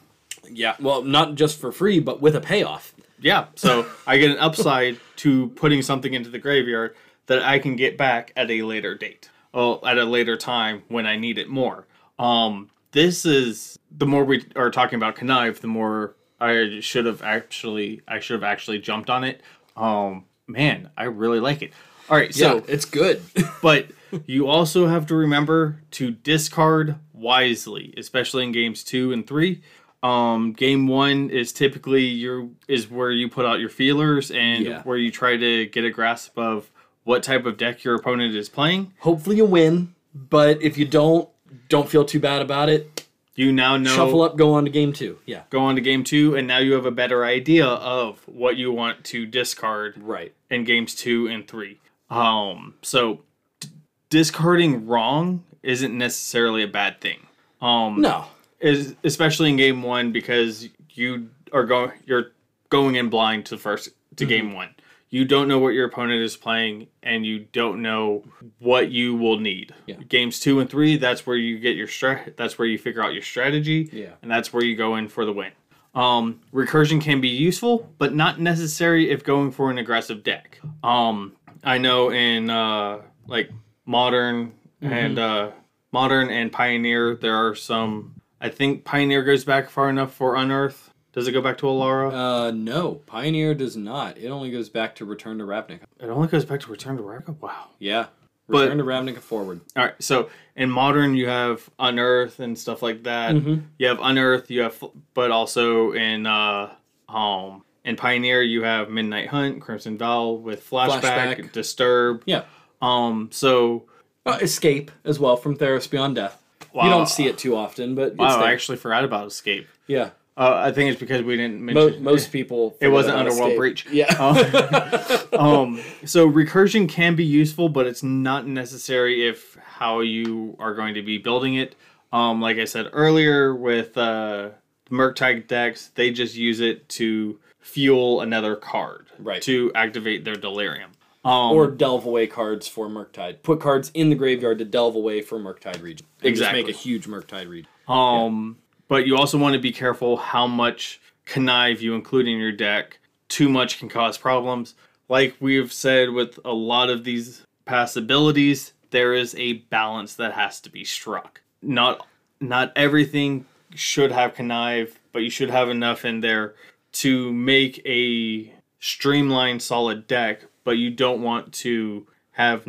yeah. 0.50 0.74
Well, 0.80 1.02
not 1.02 1.36
just 1.36 1.60
for 1.60 1.72
free, 1.72 2.00
but 2.00 2.20
with 2.20 2.34
a 2.36 2.40
payoff. 2.40 2.94
Yeah, 3.20 3.46
so 3.54 3.86
I 4.06 4.18
get 4.18 4.32
an 4.32 4.38
upside 4.38 4.98
to 5.16 5.48
putting 5.50 5.80
something 5.82 6.12
into 6.12 6.28
the 6.28 6.40
graveyard 6.40 6.96
that 7.26 7.40
I 7.42 7.60
can 7.60 7.76
get 7.76 7.96
back 7.96 8.32
at 8.36 8.50
a 8.50 8.62
later 8.62 8.96
date. 8.96 9.30
Well, 9.54 9.80
at 9.86 9.96
a 9.96 10.04
later 10.04 10.36
time 10.36 10.82
when 10.88 11.06
I 11.06 11.16
need 11.16 11.38
it 11.38 11.48
more. 11.48 11.86
Um, 12.18 12.70
this 12.90 13.24
is 13.24 13.78
the 13.96 14.06
more 14.06 14.24
we 14.24 14.44
are 14.56 14.70
talking 14.70 14.96
about 14.96 15.14
connive, 15.14 15.60
the 15.60 15.68
more 15.68 16.16
I 16.40 16.80
should 16.80 17.06
have 17.06 17.22
actually 17.22 18.00
I 18.08 18.18
should 18.18 18.34
have 18.34 18.42
actually 18.42 18.80
jumped 18.80 19.08
on 19.08 19.22
it. 19.22 19.40
Um, 19.76 20.24
man, 20.52 20.90
I 20.96 21.04
really 21.04 21.40
like 21.40 21.62
it. 21.62 21.72
All 22.10 22.16
right, 22.16 22.34
so 22.34 22.56
yeah, 22.56 22.60
it's 22.68 22.84
good. 22.84 23.22
but 23.62 23.86
you 24.26 24.46
also 24.48 24.86
have 24.86 25.06
to 25.06 25.14
remember 25.14 25.80
to 25.92 26.10
discard 26.10 26.96
wisely, 27.14 27.94
especially 27.96 28.44
in 28.44 28.52
games 28.52 28.84
two 28.84 29.12
and 29.12 29.26
three. 29.26 29.62
Um, 30.02 30.52
game 30.52 30.88
one 30.88 31.30
is 31.30 31.52
typically 31.52 32.02
your 32.02 32.48
is 32.66 32.90
where 32.90 33.12
you 33.12 33.28
put 33.28 33.46
out 33.46 33.60
your 33.60 33.68
feelers 33.68 34.30
and 34.30 34.64
Yeah. 34.64 34.82
where 34.82 34.96
you 34.96 35.10
try 35.12 35.36
to 35.36 35.66
get 35.66 35.84
a 35.84 35.90
grasp 35.90 36.36
of 36.36 36.70
what 37.04 37.22
type 37.22 37.46
of 37.46 37.56
deck 37.56 37.84
your 37.84 37.94
opponent 37.94 38.34
is 38.34 38.48
playing. 38.48 38.92
Hopefully 39.00 39.36
you 39.36 39.44
win, 39.44 39.94
but 40.14 40.60
if 40.60 40.76
you 40.76 40.84
don't, 40.86 41.28
don't 41.68 41.88
feel 41.88 42.04
too 42.04 42.20
bad 42.20 42.42
about 42.42 42.68
it. 42.68 43.01
You 43.34 43.50
now 43.52 43.76
know 43.78 43.94
Shuffle 43.94 44.22
up, 44.22 44.36
go 44.36 44.52
on 44.54 44.64
to 44.64 44.70
game 44.70 44.92
two. 44.92 45.18
Yeah. 45.24 45.42
go 45.50 45.60
on 45.60 45.74
to 45.76 45.80
game 45.80 46.04
two, 46.04 46.34
and 46.36 46.46
now 46.46 46.58
you 46.58 46.74
have 46.74 46.84
a 46.86 46.90
better 46.90 47.24
idea 47.24 47.66
of 47.66 48.20
what 48.28 48.56
you 48.56 48.70
want 48.72 49.04
to 49.04 49.24
discard 49.26 49.94
Right. 49.98 50.34
in 50.50 50.64
games 50.64 50.94
two 50.94 51.28
and 51.28 51.48
three. 51.48 51.78
Um, 52.10 52.74
so 52.82 53.20
d- 53.60 53.68
discarding 54.10 54.86
wrong 54.86 55.44
isn't 55.62 55.96
necessarily 55.96 56.62
a 56.62 56.68
bad 56.68 57.00
thing. 57.00 57.26
Um, 57.62 58.00
No. 58.02 58.26
is 58.60 58.94
especially 59.02 59.48
in 59.48 59.56
game 59.56 59.82
one 59.82 60.12
because 60.12 60.68
you 60.90 61.30
are 61.52 61.64
going 61.64 61.92
you're 62.06 62.32
going 62.68 62.96
in 62.96 63.08
blind 63.08 63.46
to 63.46 63.56
first 63.56 63.88
to 64.16 64.26
game 64.26 64.52
one. 64.52 64.74
You 65.12 65.26
don't 65.26 65.46
know 65.46 65.58
what 65.58 65.74
your 65.74 65.84
opponent 65.84 66.22
is 66.22 66.38
playing, 66.38 66.86
and 67.02 67.26
you 67.26 67.40
don't 67.52 67.82
know 67.82 68.24
what 68.60 68.90
you 68.90 69.14
will 69.14 69.38
need. 69.38 69.74
Yeah. 69.84 69.96
Games 70.08 70.40
two 70.40 70.58
and 70.58 70.70
three, 70.70 70.96
that's 70.96 71.26
where 71.26 71.36
you 71.36 71.58
get 71.58 71.76
your 71.76 71.86
strat. 71.86 72.34
That's 72.36 72.58
where 72.58 72.66
you 72.66 72.78
figure 72.78 73.04
out 73.04 73.12
your 73.12 73.20
strategy. 73.20 73.90
Yeah. 73.92 74.12
and 74.22 74.30
that's 74.30 74.54
where 74.54 74.64
you 74.64 74.74
go 74.74 74.96
in 74.96 75.08
for 75.08 75.26
the 75.26 75.32
win. 75.34 75.52
Um, 75.94 76.40
recursion 76.50 76.98
can 76.98 77.20
be 77.20 77.28
useful, 77.28 77.92
but 77.98 78.14
not 78.14 78.40
necessary 78.40 79.10
if 79.10 79.22
going 79.22 79.52
for 79.52 79.70
an 79.70 79.76
aggressive 79.76 80.24
deck. 80.24 80.58
Um, 80.82 81.36
I 81.62 81.76
know 81.76 82.10
in 82.10 82.48
uh, 82.48 83.02
like 83.26 83.50
modern 83.84 84.54
and 84.80 85.18
uh, 85.18 85.50
modern 85.92 86.30
and 86.30 86.50
pioneer, 86.50 87.16
there 87.16 87.36
are 87.36 87.54
some. 87.54 88.14
I 88.40 88.48
think 88.48 88.84
pioneer 88.84 89.22
goes 89.22 89.44
back 89.44 89.68
far 89.68 89.90
enough 89.90 90.14
for 90.14 90.36
unearth. 90.36 90.90
Does 91.12 91.28
it 91.28 91.32
go 91.32 91.42
back 91.42 91.58
to 91.58 91.66
Alara? 91.66 92.12
Uh, 92.12 92.50
no. 92.52 92.94
Pioneer 93.06 93.54
does 93.54 93.76
not. 93.76 94.16
It 94.18 94.28
only 94.28 94.50
goes 94.50 94.68
back 94.68 94.94
to 94.96 95.04
Return 95.04 95.38
to 95.38 95.44
Ravnica. 95.44 95.80
it 96.00 96.08
only 96.08 96.28
goes 96.28 96.44
back 96.44 96.60
to 96.60 96.70
Return 96.70 96.96
to 96.96 97.02
Ravnica. 97.02 97.38
Wow. 97.40 97.66
Yeah. 97.78 98.06
But- 98.48 98.62
Return 98.70 98.78
to 98.78 98.84
Ravnica 98.84 99.18
forward. 99.20 99.60
All 99.76 99.84
right, 99.84 99.94
so 100.02 100.28
in 100.56 100.70
modern 100.70 101.14
you 101.14 101.28
have 101.28 101.68
unearth 101.78 102.40
and 102.40 102.58
stuff 102.58 102.82
like 102.82 103.02
that. 103.04 103.34
Mhm. 103.34 103.62
You 103.78 103.86
have 103.88 103.98
unearth, 104.02 104.50
you 104.50 104.62
have, 104.62 104.82
but 105.14 105.30
also 105.30 105.92
in 105.92 106.26
uh, 106.26 106.70
um, 107.08 107.62
in 107.84 107.96
pioneer 107.96 108.42
you 108.42 108.62
have 108.64 108.88
midnight 108.90 109.28
hunt, 109.28 109.60
crimson 109.60 109.96
Vow 109.98 110.30
with 110.30 110.68
flashback, 110.68 111.02
Flashback. 111.36 111.52
disturb. 111.52 112.22
Yeah. 112.26 112.44
Um, 112.80 113.28
so 113.32 113.84
Uh, 114.24 114.38
Escape 114.40 114.90
as 115.04 115.18
well 115.20 115.36
from 115.36 115.56
Theros 115.56 115.90
Beyond 115.90 116.14
Death. 116.16 116.42
Wow. 116.72 116.84
You 116.84 116.90
don't 116.90 117.08
see 117.08 117.26
it 117.26 117.38
too 117.38 117.54
often, 117.56 117.94
but 117.94 118.08
it's 118.12 118.18
wow, 118.18 118.38
there. 118.38 118.48
I 118.48 118.52
actually 118.52 118.78
forgot 118.78 119.04
about 119.04 119.26
escape. 119.26 119.68
yeah. 119.86 120.10
Uh, 120.34 120.62
I 120.64 120.72
think 120.72 120.90
it's 120.90 120.98
because 121.00 121.22
we 121.22 121.36
didn't 121.36 121.60
mention 121.60 122.02
most 122.02 122.32
people. 122.32 122.76
It 122.80 122.88
wasn't 122.88 123.16
Underworld. 123.16 123.56
Breach. 123.56 123.86
Yeah. 123.90 124.06
um, 125.38 125.80
so 126.06 126.30
recursion 126.30 126.88
can 126.88 127.14
be 127.16 127.24
useful, 127.24 127.68
but 127.68 127.86
it's 127.86 128.02
not 128.02 128.46
necessary 128.46 129.28
if 129.28 129.56
how 129.62 130.00
you 130.00 130.56
are 130.58 130.74
going 130.74 130.94
to 130.94 131.02
be 131.02 131.18
building 131.18 131.56
it. 131.56 131.74
Um, 132.12 132.40
like 132.40 132.58
I 132.58 132.64
said 132.64 132.88
earlier, 132.92 133.54
with 133.54 133.96
uh, 133.98 134.50
Murktide 134.90 135.48
decks, 135.48 135.90
they 135.94 136.10
just 136.10 136.34
use 136.34 136.60
it 136.60 136.88
to 136.90 137.38
fuel 137.60 138.20
another 138.20 138.56
card, 138.56 139.08
Right. 139.18 139.42
To 139.42 139.70
activate 139.74 140.24
their 140.24 140.36
Delirium. 140.36 140.92
Um, 141.24 141.52
or 141.52 141.70
delve 141.70 142.04
away 142.04 142.26
cards 142.26 142.66
for 142.66 142.88
Murktide. 142.88 143.44
Put 143.44 143.60
cards 143.60 143.92
in 143.94 144.10
the 144.10 144.16
graveyard 144.16 144.58
to 144.58 144.64
delve 144.64 144.96
away 144.96 145.22
for 145.22 145.38
Murktide 145.38 145.80
Regent. 145.80 146.08
And 146.20 146.28
Exactly. 146.28 146.62
Just 146.62 146.66
make 146.66 146.74
a 146.74 146.78
huge 146.78 147.06
Murktide 147.06 147.48
Regent. 147.48 147.68
Um, 147.88 148.58
but 148.92 149.06
you 149.06 149.16
also 149.16 149.38
want 149.38 149.54
to 149.54 149.58
be 149.58 149.72
careful 149.72 150.18
how 150.18 150.46
much 150.46 151.00
connive 151.24 151.80
you 151.80 151.94
include 151.94 152.28
in 152.28 152.36
your 152.36 152.52
deck. 152.52 152.98
Too 153.26 153.48
much 153.48 153.78
can 153.78 153.88
cause 153.88 154.18
problems. 154.18 154.74
Like 155.08 155.34
we've 155.40 155.72
said 155.72 156.10
with 156.10 156.38
a 156.44 156.52
lot 156.52 156.90
of 156.90 157.02
these 157.02 157.46
past 157.64 157.96
abilities, 157.96 158.74
there 158.90 159.14
is 159.14 159.34
a 159.36 159.54
balance 159.54 160.16
that 160.16 160.34
has 160.34 160.60
to 160.60 160.68
be 160.68 160.84
struck. 160.84 161.40
Not 161.62 162.06
not 162.38 162.70
everything 162.76 163.46
should 163.74 164.12
have 164.12 164.34
connive, 164.34 164.98
but 165.12 165.20
you 165.20 165.30
should 165.30 165.48
have 165.48 165.70
enough 165.70 166.04
in 166.04 166.20
there 166.20 166.54
to 167.00 167.32
make 167.32 167.80
a 167.86 168.52
streamlined 168.78 169.62
solid 169.62 170.06
deck, 170.06 170.44
but 170.64 170.72
you 170.72 170.90
don't 170.90 171.22
want 171.22 171.54
to 171.54 172.06
have 172.32 172.68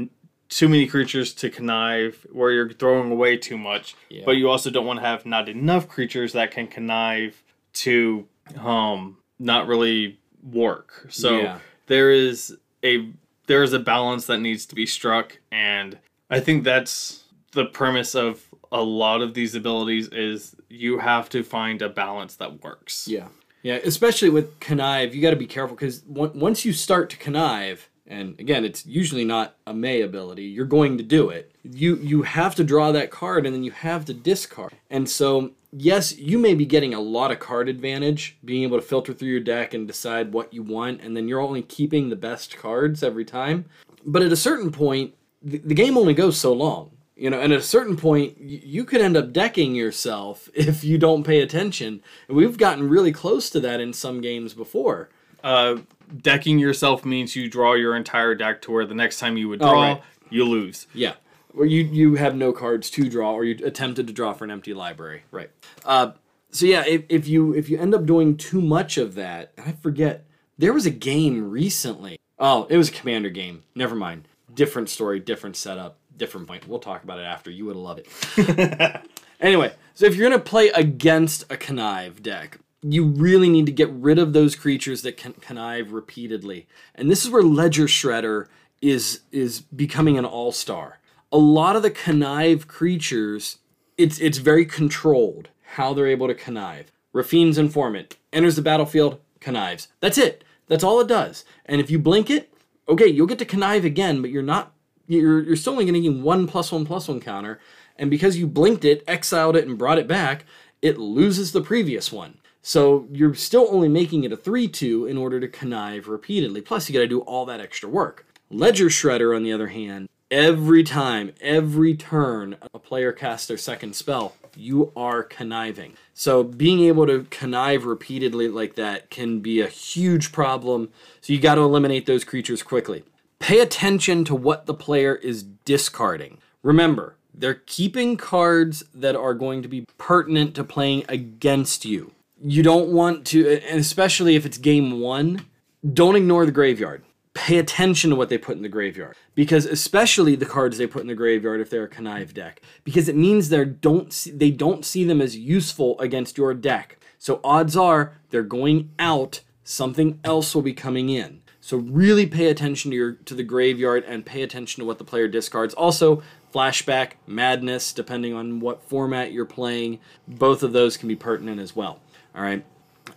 too 0.57 0.69
many 0.69 0.85
creatures 0.87 1.33
to 1.33 1.49
connive 1.49 2.25
where 2.31 2.51
you're 2.51 2.71
throwing 2.71 3.11
away 3.11 3.37
too 3.37 3.57
much 3.57 3.95
Yeah. 4.09 4.23
but 4.25 4.33
you 4.37 4.49
also 4.49 4.69
don't 4.69 4.85
want 4.85 4.99
to 4.99 5.05
have 5.05 5.25
not 5.25 5.49
enough 5.49 5.87
creatures 5.87 6.33
that 6.33 6.51
can 6.51 6.67
connive 6.67 7.41
to 7.73 8.27
um 8.59 9.17
not 9.39 9.67
really 9.67 10.19
work 10.51 11.07
so 11.09 11.39
Yeah. 11.41 11.59
there 11.87 12.11
is 12.11 12.55
a 12.83 13.09
there 13.47 13.63
is 13.63 13.73
a 13.73 13.79
balance 13.79 14.25
that 14.27 14.39
needs 14.39 14.65
to 14.67 14.75
be 14.75 14.85
struck 14.85 15.37
and 15.51 15.97
i 16.29 16.39
think 16.39 16.63
that's 16.63 17.23
the 17.53 17.65
premise 17.65 18.15
of 18.15 18.47
a 18.71 18.81
lot 18.81 19.21
of 19.21 19.33
these 19.33 19.53
abilities 19.55 20.07
is 20.09 20.55
you 20.69 20.97
have 20.99 21.29
to 21.29 21.43
find 21.43 21.81
a 21.81 21.89
balance 21.89 22.35
that 22.35 22.63
works 22.63 23.07
Yeah. 23.07 23.27
Yeah, 23.65 23.75
especially 23.75 24.27
with 24.29 24.59
connive, 24.59 25.13
you 25.15 25.21
got 25.21 25.29
to 25.29 25.37
be 25.37 25.45
careful 25.45 25.77
because 25.77 26.03
once 26.05 26.65
you 26.65 26.73
start 26.73 27.09
to 27.11 27.15
connive, 27.17 27.87
and 28.05 28.37
again, 28.39 28.65
it's 28.65 28.85
usually 28.85 29.23
not 29.23 29.55
a 29.65 29.73
May 29.73 30.01
ability. 30.01 30.43
You're 30.43 30.65
going 30.65 30.97
to 30.97 31.03
do 31.03 31.29
it. 31.29 31.53
You 31.63 31.95
you 31.97 32.23
have 32.23 32.55
to 32.55 32.63
draw 32.63 32.91
that 32.91 33.11
card, 33.11 33.45
and 33.45 33.55
then 33.55 33.63
you 33.63 33.71
have 33.71 34.05
to 34.05 34.13
discard. 34.13 34.73
And 34.89 35.09
so, 35.09 35.51
yes, 35.71 36.17
you 36.17 36.37
may 36.37 36.53
be 36.53 36.65
getting 36.65 36.93
a 36.93 36.99
lot 36.99 37.31
of 37.31 37.39
card 37.39 37.69
advantage, 37.69 38.37
being 38.43 38.63
able 38.63 38.77
to 38.77 38.85
filter 38.85 39.13
through 39.13 39.29
your 39.29 39.39
deck 39.39 39.73
and 39.73 39.87
decide 39.87 40.33
what 40.33 40.53
you 40.53 40.63
want, 40.63 41.01
and 41.01 41.15
then 41.15 41.27
you're 41.27 41.39
only 41.39 41.61
keeping 41.61 42.09
the 42.09 42.15
best 42.17 42.57
cards 42.57 43.03
every 43.03 43.25
time. 43.25 43.65
But 44.05 44.21
at 44.21 44.33
a 44.33 44.37
certain 44.37 44.71
point, 44.71 45.13
the, 45.41 45.59
the 45.59 45.75
game 45.75 45.97
only 45.97 46.13
goes 46.13 46.37
so 46.37 46.51
long. 46.51 46.91
You 47.15 47.29
know, 47.29 47.39
and 47.39 47.53
at 47.53 47.59
a 47.59 47.63
certain 47.63 47.95
point, 47.95 48.37
you 48.39 48.83
could 48.83 48.99
end 48.99 49.15
up 49.15 49.31
decking 49.31 49.75
yourself 49.75 50.49
if 50.55 50.83
you 50.83 50.97
don't 50.97 51.23
pay 51.23 51.41
attention. 51.41 52.01
And 52.27 52.35
we've 52.35 52.57
gotten 52.57 52.89
really 52.89 53.11
close 53.13 53.49
to 53.51 53.59
that 53.61 53.79
in 53.79 53.93
some 53.93 54.19
games 54.19 54.53
before. 54.53 55.09
uh 55.43 55.77
decking 56.21 56.59
yourself 56.59 57.05
means 57.05 57.35
you 57.35 57.49
draw 57.49 57.73
your 57.73 57.95
entire 57.95 58.35
deck 58.35 58.61
to 58.63 58.71
where 58.71 58.85
the 58.85 58.93
next 58.95 59.19
time 59.19 59.37
you 59.37 59.49
would 59.49 59.59
draw 59.59 59.93
right. 59.93 60.01
you 60.29 60.45
lose 60.45 60.87
Yeah. 60.93 61.13
Where 61.51 61.67
you 61.67 61.83
you 61.83 62.15
have 62.15 62.35
no 62.35 62.51
cards 62.51 62.89
to 62.91 63.07
draw, 63.07 63.33
or 63.33 63.43
you 63.43 63.63
attempted 63.63 64.07
to 64.07 64.13
draw 64.13 64.33
for 64.33 64.43
an 64.43 64.49
empty 64.49 64.73
library. 64.73 65.23
Right. 65.29 65.51
Uh, 65.85 66.13
so 66.49 66.65
yeah, 66.65 66.83
if, 66.87 67.03
if 67.09 67.27
you 67.27 67.53
if 67.53 67.69
you 67.69 67.77
end 67.77 67.93
up 67.93 68.07
doing 68.07 68.37
too 68.37 68.59
much 68.59 68.97
of 68.97 69.13
that, 69.15 69.51
and 69.55 69.67
I 69.67 69.73
forget, 69.73 70.25
there 70.57 70.73
was 70.73 70.87
a 70.87 70.91
game 70.91 71.51
recently. 71.51 72.17
Oh, 72.39 72.65
it 72.71 72.77
was 72.77 72.89
a 72.89 72.91
commander 72.91 73.29
game. 73.29 73.63
Never 73.75 73.95
mind. 73.95 74.27
Different 74.51 74.89
story, 74.89 75.19
different 75.19 75.55
setup, 75.55 75.99
different 76.17 76.47
point. 76.47 76.67
We'll 76.67 76.79
talk 76.79 77.03
about 77.03 77.19
it 77.19 77.23
after. 77.25 77.51
You 77.51 77.65
would 77.65 77.75
love 77.75 77.99
it. 77.99 79.05
Anyway, 79.43 79.73
so 79.93 80.05
if 80.05 80.15
you're 80.15 80.29
gonna 80.29 80.41
play 80.41 80.69
against 80.69 81.43
a 81.51 81.57
connive 81.57 82.23
deck, 82.23 82.59
you 82.84 83.06
really 83.06 83.50
need 83.50 83.65
to 83.65 83.72
get 83.72 83.89
rid 83.91 84.19
of 84.19 84.34
those 84.34 84.56
creatures 84.56 85.02
that 85.02 85.17
can 85.17 85.34
connive 85.34 85.93
repeatedly. 85.93 86.67
And 86.93 87.10
this 87.10 87.24
is 87.24 87.32
where 87.32 87.43
Ledger 87.43 87.86
Shredder 87.86 88.48
is 88.82 89.22
is 89.32 89.62
becoming 89.62 90.17
an 90.17 90.26
all-star. 90.26 91.00
A 91.32 91.38
lot 91.38 91.76
of 91.76 91.82
the 91.82 91.89
connive 91.89 92.67
creatures, 92.67 93.58
it's 93.98 94.19
it's 94.19 94.38
very 94.38 94.65
controlled 94.65 95.50
how 95.76 95.93
they're 95.93 96.08
able 96.08 96.28
to 96.28 96.36
connive. 96.36 96.91
Raffine's 97.13 97.58
informant 97.58 98.17
enters 98.31 98.56
the 98.56 98.62
battlefield, 98.62 99.19
connives. 99.40 99.88
That's 100.00 100.17
it. 100.17 100.44
That's 100.67 100.84
all 100.84 101.00
it 101.00 101.08
does. 101.08 101.46
And 101.65 101.79
if 101.79 101.90
you 101.90 102.00
blink 102.00 102.29
it, 102.29 102.54
okay, 102.88 103.08
you'll 103.08 103.27
get 103.27 103.40
to 103.40 103.46
connive 103.46 103.86
again, 103.86 104.21
but 104.21 104.31
you're 104.31 104.44
not 104.44 104.73
you're 105.08 105.42
you're 105.42 105.56
still 105.56 105.73
only 105.73 105.86
getting 105.86 106.21
one 106.21 106.48
plus 106.48 106.71
one 106.71 106.86
plus 106.86 107.08
one 107.08 107.19
counter. 107.19 107.60
And 107.96 108.10
because 108.10 108.38
you 108.38 108.48
blinked 108.48 108.84
it, 108.84 109.04
exiled 109.08 109.56
it, 109.56 109.67
and 109.67 109.77
brought 109.77 110.00
it 110.00 110.08
back, 110.08 110.46
it 110.81 110.98
loses 110.98 111.52
the 111.52 111.62
previous 111.62 112.12
one. 112.12 112.40
So 112.65 113.07
you're 113.11 113.35
still 113.35 113.67
only 113.69 113.89
making 113.89 114.23
it 114.23 114.31
a 114.31 114.37
3 114.37 114.69
2 114.69 115.05
in 115.05 115.17
order 115.17 115.39
to 115.39 115.49
connive 115.49 116.07
repeatedly. 116.07 116.61
Plus, 116.61 116.89
you 116.89 116.93
got 116.93 117.01
to 117.01 117.07
do 117.07 117.19
all 117.19 117.45
that 117.45 117.59
extra 117.59 117.89
work. 117.89 118.25
Ledger 118.49 118.87
Shredder, 118.87 119.35
on 119.35 119.43
the 119.43 119.51
other 119.51 119.67
hand, 119.67 120.07
every 120.31 120.81
time, 120.83 121.33
every 121.41 121.93
turn 121.93 122.55
a 122.73 122.79
player 122.79 123.11
casts 123.11 123.47
their 123.47 123.57
second 123.57 123.95
spell, 123.97 124.35
you 124.55 124.93
are 124.95 125.23
conniving. 125.23 125.93
So 126.13 126.41
being 126.41 126.79
able 126.81 127.05
to 127.07 127.27
connive 127.29 127.85
repeatedly 127.85 128.47
like 128.47 128.75
that 128.75 129.09
can 129.09 129.41
be 129.41 129.59
a 129.59 129.67
huge 129.67 130.31
problem. 130.31 130.89
So 131.19 131.33
you 131.33 131.39
got 131.39 131.55
to 131.55 131.61
eliminate 131.61 132.05
those 132.05 132.23
creatures 132.23 132.63
quickly. 132.63 133.03
Pay 133.39 133.59
attention 133.59 134.23
to 134.25 134.35
what 134.35 134.67
the 134.67 134.73
player 134.73 135.15
is 135.15 135.43
discarding. 135.43 136.37
Remember, 136.61 137.17
they're 137.33 137.61
keeping 137.65 138.15
cards 138.15 138.85
that 138.93 139.17
are 139.17 139.33
going 139.33 139.61
to 139.63 139.67
be 139.67 139.85
pertinent 139.97 140.55
to 140.55 140.63
playing 140.63 141.03
against 141.09 141.83
you. 141.83 142.13
You 142.46 142.62
don't 142.62 142.89
want 142.89 143.25
to, 143.27 143.60
and 143.69 143.79
especially 143.79 144.35
if 144.35 144.46
it's 144.46 144.58
game 144.58 145.00
one, 145.00 145.46
don't 145.94 146.15
ignore 146.15 146.46
the 146.46 146.52
graveyard. 146.52 147.04
Pay 147.33 147.58
attention 147.58 148.10
to 148.10 148.15
what 148.15 148.29
they 148.29 148.37
put 148.37 148.58
in 148.58 148.63
the 148.63 148.69
graveyard. 148.69 149.15
Because 149.33 149.65
especially 149.65 150.35
the 150.35 150.46
cards 150.46 150.77
they 150.77 150.85
put 150.85 151.02
in 151.02 151.08
the 151.08 151.15
graveyard 151.15 151.62
if 151.62 151.69
they're 151.69 151.85
a 151.85 151.89
connive 151.89 152.33
deck. 152.33 152.62
Because 152.83 153.08
it 153.08 153.15
means 153.15 153.50
they 153.50 153.65
don't 153.65 154.12
see, 154.12 154.31
they 154.31 154.52
don't 154.52 154.85
see 154.85 155.04
them 155.04 155.21
as 155.21 155.37
useful 155.37 156.00
against 156.00 156.37
your 156.37 156.54
deck. 156.54 157.00
So 157.17 157.39
odds 157.44 157.77
are 157.77 158.19
they're 158.29 158.44
going 158.44 158.91
out 159.00 159.41
something 159.63 160.19
else 160.23 160.54
will 160.54 160.62
be 160.62 160.73
coming 160.73 161.10
in. 161.10 161.41
So 161.62 161.77
really 161.77 162.25
pay 162.25 162.48
attention 162.48 162.91
to 162.91 162.98
your 162.98 163.13
to 163.13 163.33
the 163.33 163.44
graveyard 163.44 164.04
and 164.06 164.25
pay 164.25 164.44
attention 164.44 164.81
to 164.81 164.85
what 164.85 164.98
the 164.98 165.06
player 165.06 165.29
discards. 165.29 165.73
Also 165.73 166.21
flashback 166.54 167.13
madness 167.25 167.94
depending 167.94 168.33
on 168.33 168.60
what 168.60 168.83
format 168.83 169.31
you're 169.31 169.46
playing 169.46 170.00
both 170.27 170.62
of 170.62 170.71
those 170.71 170.98
can 170.98 171.08
be 171.08 171.15
pertinent 171.15 171.60
as 171.60 171.75
well 171.75 172.00
all 172.36 172.44
right 172.44 172.65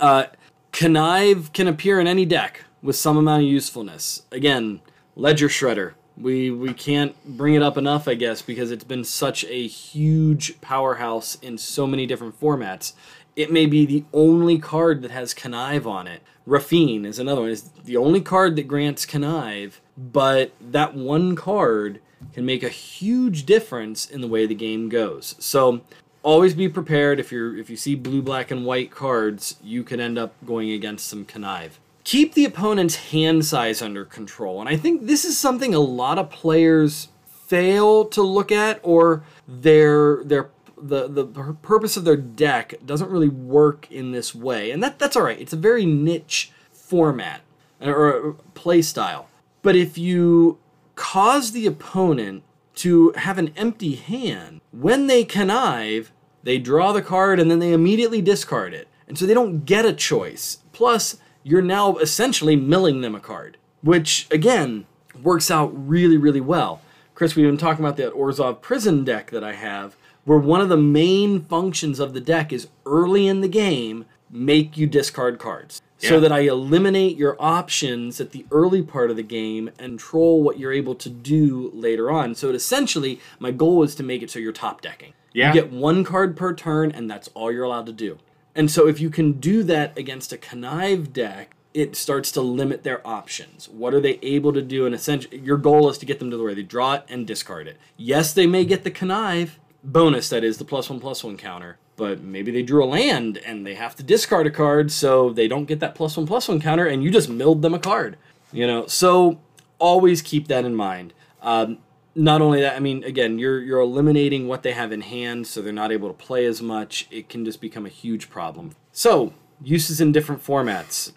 uh, 0.01 0.27
connive 0.73 1.53
can 1.53 1.69
appear 1.69 2.01
in 2.01 2.07
any 2.07 2.25
deck 2.25 2.65
with 2.83 2.97
some 2.97 3.17
amount 3.17 3.43
of 3.43 3.49
usefulness. 3.49 4.23
Again, 4.31 4.81
Ledger 5.15 5.49
Shredder. 5.49 5.95
We 6.17 6.51
we 6.51 6.73
can't 6.73 7.15
bring 7.37 7.55
it 7.55 7.63
up 7.63 7.77
enough, 7.77 8.09
I 8.09 8.15
guess, 8.15 8.41
because 8.41 8.71
it's 8.71 8.85
been 8.85 9.05
such 9.05 9.45
a 9.45 9.67
huge 9.67 10.61
powerhouse 10.63 11.35
in 11.37 11.59
so 11.59 11.87
many 11.87 12.07
different 12.07 12.41
formats. 12.41 12.95
It 13.35 13.53
may 13.53 13.67
be 13.67 13.85
the 13.85 14.05
only 14.15 14.59
card 14.59 15.03
that 15.03 15.11
has 15.11 15.35
connive 15.35 15.87
on 15.87 16.07
it. 16.07 16.23
Raffine 16.47 17.05
is 17.05 17.19
another 17.19 17.43
one. 17.43 17.51
It's 17.51 17.63
the 17.85 17.99
only 17.99 18.23
card 18.23 18.57
that 18.57 18.69
grants 18.69 19.05
connive, 19.05 19.83
but 19.99 20.53
that 20.61 20.95
one 20.95 21.37
card 21.37 22.01
can 22.33 22.47
make 22.47 22.63
a 22.63 22.71
huge 22.71 23.45
difference 23.45 24.09
in 24.09 24.23
the 24.23 24.29
way 24.29 24.47
the 24.47 24.55
game 24.55 24.89
goes. 24.89 25.35
So 25.39 25.83
always 26.27 26.55
be 26.55 26.69
prepared 26.69 27.21
if 27.21 27.31
you're 27.31 27.57
if 27.57 27.71
you 27.71 27.77
see 27.77 27.95
blue, 27.95 28.23
black, 28.23 28.51
and 28.51 28.67
white 28.67 28.91
cards, 28.91 29.57
you 29.63 29.83
could 29.83 30.01
end 30.01 30.19
up 30.19 30.35
going 30.45 30.71
against 30.71 31.09
some 31.09 31.25
connive 31.25 31.79
keep 32.07 32.35
the 32.35 32.45
opponent's 32.45 33.11
hand 33.11 33.45
size 33.45 33.83
under 33.83 34.05
control. 34.05 34.61
And 34.61 34.69
I 34.69 34.77
think 34.77 35.07
this 35.07 35.25
is 35.25 35.37
something 35.37 35.75
a 35.75 35.81
lot 35.81 36.21
of 36.21 36.31
players 36.31 37.09
fail 37.27 38.05
to 38.07 38.23
look 38.23 38.53
at 38.53 38.81
or 38.83 39.25
their 39.47 40.23
their 40.25 40.51
the 40.81 41.09
the 41.09 41.25
purpose 41.63 41.97
of 41.97 42.05
their 42.05 42.17
deck 42.17 42.75
doesn't 42.85 43.11
really 43.11 43.29
work 43.29 43.91
in 43.91 44.13
this 44.13 44.35
way. 44.35 44.71
And 44.71 44.83
that 44.83 44.99
that's 44.99 45.17
all 45.17 45.25
right. 45.25 45.41
It's 45.41 45.53
a 45.53 45.57
very 45.57 45.85
niche 45.85 46.53
format 46.73 47.41
uh, 47.81 47.91
or 47.91 48.31
uh, 48.31 48.33
play 48.55 48.83
style. 48.83 49.29
But 49.63 49.75
if 49.75 49.99
you 49.99 50.59
cause 50.95 51.51
the 51.53 51.67
opponent 51.67 52.45
to 52.77 53.13
have 53.17 53.37
an 53.39 53.53
empty 53.57 53.97
hand, 53.97 54.61
when 54.71 55.09
they 55.09 55.25
connive, 55.25 56.13
they 56.47 56.59
draw 56.59 56.93
the 56.93 57.03
card 57.03 57.41
and 57.41 57.51
then 57.51 57.59
they 57.59 57.73
immediately 57.73 58.23
discard 58.23 58.73
it. 58.73 58.87
And 59.09 59.19
so 59.19 59.27
they 59.27 59.35
don't 59.35 59.65
get 59.67 59.85
a 59.85 59.93
choice. 59.93 60.59
Plus, 60.73 61.19
you're 61.43 61.61
now 61.61 61.97
essentially 61.97 62.55
milling 62.55 63.01
them 63.01 63.17
a 63.17 63.21
card, 63.21 63.57
which 63.83 64.29
again 64.31 64.87
works 65.21 65.51
out 65.51 65.73
really, 65.75 66.17
really 66.17 66.41
well. 66.41 66.81
Chris, 67.17 67.35
we've 67.35 67.47
been 67.47 67.57
talking 67.57 67.85
about 67.85 67.97
that 67.97 68.15
Orzhov 68.15 68.61
prison 68.61 69.03
deck 69.03 69.33
that 69.33 69.43
I 69.43 69.55
have, 69.55 69.97
where 70.25 70.39
one 70.39 70.61
of 70.61 70.69
the 70.69 70.77
main 70.77 71.43
functions 71.45 71.99
of 71.99 72.15
the 72.15 72.21
deck 72.21 72.53
is 72.53 72.69
early 72.85 73.27
in 73.27 73.41
the 73.41 73.49
game, 73.49 74.05
make 74.31 74.77
you 74.77 74.87
discard 74.87 75.41
cards. 75.41 75.83
Yeah. 75.99 76.11
So 76.11 76.21
that 76.21 76.31
I 76.31 76.41
eliminate 76.41 77.17
your 77.17 77.37
options 77.41 78.21
at 78.21 78.31
the 78.31 78.47
early 78.53 78.83
part 78.83 79.11
of 79.11 79.17
the 79.17 79.23
game 79.23 79.69
and 79.79 79.99
control 79.99 80.43
what 80.43 80.59
you're 80.61 80.73
able 80.73 80.95
to 80.95 81.09
do 81.09 81.71
later 81.75 82.11
on. 82.11 82.35
So 82.35 82.51
it 82.51 82.55
essentially, 82.55 83.19
my 83.41 83.51
goal 83.51 83.83
is 83.83 83.95
to 83.97 84.03
make 84.03 84.23
it 84.23 84.31
so 84.31 84.39
you're 84.39 84.53
top 84.53 84.83
decking. 84.83 85.15
Yeah. 85.37 85.53
You 85.53 85.61
get 85.61 85.71
one 85.71 86.03
card 86.03 86.35
per 86.35 86.55
turn, 86.55 86.91
and 86.91 87.11
that's 87.11 87.29
all 87.35 87.53
you're 87.53 87.65
allowed 87.65 87.85
to 87.87 87.93
do. 87.93 88.17
And 88.55 88.71
so 88.71 88.89
if 88.89 89.01
you 89.01 89.11
can 89.11 89.33
do 89.33 89.63
that 89.65 89.97
against 89.99 90.33
a 90.33 90.39
connive 90.39 91.13
deck, 91.13 91.55
it 91.75 91.95
starts 91.95 92.33
to 92.33 92.41
limit 92.41 92.85
their 92.85 93.07
options. 93.07 93.69
What 93.69 93.93
are 93.93 94.01
they 94.01 94.19
able 94.23 94.55
to 94.55 94.63
do? 94.63 94.87
And 94.87 94.95
essentially, 94.95 95.39
your 95.39 95.59
goal 95.59 95.91
is 95.91 95.99
to 95.99 96.07
get 96.07 96.21
them 96.21 96.31
to 96.31 96.39
the 96.39 96.43
way 96.43 96.55
they 96.55 96.63
draw 96.63 96.95
it 96.95 97.05
and 97.11 97.27
discard 97.27 97.69
it. 97.69 97.77
Yes, 97.99 98.33
they 98.33 98.47
may 98.47 98.65
get 98.65 98.83
the 98.83 98.91
connive 98.91 99.59
bonus, 99.85 100.31
that 100.31 100.43
is 100.43 100.57
the 100.57 100.65
plus 100.65 100.89
one 100.89 101.01
plus 101.01 101.23
one 101.23 101.37
counter, 101.37 101.77
but 101.97 102.23
maybe 102.23 102.51
they 102.51 102.63
drew 102.63 102.83
a 102.83 102.87
land 102.87 103.37
and 103.45 103.67
they 103.67 103.75
have 103.75 103.95
to 103.97 104.03
discard 104.03 104.47
a 104.47 104.51
card, 104.51 104.91
so 104.91 105.29
they 105.29 105.49
don't 105.49 105.67
get 105.67 105.81
that 105.81 105.95
plus 105.95 106.17
one 106.17 106.27
plus 106.27 106.49
one 106.49 106.63
counter, 106.63 106.87
and 106.87 107.05
you 107.05 107.11
just 107.11 107.29
milled 107.29 107.61
them 107.61 107.75
a 107.75 107.79
card. 107.79 108.17
You 108.53 108.67
know, 108.67 108.87
so 108.87 109.39
always 109.79 110.23
keep 110.23 110.49
that 110.49 110.65
in 110.65 110.75
mind. 110.75 111.13
Um, 111.43 111.79
not 112.17 112.41
only 112.41 112.63
that, 112.63 112.75
I 112.75 112.81
mean, 112.81 113.05
again, 113.05 113.39
you're 113.39 113.61
you're 113.61 113.81
eliminating 113.81 114.49
what 114.49 114.63
they 114.63 114.73
have 114.73 114.91
in 114.91 115.03
hand, 115.03 115.47
so 115.47 115.63
they're 115.63 115.73
not 115.73 115.93
able 115.93 116.09
to 116.09 116.15
play 116.15 116.47
as 116.47 116.63
much. 116.63 117.07
It 117.11 117.29
can 117.29 117.45
just 117.45 117.61
become 117.61 117.87
a 117.87 117.91
huge 117.91 118.31
problem. 118.31 118.73
So 118.93 119.35
uses 119.63 120.01
in 120.01 120.13
different 120.13 120.45
formats. 120.45 121.13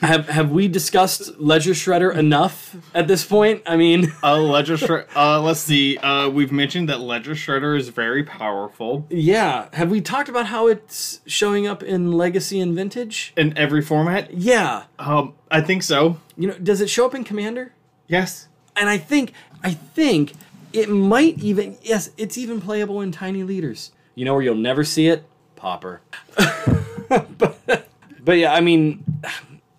have 0.00 0.28
have 0.28 0.50
we 0.50 0.68
discussed 0.68 1.38
Ledger 1.38 1.72
Shredder 1.72 2.14
enough 2.14 2.76
at 2.94 3.08
this 3.08 3.24
point? 3.24 3.62
I 3.66 3.76
mean, 3.76 4.12
uh, 4.22 4.38
Ledger 4.38 4.76
Shredder. 4.76 5.06
Uh, 5.16 5.40
let's 5.40 5.60
see. 5.60 5.96
Uh, 5.96 6.28
we've 6.28 6.52
mentioned 6.52 6.88
that 6.90 7.00
Ledger 7.00 7.32
Shredder 7.32 7.76
is 7.76 7.88
very 7.88 8.22
powerful. 8.22 9.06
Yeah. 9.08 9.68
Have 9.72 9.90
we 9.90 10.00
talked 10.00 10.28
about 10.28 10.46
how 10.46 10.66
it's 10.68 11.20
showing 11.26 11.66
up 11.66 11.82
in 11.82 12.12
Legacy 12.12 12.60
and 12.60 12.74
Vintage 12.74 13.32
in 13.36 13.56
every 13.56 13.82
format? 13.82 14.32
Yeah. 14.34 14.84
Um, 14.98 15.34
I 15.50 15.62
think 15.62 15.82
so. 15.82 16.18
You 16.36 16.48
know, 16.48 16.58
does 16.58 16.80
it 16.80 16.90
show 16.90 17.06
up 17.06 17.14
in 17.14 17.24
Commander? 17.24 17.72
Yes. 18.06 18.48
And 18.76 18.88
I 18.88 18.98
think 18.98 19.32
I 19.62 19.72
think 19.72 20.32
it 20.72 20.88
might 20.88 21.38
even 21.38 21.78
yes, 21.82 22.10
it's 22.16 22.36
even 22.38 22.60
playable 22.60 23.00
in 23.00 23.12
tiny 23.12 23.42
leaders. 23.42 23.92
You 24.14 24.24
know 24.24 24.34
where 24.34 24.42
you'll 24.42 24.54
never 24.54 24.84
see 24.84 25.08
it? 25.08 25.24
Pauper. 25.56 26.00
but, 27.08 27.88
but 28.24 28.32
yeah, 28.32 28.52
I 28.52 28.60
mean 28.60 29.04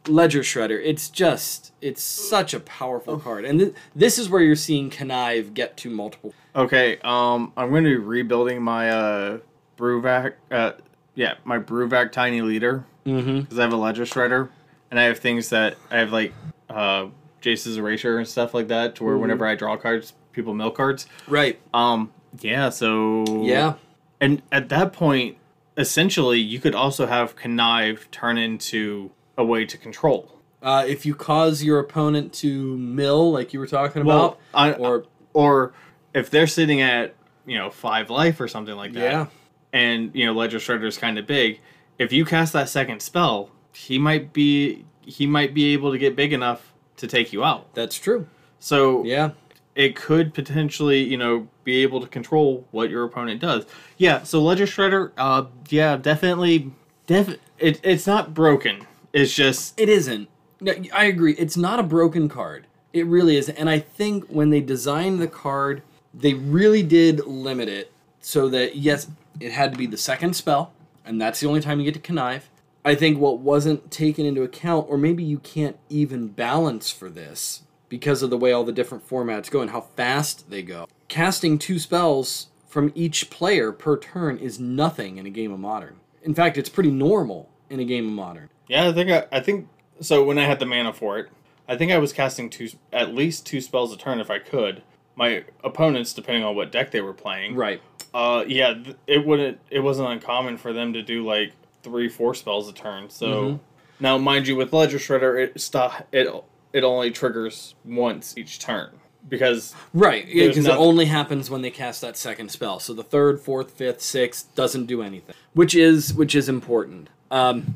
Ledger 0.08 0.42
Shredder, 0.42 0.82
it's 0.84 1.10
just 1.10 1.74
it's 1.82 2.02
such 2.02 2.54
a 2.54 2.60
powerful 2.60 3.20
card. 3.20 3.46
And 3.46 3.60
th- 3.60 3.74
this 3.96 4.18
is 4.18 4.30
where 4.30 4.42
you're 4.42 4.56
seeing 4.56 4.90
Connive 4.90 5.54
get 5.54 5.78
to 5.78 5.90
multiple. 5.90 6.34
Okay, 6.56 7.00
um 7.04 7.52
I'm 7.58 7.70
going 7.70 7.84
to 7.84 7.90
be 7.90 7.96
rebuilding 7.98 8.62
my 8.62 8.90
uh 8.90 9.38
Bruvac 9.78 10.34
uh 10.52 10.74
yeah, 11.16 11.36
my 11.44 11.60
Bruvac 11.60 12.12
tiny 12.12 12.42
leader 12.42 12.86
mm-hmm. 13.06 13.42
because 13.42 13.60
I 13.60 13.64
have 13.64 13.74
a 13.74 13.78
Ledger 13.78 14.06
Shredder 14.06 14.50
and 14.90 15.00
I 15.00 15.04
have 15.04 15.20
things 15.20 15.50
that 15.50 15.78
I 15.92 15.98
have 15.98 16.12
like 16.12 16.34
uh 16.70 17.08
Jace's 17.44 17.78
Erasure 17.78 18.18
and 18.18 18.28
stuff 18.28 18.54
like 18.54 18.70
that, 18.70 18.96
to 18.96 19.04
where 19.04 19.14
mm-hmm. 19.14 19.22
whenever 19.22 19.46
I 19.46 19.56
draw 19.56 19.78
cards, 19.78 20.14
people 20.32 20.54
mill 20.54 20.72
cards. 20.72 21.06
Right. 21.28 21.60
Um. 21.74 22.12
Yeah. 22.39 22.70
So. 22.70 23.44
Yeah. 23.44 23.76
And 24.20 24.41
at 24.52 24.70
that 24.70 24.94
point, 24.94 25.38
essentially, 25.78 26.39
you 26.39 26.60
could 26.60 26.76
also 26.76 27.06
have 27.06 27.36
connive 27.36 28.10
turn 28.12 28.38
into 28.38 29.12
a 29.38 29.44
way 29.44 29.66
to 29.66 29.78
control. 29.78 30.39
Uh, 30.62 30.86
if 30.88 31.06
you 31.06 31.14
cause 31.14 31.62
your 31.62 31.80
opponent 31.80 32.32
to 32.34 32.78
mill, 32.78 33.32
like 33.32 33.54
you 33.54 33.60
were 33.60 33.68
talking 33.68 34.02
about, 34.02 34.39
I, 34.54 34.72
or 34.74 35.06
or 35.34 35.74
if 36.14 36.30
they're 36.30 36.48
sitting 36.48 36.80
at 36.80 37.16
you 37.46 37.58
know 37.58 37.70
five 37.70 38.10
life 38.10 38.39
or 38.39 38.48
something 38.48 38.76
like 38.76 38.94
that, 38.94 39.12
yeah, 39.12 39.26
and 39.74 40.12
you 40.14 40.26
know 40.26 40.32
Ledger 40.32 40.60
Shredder 40.60 40.86
is 40.86 40.98
kind 40.98 41.18
of 41.18 41.28
big. 41.28 41.60
If 42.00 42.14
you 42.14 42.24
cast 42.24 42.54
that 42.54 42.70
second 42.70 43.02
spell, 43.02 43.50
he 43.74 44.00
might 44.00 44.32
be 44.32 44.86
he 45.02 45.28
might 45.28 45.54
be 45.54 45.74
able 45.74 45.91
to 45.91 45.98
get 45.98 46.16
big 46.16 46.32
enough 46.32 46.73
to 47.04 47.08
take 47.08 47.34
you 47.34 47.43
out. 47.43 47.74
That's 47.74 47.99
true. 47.99 48.28
So 48.60 49.04
yeah, 49.04 49.32
it 49.76 49.95
could 49.95 50.34
potentially 50.34 51.04
you 51.04 51.18
know 51.18 51.47
be 51.64 51.84
able 51.84 52.01
to 52.01 52.08
control 52.08 52.66
what 52.72 52.89
your 52.89 53.04
opponent 53.04 53.41
does. 53.41 53.66
Yeah. 53.97 54.24
So 54.24 54.41
Ledger 54.41 54.66
Shredder, 54.66 55.12
uh, 55.18 55.45
yeah, 55.70 55.97
definitely, 55.97 56.72
def- 57.06 57.38
it, 57.60 57.80
it's 57.84 58.08
not 58.08 58.34
broken. 58.34 58.88
It's 59.12 59.34
just 59.34 59.80
it 59.80 59.89
isn't. 59.89 60.30
No, 60.62 60.74
I 60.93 61.06
agree. 61.06 61.34
It's 61.34 61.58
not 61.58 61.80
a 61.80 61.84
broken 61.84 62.30
card. 62.30 62.68
It 62.93 63.06
really 63.06 63.36
is. 63.38 63.49
And 63.49 63.70
I 63.70 63.80
think 63.80 64.26
when 64.28 64.49
they 64.49 64.62
designed 64.62 65.20
the 65.20 65.28
card, 65.28 65.82
they 66.14 66.34
really 66.34 66.84
did 66.84 67.26
limit 67.26 67.68
it 67.68 67.91
so 68.22 68.47
that 68.49 68.78
yes, 68.78 69.08
it 69.39 69.51
had 69.51 69.72
to 69.74 69.78
be 69.78 69.88
the 69.88 69.97
second 69.97 70.36
spell, 70.36 70.72
and 71.04 71.20
that's 71.20 71.39
the 71.39 71.47
only 71.47 71.60
time 71.60 71.80
you 71.80 71.86
get 71.86 71.95
to 71.95 71.99
connive. 71.99 72.49
I 72.86 72.96
think 72.96 73.18
what 73.18 73.40
wasn't 73.40 73.92
taken 73.92 74.26
into 74.26 74.44
account, 74.44 74.88
or 74.90 74.98
maybe 74.98 75.24
you 75.24 75.40
can't 75.40 75.78
even 75.90 76.28
balance 76.28 76.92
for 76.92 77.10
this 77.10 77.62
because 77.90 78.22
of 78.22 78.30
the 78.30 78.38
way 78.38 78.52
all 78.52 78.64
the 78.64 78.72
different 78.72 79.08
formats 79.08 79.50
go 79.50 79.62
and 79.62 79.72
how 79.72 79.82
fast 79.82 80.50
they 80.50 80.62
go. 80.64 80.88
Casting 81.08 81.58
two 81.58 81.80
spells 81.80 82.48
from 82.68 82.92
each 82.96 83.30
player 83.30 83.72
per 83.72 83.98
turn 83.98 84.38
is 84.38 84.60
nothing 84.60 85.18
in 85.18 85.26
a 85.26 85.30
game 85.30 85.52
of 85.54 85.60
modern. 85.60 85.98
In 86.24 86.34
fact, 86.34 86.58
it's 86.58 86.70
pretty 86.70 86.92
normal 86.92 87.50
in 87.70 87.80
a 87.80 87.86
game 87.86 88.08
of 88.08 88.14
modern. 88.14 88.50
Yeah, 88.68 88.90
I 88.90 88.94
think 88.94 89.12
I, 89.12 89.26
I 89.32 89.40
think 89.40 89.68
so. 90.02 90.24
When 90.24 90.38
I 90.40 90.46
had 90.46 90.60
the 90.60 90.66
mana 90.66 90.92
for 90.92 91.20
it, 91.20 91.30
I 91.68 91.78
think 91.78 91.92
I 91.92 91.98
was 92.00 92.12
casting 92.12 92.50
two 92.50 92.70
at 92.92 93.14
least 93.14 93.46
two 93.46 93.62
spells 93.62 93.94
a 93.94 93.98
turn 93.98 94.20
if 94.20 94.30
I 94.32 94.40
could. 94.40 94.82
My 95.16 95.44
opponents, 95.64 96.14
depending 96.14 96.44
on 96.44 96.56
what 96.56 96.72
deck 96.72 96.90
they 96.92 97.02
were 97.02 97.14
playing, 97.14 97.56
right, 97.56 97.82
Uh, 98.14 98.44
yeah, 98.48 98.74
th- 98.74 98.96
it 99.06 99.26
wouldn't. 99.26 99.60
It 99.70 99.82
wasn't 99.82 100.10
uncommon 100.10 100.58
for 100.58 100.74
them 100.74 100.94
to 100.94 101.04
do 101.04 101.24
like 101.26 101.54
three, 101.84 102.10
four 102.10 102.34
spells 102.34 102.68
a 102.70 102.74
turn. 102.74 103.10
So 103.10 103.26
Mhm. 103.28 103.60
now, 104.00 104.18
mind 104.18 104.48
you, 104.48 104.56
with 104.56 104.74
Ledger 104.74 104.98
Shredder, 104.98 105.38
it 105.40 105.60
stop 105.62 106.08
it. 106.12 106.28
It 106.72 106.84
only 106.84 107.12
triggers 107.12 107.76
once 107.86 108.36
each 108.36 108.58
turn 108.58 109.00
because 109.30 109.76
Right, 109.94 110.28
yeah, 110.28 110.48
because 110.48 110.66
it 110.66 110.72
only 110.72 111.06
happens 111.06 111.50
when 111.52 111.62
they 111.62 111.70
cast 111.70 112.02
that 112.02 112.18
second 112.18 112.50
spell. 112.50 112.80
So 112.80 112.94
the 112.94 113.04
third, 113.04 113.40
fourth, 113.40 113.72
fifth, 113.72 114.02
sixth 114.02 114.54
doesn't 114.56 114.88
do 114.88 115.04
anything, 115.04 115.36
which 115.54 115.76
is 115.76 116.14
which 116.14 116.34
is 116.34 116.50
important. 116.50 117.10
Um, 117.30 117.76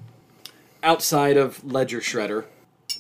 outside 0.82 1.38
of 1.38 1.64
Ledger 1.64 2.00
Shredder, 2.00 2.46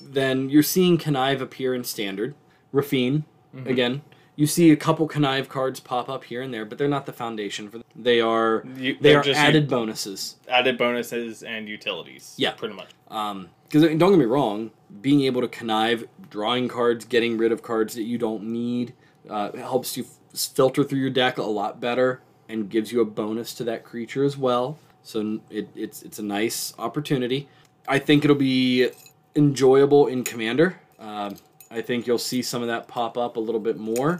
then 0.01 0.49
you're 0.49 0.62
seeing 0.64 0.97
Connive 0.97 1.41
appear 1.41 1.74
in 1.74 1.84
Standard, 1.84 2.36
Raffine 2.74 3.24
Mm-hmm. 3.55 3.70
again. 3.70 4.01
You 4.38 4.45
see 4.47 4.69
a 4.71 4.75
couple 4.77 5.07
Connive 5.09 5.49
cards 5.49 5.79
pop 5.79 6.07
up 6.09 6.23
here 6.23 6.41
and 6.43 6.53
there, 6.53 6.63
but 6.63 6.77
they're 6.77 6.88
not 6.88 7.05
the 7.07 7.11
foundation 7.11 7.69
for 7.69 7.79
them. 7.79 7.85
They 7.95 8.21
are 8.21 8.63
You- 8.77 8.93
they 9.01 9.13
they're 9.13 9.21
just 9.21 9.39
added 9.39 9.67
bonuses. 9.67 10.35
added 10.47 10.77
bonuses 10.77 11.41
and 11.43 11.67
utilities. 11.67 12.33
Yeah. 12.38 12.51
pretty 12.51 12.75
much. 12.75 12.89
Because 13.09 13.81
don't 13.97 14.11
get 14.11 14.19
me 14.19 14.25
wrong, 14.25 14.69
being 15.01 15.21
able 15.23 15.41
to 15.41 15.47
connive, 15.47 16.07
drawing 16.29 16.67
cards, 16.67 17.03
getting 17.03 17.38
rid 17.38 17.51
of 17.51 17.61
cards 17.63 17.95
that 17.95 18.03
you 18.03 18.17
don't 18.19 18.43
need, 18.43 18.93
uh, 19.29 19.51
helps 19.57 19.97
you 19.97 20.03
f- 20.05 20.39
filter 20.39 20.83
through 20.83 20.99
your 20.99 21.09
deck 21.09 21.38
a 21.39 21.43
lot 21.43 21.81
better 21.81 22.21
and 22.47 22.69
gives 22.69 22.91
you 22.91 23.01
a 23.01 23.05
bonus 23.05 23.53
to 23.55 23.63
that 23.65 23.83
creature 23.83 24.23
as 24.23 24.38
well. 24.38 24.77
So 25.03 25.39
it, 25.49 25.67
it's 25.75 26.03
it's 26.03 26.19
a 26.19 26.23
nice 26.23 26.73
opportunity. 26.77 27.49
I 27.88 27.97
think 27.99 28.23
it'll 28.23 28.35
be 28.38 28.89
enjoyable 29.35 30.07
in 30.07 30.23
Commander. 30.23 30.79
Um, 30.99 31.35
I 31.70 31.82
think 31.82 32.07
you'll 32.07 32.18
see 32.18 32.41
some 32.41 32.61
of 32.61 32.68
that 32.68 32.88
pop 32.88 33.18
up 33.18 33.38
a 33.38 33.39
little 33.39 33.59
bit 33.59 33.78
more, 33.78 34.20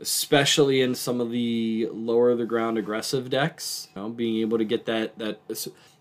especially 0.00 0.80
in 0.80 0.94
some 0.94 1.20
of 1.20 1.30
the 1.30 1.88
lower 1.92 2.34
the 2.34 2.46
ground 2.46 2.78
aggressive 2.78 3.30
decks. 3.30 3.88
You 3.94 4.02
know, 4.02 4.08
being 4.08 4.40
able 4.40 4.58
to 4.58 4.64
get 4.64 4.86
that 4.86 5.18
that 5.18 5.40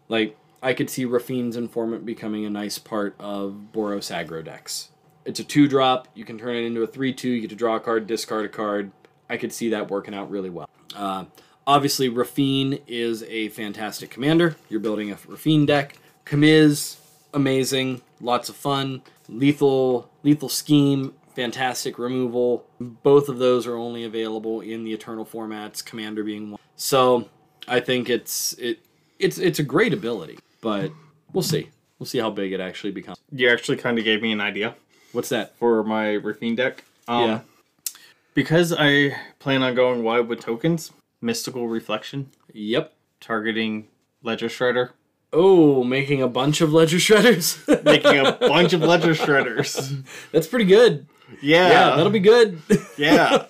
like 0.07 0.37
I 0.61 0.73
could 0.73 0.89
see 0.89 1.05
Raffine's 1.05 1.57
Informant 1.57 2.05
becoming 2.05 2.45
a 2.45 2.49
nice 2.49 2.77
part 2.77 3.15
of 3.19 3.67
Boros 3.73 4.13
aggro 4.13 4.43
decks. 4.43 4.89
It's 5.25 5.39
a 5.39 5.43
two 5.43 5.67
drop. 5.67 6.07
You 6.13 6.25
can 6.25 6.37
turn 6.37 6.55
it 6.55 6.65
into 6.65 6.83
a 6.83 6.87
three 6.87 7.13
two. 7.13 7.29
You 7.29 7.41
get 7.41 7.49
to 7.49 7.55
draw 7.55 7.75
a 7.75 7.79
card, 7.79 8.07
discard 8.07 8.45
a 8.45 8.49
card. 8.49 8.91
I 9.29 9.37
could 9.37 9.53
see 9.53 9.69
that 9.69 9.89
working 9.89 10.13
out 10.13 10.29
really 10.29 10.49
well. 10.49 10.69
Uh, 10.95 11.25
obviously, 11.65 12.09
Raffine 12.09 12.81
is 12.87 13.23
a 13.23 13.49
fantastic 13.49 14.09
commander. 14.09 14.55
You're 14.69 14.79
building 14.79 15.11
a 15.11 15.15
Raffine 15.15 15.65
deck. 15.65 15.97
Kamiz, 16.25 16.97
amazing, 17.33 18.01
lots 18.21 18.47
of 18.49 18.55
fun, 18.55 19.01
lethal, 19.27 20.09
lethal 20.23 20.49
scheme, 20.49 21.13
fantastic 21.35 21.99
removal. 21.99 22.65
Both 22.79 23.29
of 23.29 23.37
those 23.37 23.67
are 23.67 23.75
only 23.75 24.03
available 24.03 24.61
in 24.61 24.83
the 24.83 24.93
Eternal 24.93 25.25
formats. 25.25 25.83
Commander 25.83 26.23
being 26.23 26.51
one. 26.51 26.59
So 26.75 27.29
I 27.67 27.79
think 27.79 28.09
it's 28.09 28.53
it 28.53 28.79
it's 29.19 29.37
it's 29.37 29.59
a 29.59 29.63
great 29.63 29.93
ability, 29.93 30.39
but 30.61 30.91
we'll 31.31 31.43
see. 31.43 31.69
We'll 31.99 32.07
see 32.07 32.19
how 32.19 32.29
big 32.31 32.51
it 32.51 32.59
actually 32.59 32.91
becomes. 32.91 33.17
You 33.31 33.49
actually 33.49 33.77
kind 33.77 33.97
of 33.97 34.03
gave 34.03 34.21
me 34.21 34.31
an 34.31 34.41
idea 34.41 34.75
What's 35.13 35.29
that? 35.29 35.55
for 35.57 35.83
my 35.83 36.17
Raffine 36.17 36.55
deck. 36.55 36.83
Um, 37.07 37.29
yeah. 37.29 37.39
Because 38.33 38.73
I 38.77 39.15
plan 39.39 39.61
on 39.63 39.75
going 39.75 40.03
wide 40.03 40.27
with 40.27 40.39
tokens, 40.39 40.91
Mystical 41.21 41.67
Reflection, 41.67 42.31
Yep. 42.51 42.93
targeting 43.21 43.87
Ledger 44.23 44.47
Shredder, 44.47 44.89
Oh, 45.33 45.83
making 45.83 46.21
a 46.21 46.27
bunch 46.27 46.61
of 46.61 46.71
ledger 46.71 46.97
shredders. 46.97 47.57
making 47.83 48.19
a 48.25 48.33
bunch 48.33 48.73
of 48.73 48.81
Ledger 48.81 49.13
Shredders. 49.15 50.03
That's 50.31 50.45
pretty 50.45 50.65
good. 50.65 51.07
Yeah, 51.41 51.67
Yeah, 51.69 51.95
that'll 51.95 52.11
be 52.11 52.19
good. 52.19 52.61
Yeah. 52.97 53.43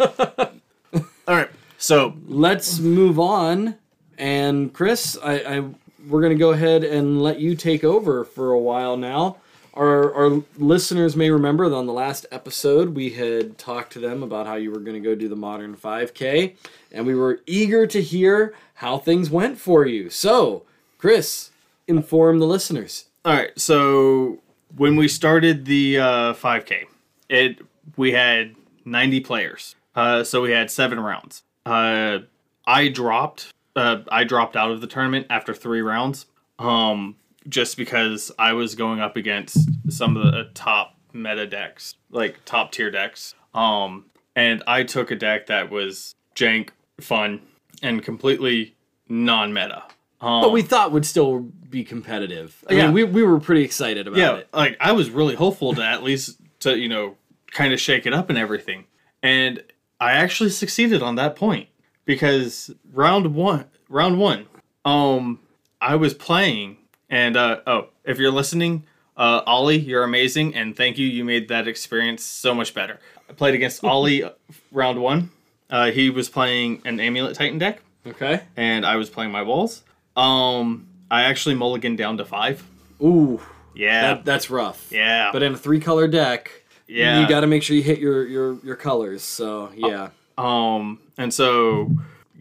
All 1.28 1.36
right. 1.36 1.50
So 1.78 2.16
Let's 2.26 2.80
move 2.80 3.20
on. 3.20 3.76
And 4.18 4.74
Chris, 4.74 5.18
I, 5.22 5.34
I 5.58 5.64
we're 6.08 6.22
gonna 6.22 6.36
go 6.36 6.52
ahead 6.52 6.84
and 6.86 7.22
let 7.22 7.40
you 7.40 7.56
take 7.56 7.84
over 7.84 8.24
for 8.24 8.52
a 8.52 8.60
while 8.60 8.96
now. 8.96 9.38
Our, 9.74 10.14
our 10.14 10.44
listeners 10.58 11.16
may 11.16 11.32
remember 11.32 11.68
that 11.68 11.76
on 11.76 11.88
the 11.88 11.94
last 11.94 12.28
episode 12.32 12.90
we 12.96 13.10
had 13.10 13.58
talked 13.58 13.92
to 13.94 14.00
them 14.00 14.22
about 14.22 14.46
how 14.46 14.54
you 14.54 14.70
were 14.70 14.80
going 14.80 15.02
to 15.02 15.10
go 15.10 15.16
do 15.16 15.28
the 15.28 15.36
modern 15.36 15.76
5K, 15.76 16.54
and 16.92 17.08
we 17.08 17.16
were 17.16 17.40
eager 17.48 17.88
to 17.88 18.00
hear 18.00 18.54
how 18.76 19.00
things 19.00 19.32
went 19.32 19.58
for 19.58 19.88
you. 19.88 20.12
So, 20.12 20.62
Chris, 21.00 21.50
inform 21.88 22.40
the 22.40 22.48
listeners. 22.48 23.06
All 23.26 23.34
right. 23.34 23.58
So 23.60 24.40
when 24.76 24.96
we 24.96 25.08
started 25.08 25.66
the 25.66 26.00
uh, 26.00 26.34
5K, 26.34 26.86
it 27.30 27.60
we 27.98 28.12
had 28.12 28.56
90 28.86 29.20
players. 29.22 29.76
Uh, 29.96 30.24
so 30.24 30.42
we 30.42 30.52
had 30.52 30.72
seven 30.72 31.00
rounds. 31.00 31.44
Uh, 31.66 32.20
I 32.66 32.88
dropped. 32.88 33.54
Uh, 33.76 34.00
I 34.10 34.24
dropped 34.24 34.56
out 34.56 34.72
of 34.72 34.82
the 34.82 34.88
tournament 34.88 35.28
after 35.30 35.54
three 35.54 35.82
rounds. 35.82 36.26
Um, 36.60 37.16
just 37.48 37.78
because 37.78 38.32
I 38.40 38.54
was 38.54 38.76
going 38.76 39.00
up 39.02 39.18
against 39.18 39.70
some 39.90 40.16
of 40.16 40.32
the 40.32 40.50
top 40.54 40.96
meta 41.12 41.46
decks, 41.46 41.96
like 42.10 42.44
top 42.46 42.72
tier 42.72 42.90
decks. 42.90 43.36
Um, 43.54 44.06
and 44.36 44.64
I 44.66 44.84
took 44.84 45.12
a 45.12 45.16
deck 45.16 45.48
that 45.48 45.70
was 45.70 46.16
jank, 46.36 46.70
fun, 47.00 47.42
and 47.82 48.04
completely 48.04 48.76
non-meta. 49.10 49.84
Um, 50.24 50.42
But 50.42 50.52
we 50.52 50.62
thought 50.62 50.92
would 50.92 51.06
still 51.06 51.40
be 51.70 51.84
competitive. 51.84 52.64
I 52.70 52.74
Yeah. 52.74 52.86
mean, 52.86 52.94
we, 52.94 53.04
we 53.04 53.24
were 53.24 53.40
pretty 53.40 53.64
excited 53.64 54.08
about 54.08 54.18
yeah, 54.20 54.36
it. 54.38 54.48
like 54.54 54.78
I 54.80 54.92
was 54.94 55.10
really 55.10 55.36
hopeful 55.36 55.74
to 55.76 55.84
at 55.84 56.02
least 56.04 56.38
to 56.62 56.78
you 56.78 56.88
know 56.88 57.18
kind 57.52 57.74
of 57.74 57.80
shake 57.82 58.06
it 58.06 58.14
up 58.14 58.30
and 58.30 58.38
everything, 58.38 58.86
and 59.22 59.62
I 60.00 60.12
actually 60.14 60.50
succeeded 60.52 61.02
on 61.04 61.16
that 61.16 61.36
point 61.36 61.68
because 62.06 62.72
round 62.94 63.36
one, 63.36 63.66
round 63.90 64.18
one, 64.20 64.46
um, 64.86 65.40
I 65.82 65.96
was 65.96 66.14
playing, 66.14 66.78
and 67.10 67.36
uh, 67.38 67.60
oh, 67.68 67.88
if 68.06 68.18
you're 68.20 68.32
listening, 68.32 68.84
uh, 69.18 69.42
Ollie, 69.46 69.78
you're 69.78 70.04
amazing, 70.04 70.56
and 70.56 70.76
thank 70.76 70.98
you, 70.98 71.06
you 71.08 71.24
made 71.26 71.48
that 71.50 71.68
experience 71.68 72.24
so 72.24 72.54
much 72.56 72.74
better. 72.74 73.00
I 73.30 73.34
played 73.34 73.56
against 73.56 73.84
Ollie 73.92 74.24
round 74.72 75.02
one. 75.02 75.32
Uh, 75.70 75.92
he 75.92 76.10
was 76.10 76.30
playing 76.30 76.82
an 76.86 77.00
Amulet 77.00 77.36
Titan 77.36 77.58
deck, 77.60 77.82
Okay. 78.06 78.42
and 78.58 78.86
I 78.86 78.96
was 78.96 79.10
playing 79.10 79.32
my 79.32 79.42
walls. 79.42 79.84
Um, 80.16 80.88
I 81.10 81.24
actually 81.24 81.56
mulliganed 81.56 81.98
down 81.98 82.18
to 82.18 82.26
five. 82.26 82.64
Ooh, 83.02 83.42
Yeah, 83.76 84.02
that, 84.16 84.26
that's 84.26 84.50
rough. 84.50 84.90
yeah. 84.92 85.32
But 85.32 85.44
in 85.44 85.54
a 85.54 85.58
three 85.58 85.80
color 85.80 86.08
deck, 86.08 86.52
Yeah. 86.88 87.20
you 87.22 87.28
got 87.28 87.42
to 87.42 87.48
make 87.48 87.64
sure 87.64 87.76
you 87.76 87.84
hit 87.84 88.00
your, 88.00 88.26
your, 88.28 88.58
your 88.64 88.76
colors. 88.76 89.24
So, 89.24 89.72
yeah. 89.76 90.10
Um, 90.38 91.00
and 91.18 91.34
so 91.34 91.92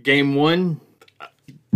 game 0.02 0.34
one, 0.34 0.80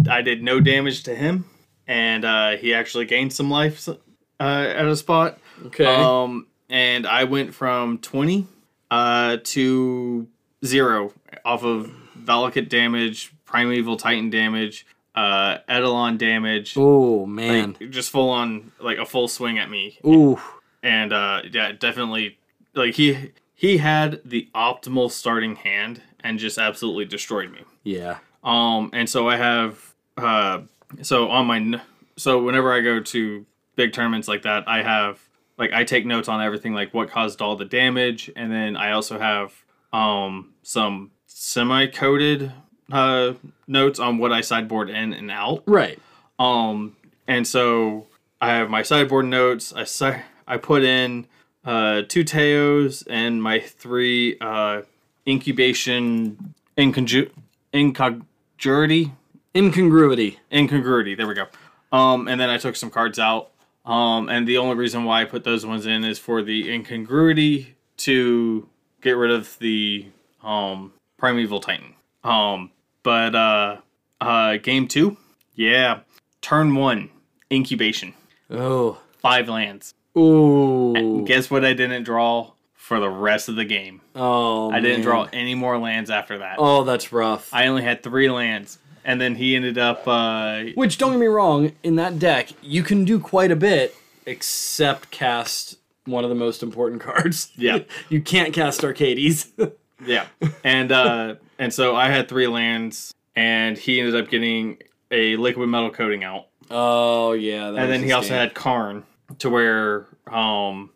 I 0.09 0.23
did 0.23 0.43
no 0.43 0.61
damage 0.61 1.03
to 1.05 1.15
him, 1.15 1.45
and 1.87 2.25
uh, 2.25 2.57
he 2.57 2.75
actually 2.75 3.07
gained 3.07 3.33
some 3.33 3.51
life 3.51 3.89
uh, 3.89 3.95
at 4.43 4.85
a 4.87 4.97
spot. 4.97 5.39
Okay. 5.67 5.85
Um, 5.87 6.47
and 6.69 7.07
I 7.07 7.25
went 7.25 7.55
from 7.55 7.99
twenty 7.99 8.47
uh, 8.91 9.39
to 9.45 10.27
zero 10.65 11.13
off 11.45 11.65
of 11.65 11.91
Valakut 12.19 12.69
damage, 12.69 13.33
Primeval 13.47 13.97
Titan 13.97 14.31
damage, 14.31 14.87
uh, 15.17 15.59
Eidolon 15.69 16.19
damage, 16.19 16.75
oh, 16.77 17.25
man. 17.27 17.77
like, 17.81 17.91
just 17.91 18.11
full 18.11 18.29
on 18.31 18.71
like 18.81 18.99
a 18.99 19.07
full 19.07 19.29
swing 19.29 19.59
at 19.59 19.71
me. 19.71 19.99
Ooh. 20.07 20.39
and 20.83 21.13
uh 21.13 21.41
yeah 21.51 21.73
definitely 21.73 22.39
like 22.75 22.95
he 22.95 23.33
he 23.55 23.79
had 23.79 24.21
the 24.25 24.47
optimal 24.55 25.11
starting 25.11 25.57
hand 25.57 26.03
and 26.21 26.39
just 26.39 26.59
absolutely 26.59 27.07
destroyed 27.07 27.51
me 27.51 27.61
Yeah. 27.83 28.19
um 28.45 28.91
and 28.93 29.09
so 29.09 29.27
i 29.27 29.37
have 29.37 29.95
uh 30.19 30.61
so 31.03 31.29
on 31.31 31.47
my 31.47 31.81
so 32.19 32.43
whenever 32.43 32.73
i 32.75 32.81
go 32.83 33.01
to 33.01 33.47
big 33.75 33.95
tournaments 33.95 34.29
like 34.29 34.43
that 34.43 34.69
i 34.69 34.83
have 34.83 35.19
like 35.57 35.73
i 35.73 35.83
take 35.83 36.05
notes 36.05 36.29
on 36.29 36.43
everything 36.43 36.75
like 36.75 36.93
what 36.93 37.09
caused 37.11 37.41
all 37.41 37.57
the 37.57 37.65
damage 37.65 38.31
and 38.37 38.53
then 38.53 38.77
i 38.77 38.93
also 38.93 39.19
have 39.19 39.55
um 39.95 40.53
some 40.63 41.11
semi-coded 41.27 42.53
uh 42.93 43.33
notes 43.67 43.99
on 43.99 44.19
what 44.19 44.33
i 44.33 44.41
sideboard 44.41 44.89
in 44.91 45.13
and 45.13 45.31
out 45.31 45.63
Right. 45.67 45.99
um, 46.39 46.95
and 47.27 47.47
so 47.47 48.07
I 48.41 48.51
have 48.51 48.69
my 48.69 48.83
sideboard 48.83 49.25
notes. 49.27 49.73
I 49.75 49.85
si- 49.85 50.21
I 50.47 50.59
put 50.59 50.83
in 50.85 51.27
uh, 51.65 52.03
two 52.07 52.23
Teos 52.23 53.03
and 53.09 53.43
my 53.43 53.59
three 53.61 54.37
uh, 54.43 54.83
incubation 55.27 56.55
inconju- 56.77 57.31
incongruity 57.75 59.13
Incongruity. 59.57 60.39
incongruity. 60.53 61.15
There 61.15 61.27
we 61.27 61.33
go. 61.35 61.47
Um, 61.91 62.29
and 62.29 62.39
then 62.39 62.51
I 62.51 62.59
took 62.59 62.77
some 62.77 62.91
cards 62.91 63.19
out. 63.19 63.51
Um, 63.87 64.29
and 64.29 64.47
the 64.47 64.59
only 64.59 64.77
reason 64.77 65.05
why 65.05 65.23
I 65.23 65.25
put 65.25 65.45
those 65.45 65.65
ones 65.65 65.87
in 65.87 66.05
is 66.05 66.19
for 66.19 66.43
the 66.43 66.71
incongruity 66.71 67.75
to 67.99 68.69
get 69.01 69.13
rid 69.17 69.31
of 69.31 69.59
the 69.61 70.07
um, 70.43 70.93
primeval 71.17 71.61
titan. 71.61 71.95
Um, 72.23 72.71
but 73.07 73.37
uh, 73.37 73.77
uh, 74.21 74.57
game 74.57 74.89
two, 74.89 75.17
yeah, 75.55 76.01
turn 76.43 76.75
one, 76.75 77.09
incubation, 77.53 78.13
Oh, 78.51 78.99
five 79.19 79.49
lands. 79.49 79.95
Ooh. 80.19 81.25
Guess 81.25 81.49
what? 81.51 81.65
I 81.65 81.73
didn't 81.73 82.03
draw 82.03 82.51
for 82.75 82.99
the 82.99 83.09
rest 83.09 83.49
of 83.49 83.55
the 83.55 83.65
game. 83.65 84.01
Oh, 84.17 84.73
I 84.73 84.81
didn't 84.81 84.99
man. 84.99 85.05
draw 85.05 85.29
any 85.33 85.55
more 85.55 85.79
lands 85.79 86.11
after 86.11 86.39
that. 86.39 86.57
Oh, 86.59 86.83
that's 86.83 87.13
rough. 87.13 87.49
I 87.55 87.69
only 87.69 87.83
had 87.85 88.03
three 88.03 88.29
lands. 88.29 88.79
and 89.05 89.21
then 89.21 89.37
he 89.37 89.55
ended 89.55 89.79
up. 89.79 90.03
Uh, 90.09 90.65
Which 90.75 90.99
don't 90.99 91.13
get 91.13 91.21
me 91.21 91.27
wrong, 91.29 91.71
in 91.85 91.95
that 91.97 92.19
deck 92.19 92.49
you 92.61 92.83
can 92.83 93.05
do 93.05 93.21
quite 93.21 93.53
a 93.53 93.57
bit, 93.57 93.95
except 94.27 95.13
cast 95.13 95.79
one 96.07 96.25
of 96.25 96.31
the 96.31 96.35
most 96.37 96.61
important 96.65 97.01
cards. 97.09 97.53
Yeah. 97.57 97.81
you 98.09 98.21
can't 98.21 98.53
cast 98.53 98.83
Arcades. 98.85 99.53
yeah, 100.05 100.27
and 100.65 100.91
uh, 100.91 101.35
and 101.59 101.73
so 101.73 101.97
I 101.97 102.09
had 102.09 102.29
three 102.29 102.47
lands, 102.47 103.15
and 103.35 103.77
he 103.77 104.01
ended 104.01 104.17
up 104.17 104.29
getting 104.29 104.79
a 105.11 105.37
Liquimetal 105.37 105.93
Coating 105.93 106.25
out, 106.25 106.47
oh 106.71 107.33
yeah. 107.33 107.71
That 107.71 107.83
and 107.85 107.93
then 107.93 108.03
he 108.03 108.13
also 108.13 108.35
had 108.35 108.55
Karn 108.55 109.05
to 109.39 109.51
where 109.51 110.07
um 110.27 110.91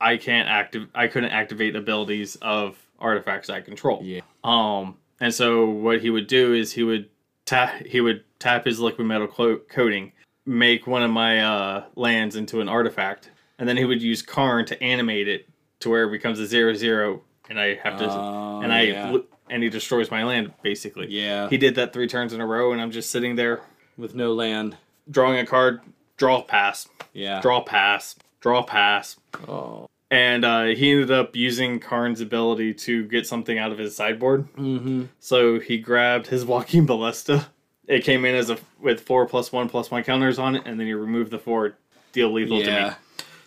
I 0.00 0.16
can't 0.16 0.48
active 0.48 0.88
I 0.94 1.08
couldn't 1.08 1.30
activate 1.30 1.76
abilities 1.76 2.36
of 2.36 2.76
artifacts 2.98 3.50
I 3.50 3.60
control. 3.60 4.00
Yeah. 4.02 4.20
Um, 4.44 4.96
and 5.20 5.32
so 5.32 5.66
what 5.68 6.00
he 6.00 6.10
would 6.10 6.26
do 6.26 6.54
is 6.54 6.72
he 6.72 6.82
would 6.82 7.08
tap 7.44 7.84
he 7.84 8.00
would 8.00 8.24
tap 8.38 8.64
his 8.64 8.78
liquid 8.80 9.06
metal 9.06 9.26
clo- 9.26 9.60
coating, 9.68 10.12
make 10.44 10.86
one 10.86 11.02
of 11.02 11.10
my 11.10 11.40
uh, 11.42 11.84
lands 11.96 12.36
into 12.36 12.60
an 12.60 12.68
artifact, 12.68 13.30
and 13.58 13.68
then 13.68 13.76
he 13.76 13.84
would 13.84 14.02
use 14.02 14.22
Karn 14.22 14.64
to 14.66 14.82
animate 14.82 15.28
it 15.28 15.48
to 15.80 15.90
where 15.90 16.04
it 16.04 16.10
becomes 16.10 16.38
a 16.38 16.46
zero 16.46 16.74
zero, 16.74 17.22
and 17.50 17.58
I 17.60 17.74
have 17.74 17.98
to 17.98 18.08
Oh, 18.08 18.60
and 18.62 18.72
I 18.72 18.82
yeah. 18.82 19.16
And 19.50 19.62
he 19.62 19.68
destroys 19.68 20.10
my 20.10 20.24
land 20.24 20.52
basically. 20.62 21.08
Yeah. 21.08 21.48
He 21.48 21.56
did 21.58 21.74
that 21.76 21.92
three 21.92 22.08
turns 22.08 22.32
in 22.32 22.40
a 22.40 22.46
row, 22.46 22.72
and 22.72 22.80
I'm 22.80 22.90
just 22.90 23.10
sitting 23.10 23.36
there 23.36 23.60
with 23.96 24.14
no 24.14 24.32
land. 24.32 24.76
drawing 25.10 25.38
a 25.38 25.46
card, 25.46 25.80
draw 26.16 26.42
pass, 26.42 26.88
Yeah. 27.12 27.40
draw 27.40 27.60
pass, 27.62 28.16
draw 28.40 28.62
pass. 28.62 29.16
Oh. 29.48 29.88
And 30.10 30.44
uh, 30.44 30.64
he 30.66 30.92
ended 30.92 31.10
up 31.10 31.34
using 31.34 31.80
Karn's 31.80 32.20
ability 32.20 32.74
to 32.74 33.04
get 33.08 33.26
something 33.26 33.58
out 33.58 33.72
of 33.72 33.78
his 33.78 33.96
sideboard. 33.96 34.46
Mm-hmm. 34.54 35.04
So 35.18 35.58
he 35.58 35.78
grabbed 35.78 36.28
his 36.28 36.44
Walking 36.52 36.86
Ballista. 36.86 37.46
It 37.88 38.04
came 38.04 38.24
in 38.24 38.34
as 38.34 38.50
a 38.50 38.58
with 38.80 39.00
four 39.00 39.26
plus 39.26 39.50
one 39.52 39.68
plus 39.68 39.90
one 39.90 40.02
counters 40.04 40.38
on 40.38 40.56
it, 40.56 40.62
and 40.66 40.78
then 40.78 40.86
he 40.88 40.92
removed 40.94 41.30
the 41.30 41.38
four, 41.38 41.74
deal 42.12 42.32
lethal 42.32 42.60
to 42.60 42.66
me. 42.66 42.90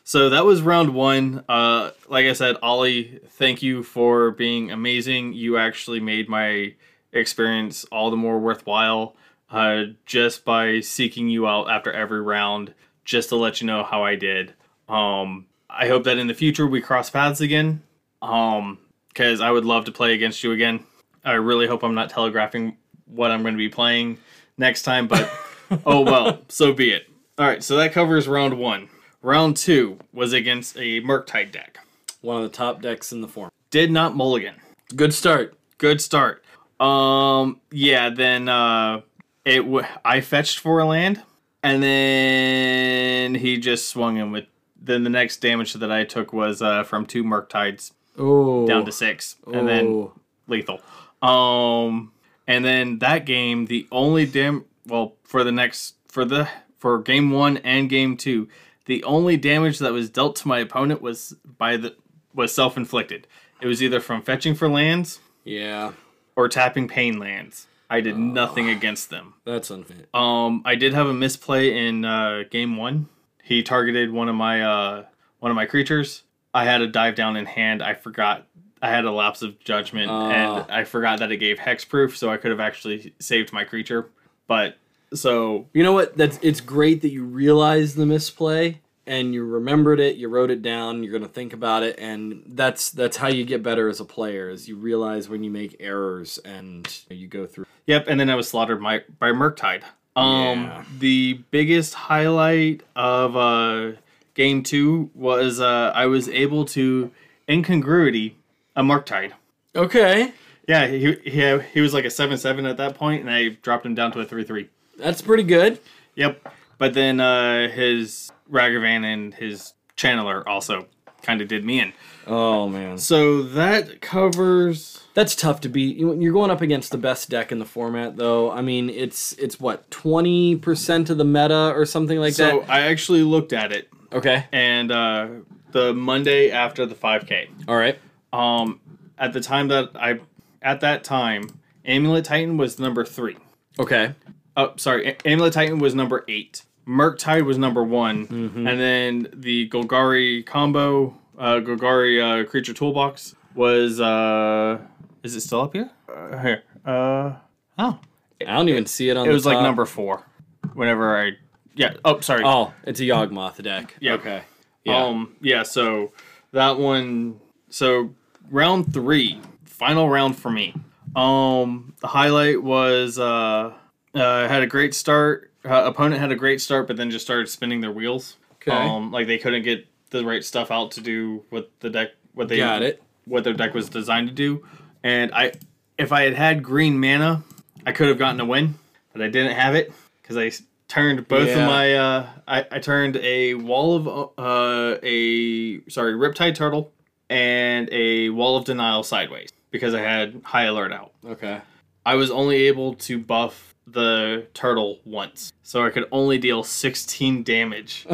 So 0.09 0.29
that 0.29 0.43
was 0.43 0.63
round 0.63 0.95
one. 0.95 1.43
Uh, 1.47 1.91
like 2.07 2.25
I 2.25 2.33
said, 2.33 2.57
Ollie, 2.63 3.19
thank 3.27 3.61
you 3.61 3.83
for 3.83 4.31
being 4.31 4.71
amazing. 4.71 5.33
You 5.33 5.57
actually 5.57 5.99
made 5.99 6.27
my 6.27 6.73
experience 7.13 7.85
all 7.91 8.09
the 8.09 8.17
more 8.17 8.39
worthwhile 8.39 9.15
uh, 9.51 9.83
just 10.07 10.43
by 10.43 10.79
seeking 10.79 11.29
you 11.29 11.47
out 11.47 11.69
after 11.69 11.93
every 11.93 12.21
round, 12.21 12.73
just 13.05 13.29
to 13.29 13.35
let 13.35 13.61
you 13.61 13.67
know 13.67 13.83
how 13.83 14.03
I 14.03 14.15
did. 14.15 14.55
Um, 14.87 15.45
I 15.69 15.87
hope 15.87 16.05
that 16.05 16.17
in 16.17 16.25
the 16.25 16.33
future 16.33 16.65
we 16.65 16.81
cross 16.81 17.11
paths 17.11 17.39
again, 17.39 17.83
because 18.19 19.41
I 19.41 19.51
would 19.51 19.65
love 19.65 19.85
to 19.85 19.91
play 19.91 20.15
against 20.15 20.43
you 20.43 20.53
again. 20.53 20.85
I 21.23 21.33
really 21.33 21.67
hope 21.67 21.83
I'm 21.83 21.93
not 21.93 22.09
telegraphing 22.09 22.77
what 23.05 23.29
I'm 23.29 23.43
going 23.43 23.53
to 23.53 23.59
be 23.59 23.69
playing 23.69 24.17
next 24.57 24.81
time, 24.81 25.07
but 25.07 25.31
oh 25.85 26.01
well, 26.01 26.41
so 26.47 26.73
be 26.73 26.89
it. 26.89 27.07
All 27.37 27.45
right, 27.45 27.63
so 27.63 27.77
that 27.77 27.93
covers 27.93 28.27
round 28.27 28.57
one. 28.57 28.89
Round 29.21 29.55
two 29.57 29.99
was 30.13 30.33
against 30.33 30.77
a 30.77 31.01
Murktide 31.01 31.51
deck. 31.51 31.79
One 32.21 32.37
of 32.37 32.43
the 32.51 32.55
top 32.55 32.81
decks 32.81 33.11
in 33.11 33.21
the 33.21 33.27
form. 33.27 33.51
Did 33.71 33.91
not 33.91 34.15
mulligan. 34.15 34.55
Good 34.95 35.13
start. 35.13 35.55
Good 35.77 36.01
start. 36.01 36.43
Um, 36.79 37.59
yeah. 37.71 38.09
Then 38.09 38.47
uh, 38.49 39.01
it 39.45 39.59
w- 39.59 39.85
I 40.05 40.21
fetched 40.21 40.59
for 40.59 40.79
a 40.79 40.85
land, 40.85 41.21
and 41.63 41.83
then 41.83 43.35
he 43.35 43.57
just 43.57 43.89
swung 43.89 44.17
in 44.17 44.31
with. 44.31 44.45
Then 44.81 45.03
the 45.03 45.09
next 45.09 45.37
damage 45.41 45.73
that 45.73 45.91
I 45.91 46.05
took 46.05 46.31
was 46.31 46.61
uh, 46.61 46.83
from 46.83 47.05
two 47.05 47.23
Murktides 47.23 47.91
Oh. 48.17 48.65
down 48.65 48.85
to 48.85 48.91
six, 48.91 49.35
and 49.45 49.67
then 49.67 50.09
lethal. 50.47 50.79
Um, 51.21 52.13
and 52.47 52.63
then 52.63 52.99
that 52.99 53.25
game, 53.25 53.65
the 53.65 53.87
only 53.91 54.25
dam 54.25 54.65
well 54.87 55.15
for 55.23 55.43
the 55.43 55.51
next 55.51 55.95
for 56.07 56.23
the 56.25 56.47
for 56.79 56.99
game 56.99 57.29
one 57.31 57.57
and 57.57 57.89
game 57.89 58.15
two, 58.17 58.47
the 58.89 59.03
only 59.03 59.37
damage 59.37 59.77
that 59.79 59.93
was 59.93 60.09
dealt 60.09 60.35
to 60.37 60.47
my 60.47 60.57
opponent 60.59 60.99
was 61.01 61.35
by 61.57 61.77
the 61.77 61.95
was 62.33 62.53
self 62.53 62.75
inflicted. 62.75 63.27
It 63.61 63.67
was 63.67 63.81
either 63.83 63.99
from 63.99 64.21
fetching 64.23 64.55
for 64.55 64.67
lands 64.67 65.19
Yeah. 65.45 65.91
or 66.35 66.49
tapping 66.49 66.87
pain 66.87 67.19
lands. 67.19 67.67
I 67.89 68.01
did 68.01 68.17
nothing 68.17 68.69
against 68.69 69.09
them. 69.09 69.33
That's 69.45 69.69
unfit. 69.71 70.09
Um, 70.13 70.61
I 70.65 70.75
did 70.75 70.93
have 70.93 71.07
a 71.07 71.13
misplay 71.13 71.87
in 71.87 72.05
uh, 72.05 72.43
game 72.49 72.77
one. 72.77 73.07
He 73.43 73.63
targeted 73.63 74.11
one 74.11 74.27
of 74.29 74.35
my 74.35 74.61
uh, 74.63 75.05
one 75.39 75.51
of 75.51 75.55
my 75.55 75.65
creatures. 75.65 76.23
I 76.53 76.65
had 76.65 76.81
a 76.81 76.87
dive 76.87 77.15
down 77.15 77.35
in 77.35 77.45
hand. 77.45 77.81
I 77.83 77.93
forgot. 77.93 78.45
I 78.81 78.89
had 78.89 79.05
a 79.05 79.11
lapse 79.11 79.41
of 79.41 79.59
judgment, 79.59 80.09
Ah. 80.09 80.29
and 80.31 80.71
I 80.71 80.83
forgot 80.83 81.19
that 81.19 81.31
it 81.31 81.37
gave 81.37 81.57
hexproof, 81.57 82.15
so 82.15 82.29
I 82.31 82.37
could 82.37 82.51
have 82.51 82.59
actually 82.61 83.13
saved 83.19 83.51
my 83.53 83.63
creature. 83.65 84.09
But 84.47 84.77
so 85.13 85.67
You 85.73 85.83
know 85.83 85.93
what? 85.93 86.15
That's 86.17 86.39
it's 86.41 86.61
great 86.61 87.01
that 87.01 87.09
you 87.09 87.23
realized 87.23 87.95
the 87.95 88.05
misplay 88.05 88.81
and 89.07 89.33
you 89.33 89.43
remembered 89.43 89.99
it, 89.99 90.17
you 90.17 90.27
wrote 90.29 90.51
it 90.51 90.61
down, 90.61 91.03
you're 91.03 91.11
gonna 91.11 91.27
think 91.27 91.53
about 91.53 91.81
it, 91.83 91.97
and 91.99 92.43
that's 92.47 92.91
that's 92.91 93.17
how 93.17 93.27
you 93.27 93.43
get 93.43 93.63
better 93.63 93.89
as 93.89 93.99
a 93.99 94.05
player, 94.05 94.49
is 94.49 94.67
you 94.67 94.75
realize 94.75 95.27
when 95.27 95.43
you 95.43 95.49
make 95.49 95.75
errors 95.79 96.37
and 96.45 96.87
you 97.09 97.27
go 97.27 97.47
through 97.47 97.65
Yep, 97.87 98.05
and 98.07 98.19
then 98.19 98.29
I 98.29 98.35
was 98.35 98.47
slaughtered 98.47 98.81
by 98.83 99.01
by 99.17 99.31
Murktide. 99.31 99.81
Um, 100.15 100.65
Yeah. 100.65 100.83
the 100.99 101.39
biggest 101.49 101.93
highlight 101.95 102.81
of 102.95 103.35
uh, 103.35 103.91
game 104.35 104.61
two 104.63 105.09
was 105.15 105.59
uh, 105.59 105.91
I 105.95 106.05
was 106.05 106.29
able 106.29 106.65
to 106.65 107.09
incongruity 107.49 108.35
a 108.75 108.83
Murktide. 108.83 109.31
Okay. 109.75 110.33
Yeah, 110.67 110.85
he, 110.85 111.15
he 111.23 111.59
he 111.73 111.81
was 111.81 111.95
like 111.95 112.05
a 112.05 112.11
seven 112.11 112.37
seven 112.37 112.67
at 112.67 112.77
that 112.77 112.93
point, 112.95 113.21
and 113.21 113.29
I 113.31 113.49
dropped 113.63 113.85
him 113.87 113.95
down 113.95 114.11
to 114.11 114.19
a 114.19 114.25
three 114.25 114.43
three. 114.43 114.69
That's 114.99 115.21
pretty 115.21 115.43
good. 115.43 115.79
Yep, 116.15 116.47
but 116.77 116.93
then 116.93 117.19
uh, 117.19 117.69
his 117.69 118.31
Ragavan 118.51 119.03
and 119.05 119.33
his 119.33 119.73
Channeler 119.97 120.43
also 120.45 120.87
kind 121.21 121.41
of 121.41 121.47
did 121.47 121.65
me 121.65 121.79
in. 121.79 121.93
Oh 122.27 122.67
man. 122.69 122.97
So 122.97 123.41
that 123.41 124.01
covers. 124.01 125.03
That's 125.13 125.35
tough 125.35 125.61
to 125.61 125.69
beat. 125.69 125.97
You- 125.97 126.13
You're 126.19 126.33
going 126.33 126.51
up 126.51 126.61
against 126.61 126.91
the 126.91 126.97
best 126.97 127.29
deck 127.29 127.51
in 127.51 127.59
the 127.59 127.65
format 127.65 128.17
though. 128.17 128.51
I 128.51 128.61
mean, 128.61 128.89
it's 128.89 129.33
it's 129.33 129.59
what, 129.59 129.89
20% 129.91 131.09
of 131.09 131.17
the 131.17 131.25
meta 131.25 131.73
or 131.75 131.85
something 131.85 132.19
like 132.19 132.33
So 132.33 132.45
that. 132.45 132.51
So 132.67 132.71
I 132.71 132.81
actually 132.81 133.23
looked 133.23 133.53
at 133.53 133.71
it, 133.71 133.89
Okay. 134.13 134.45
and 134.51 134.91
uh, 134.91 135.27
the 135.71 135.93
Monday 135.93 136.51
after 136.51 136.85
the 136.85 136.95
five 136.95 137.25
K. 137.25 137.49
All 137.67 137.75
right. 137.77 137.97
Um, 138.31 138.79
at 139.17 139.33
the 139.33 139.41
time 139.41 139.67
that 139.69 139.89
I, 139.95 140.19
at 140.61 140.81
that 140.81 141.03
time, 141.03 141.49
Amulet 141.85 142.25
Titan 142.25 142.57
was 142.57 142.79
number 142.79 143.03
three. 143.03 143.37
Okay. 143.79 144.13
Oh, 144.59 144.73
sorry, 144.77 145.07
A- 145.07 145.27
Amulet 145.27 145.53
Titan 145.53 145.79
was 145.79 145.95
number 145.95 146.25
eight. 146.27 146.63
Murktide 146.87 147.45
was 147.45 147.57
number 147.57 147.83
one, 147.83 148.27
Mm-hmm. 148.27 148.67
and 148.67 148.79
then 148.79 149.27
the 149.33 149.69
Golgari 149.69 150.45
combo, 150.45 151.15
uh, 151.37 151.55
Golgari 151.59 152.19
uh, 152.21 152.49
creature 152.49 152.73
toolbox 152.73 153.35
was. 153.55 153.99
Uh, 154.01 154.79
is 155.23 155.35
it 155.35 155.41
still 155.41 155.61
up 155.61 155.73
here? 155.73 155.91
Uh, 156.13 156.37
here. 156.39 156.63
Uh, 156.85 157.33
oh, 157.77 157.99
I 158.41 158.55
don't 158.55 158.69
even 158.69 158.85
see 158.85 159.09
it 159.09 159.17
on 159.17 159.27
it 159.27 159.31
was 159.31 159.45
like 159.45 159.61
number 159.61 159.85
four. 159.85 160.25
Whenever 160.73 161.17
I, 161.17 161.31
yeah. 161.75 161.93
Oh, 162.05 162.19
sorry. 162.21 162.41
Oh, 162.45 162.73
it's 162.83 162.99
a 162.99 163.03
Yawgmoth 163.03 163.61
deck. 163.61 163.95
Yeah. 163.99 164.13
Okay. 164.13 164.41
Yeah. 164.85 165.03
Um, 165.05 165.35
yeah, 165.41 165.63
so 165.63 166.13
that 166.53 166.79
one 166.79 167.39
so 167.69 168.15
round 168.49 168.93
three, 168.93 169.39
final 169.65 170.09
round 170.09 170.37
for 170.37 170.49
me. 170.49 170.73
Um 171.15 171.93
the 172.01 172.07
highlight 172.07 172.63
was 172.63 173.19
uh 173.19 173.73
uh 174.15 174.47
had 174.47 174.61
a 174.63 174.67
great 174.67 174.93
start. 174.93 175.51
Uh, 175.65 175.83
opponent 175.85 176.21
had 176.21 176.31
a 176.31 176.35
great 176.35 176.61
start, 176.61 176.87
but 176.87 176.95
then 176.97 177.11
just 177.11 177.25
started 177.25 177.49
spinning 177.49 177.81
their 177.81 177.91
wheels. 177.91 178.37
Okay. 178.55 178.71
Um 178.71 179.11
like 179.11 179.27
they 179.27 179.37
couldn't 179.37 179.63
get 179.63 179.87
the 180.09 180.25
right 180.25 180.43
stuff 180.43 180.71
out 180.71 180.91
to 180.91 181.01
do 181.01 181.43
what 181.49 181.69
the 181.81 181.89
deck 181.89 182.09
what 182.33 182.47
they 182.47 182.57
Got 182.57 182.81
it. 182.81 183.01
what 183.25 183.43
their 183.43 183.53
deck 183.53 183.73
was 183.73 183.89
designed 183.89 184.27
to 184.29 184.33
do. 184.33 184.65
And 185.03 185.31
I 185.33 185.53
if 185.97 186.11
I 186.11 186.23
had 186.23 186.33
had 186.33 186.63
green 186.63 186.99
mana, 186.99 187.43
I 187.85 187.91
could 187.91 188.07
have 188.07 188.17
gotten 188.17 188.39
a 188.39 188.45
win, 188.45 188.75
but 189.13 189.21
I 189.21 189.27
didn't 189.27 189.55
have 189.55 189.75
it 189.75 189.91
because 190.21 190.37
I 190.37 190.51
turned 190.87 191.27
both 191.27 191.47
Yeah. 191.47 191.59
of 191.59 191.67
my 191.67 191.93
uh 191.95 192.27
I, 192.47 192.65
I 192.71 192.79
turned 192.79 193.17
a 193.17 193.53
wall 193.55 193.95
of 193.95 194.07
uh 194.37 194.97
a 195.03 195.81
sorry 195.89 196.13
riptide 196.13 196.55
turtle 196.55 196.91
and 197.29 197.87
a 197.91 198.29
wall 198.29 198.57
of 198.57 198.65
denial 198.65 199.03
sideways 199.03 199.49
because 199.71 199.93
I 199.93 200.01
had 200.01 200.41
high 200.43 200.63
alert 200.63 200.91
out. 200.91 201.11
Okay. 201.25 201.61
I 202.05 202.15
was 202.15 202.31
only 202.31 202.63
able 202.67 202.95
to 202.95 203.19
buff 203.19 203.68
the 203.91 204.47
turtle 204.53 204.99
once, 205.05 205.53
so 205.63 205.85
I 205.85 205.89
could 205.89 206.05
only 206.11 206.37
deal 206.37 206.63
16 206.63 207.43
damage. 207.43 208.07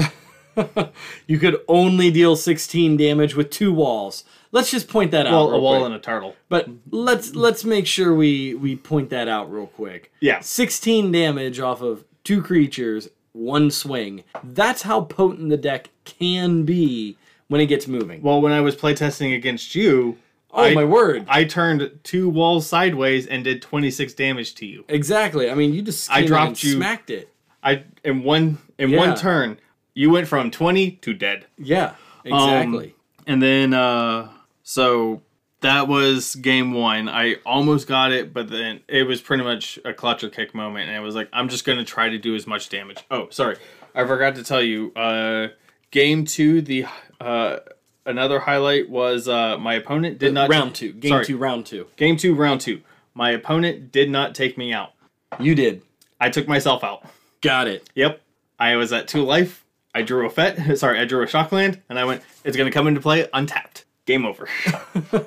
you 1.28 1.40
could 1.40 1.58
only 1.68 2.12
deal 2.12 2.36
16 2.36 2.98
damage 2.98 3.36
with 3.36 3.50
two 3.50 3.74
walls. 3.74 4.24
Let's 4.52 4.72
just 4.72 4.88
point 4.88 5.12
that 5.12 5.28
out. 5.28 5.48
well, 5.48 5.52
a 5.52 5.60
wall 5.60 5.80
quick. 5.80 5.86
and 5.88 5.96
a 5.96 6.00
turtle. 6.00 6.36
But 6.48 6.70
let's 6.90 7.36
let's 7.36 7.66
make 7.66 7.86
sure 7.86 8.16
we 8.16 8.54
we 8.54 8.76
point 8.76 9.10
that 9.10 9.28
out 9.28 9.52
real 9.52 9.68
quick. 9.68 10.12
Yeah. 10.22 10.40
16 10.40 11.12
damage 11.12 11.60
off 11.60 11.82
of 11.82 12.06
two 12.24 12.42
creatures, 12.42 13.10
one 13.34 13.70
swing. 13.70 14.24
That's 14.44 14.84
how 14.84 15.02
potent 15.02 15.50
the 15.50 15.58
deck 15.58 15.90
can 16.06 16.64
be 16.64 17.18
when 17.48 17.60
it 17.60 17.68
gets 17.68 17.88
moving. 17.88 18.22
Well, 18.22 18.42
when 18.42 18.54
I 18.54 18.62
was 18.62 18.76
playtesting 18.76 19.36
against 19.36 19.76
you, 19.76 20.18
Oh 20.58 20.64
I- 20.64 20.74
my 20.74 20.86
word! 20.86 21.26
I 21.28 21.44
turned 21.44 22.00
two 22.04 22.30
walls 22.30 22.66
sideways 22.68 23.28
and 23.28 23.44
did 23.44 23.62
26 23.62 24.14
damage 24.14 24.56
to 24.56 24.66
you. 24.66 24.86
exactly. 24.88 25.50
I 25.52 25.54
mean, 25.54 25.74
you 25.74 25.82
just 25.82 26.10
I 26.12 26.26
dropped 26.26 26.64
you- 26.64 26.72
smacked 26.74 27.10
it. 27.10 27.30
I 27.62 27.84
in 28.04 28.24
one 28.24 28.58
in 28.80 28.90
Yeah. 28.92 28.98
one 29.00 29.16
turn, 29.16 29.58
you 29.94 30.10
went 30.12 30.28
from 30.28 30.52
20 30.52 30.92
to 30.92 31.14
dead. 31.14 31.46
Yeah, 31.58 31.96
Um, 32.32 32.34
exactly. 32.34 32.96
And 33.28 33.42
then 33.42 33.74
uh 33.74 34.30
so 34.64 35.22
that 35.62 35.88
was 35.88 36.36
game 36.36 36.74
1. 36.74 37.10
I 37.10 37.36
almost 37.46 37.88
got 37.88 38.12
it, 38.12 38.34
but 38.34 38.50
then 38.50 38.82
it 38.88 39.08
was 39.08 39.20
pretty 39.22 39.44
much 39.44 39.80
a 39.84 39.94
clutch 39.94 40.24
or 40.24 40.30
kick 40.30 40.54
moment 40.54 40.90
and 40.90 40.96
I 40.96 41.00
was 41.00 41.16
like 41.16 41.28
I'm 41.34 41.50
just 41.50 41.66
going 41.66 41.80
to 41.80 41.84
try 41.86 42.08
to 42.10 42.18
do 42.20 42.36
as 42.36 42.46
much 42.46 42.70
damage. 42.70 43.00
Oh, 43.10 43.28
sorry. 43.32 43.58
I 43.96 44.06
forgot 44.06 44.36
to 44.36 44.44
tell 44.44 44.62
you 44.62 44.92
uh 44.96 45.48
game 45.92 46.24
2 46.26 46.62
the 46.62 46.86
uh 47.20 47.58
another 48.06 48.40
highlight 48.40 48.90
was 48.90 49.28
uh 49.28 49.58
my 49.58 49.76
opponent 49.76 50.18
did 50.20 50.34
not 50.34 50.50
round 50.50 50.76
two, 50.76 50.94
game 50.94 51.10
sorry. 51.10 51.26
two, 51.26 51.38
round 51.38 51.66
two. 51.66 51.88
Game 51.98 52.18
2 52.18 52.36
round 52.36 52.62
2. 52.62 52.82
My 53.14 53.32
opponent 53.32 53.92
did 53.92 54.10
not 54.10 54.36
take 54.36 54.58
me 54.58 54.74
out. 54.74 54.92
You 55.40 55.56
did. 55.56 55.82
I 56.20 56.30
took 56.30 56.48
myself 56.48 56.84
out. 56.84 57.04
Got 57.42 57.68
it. 57.68 57.90
Yep. 57.96 58.22
I 58.60 58.76
was 58.76 58.92
at 58.94 59.08
two 59.08 59.24
life. 59.24 59.64
I 59.94 60.02
drew 60.02 60.26
a 60.26 60.30
fet. 60.30 60.78
Sorry, 60.78 61.00
I 61.00 61.06
drew 61.06 61.24
a 61.24 61.28
shockland, 61.28 61.80
and 61.90 61.98
I 61.98 62.04
went. 62.06 62.22
It's 62.44 62.58
gonna 62.58 62.72
come 62.72 62.88
into 62.88 63.00
play 63.02 63.28
untapped. 63.34 63.86
Game 64.06 64.26
over. 64.26 64.48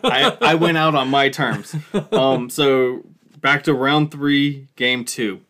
I 0.04 0.36
I 0.40 0.54
went 0.54 0.76
out 0.78 0.94
on 0.94 1.08
my 1.08 1.28
terms. 1.30 1.74
Um. 2.12 2.50
So 2.50 3.04
back 3.40 3.64
to 3.64 3.74
round 3.74 4.10
three, 4.10 4.68
game 4.76 5.04
two. 5.04 5.40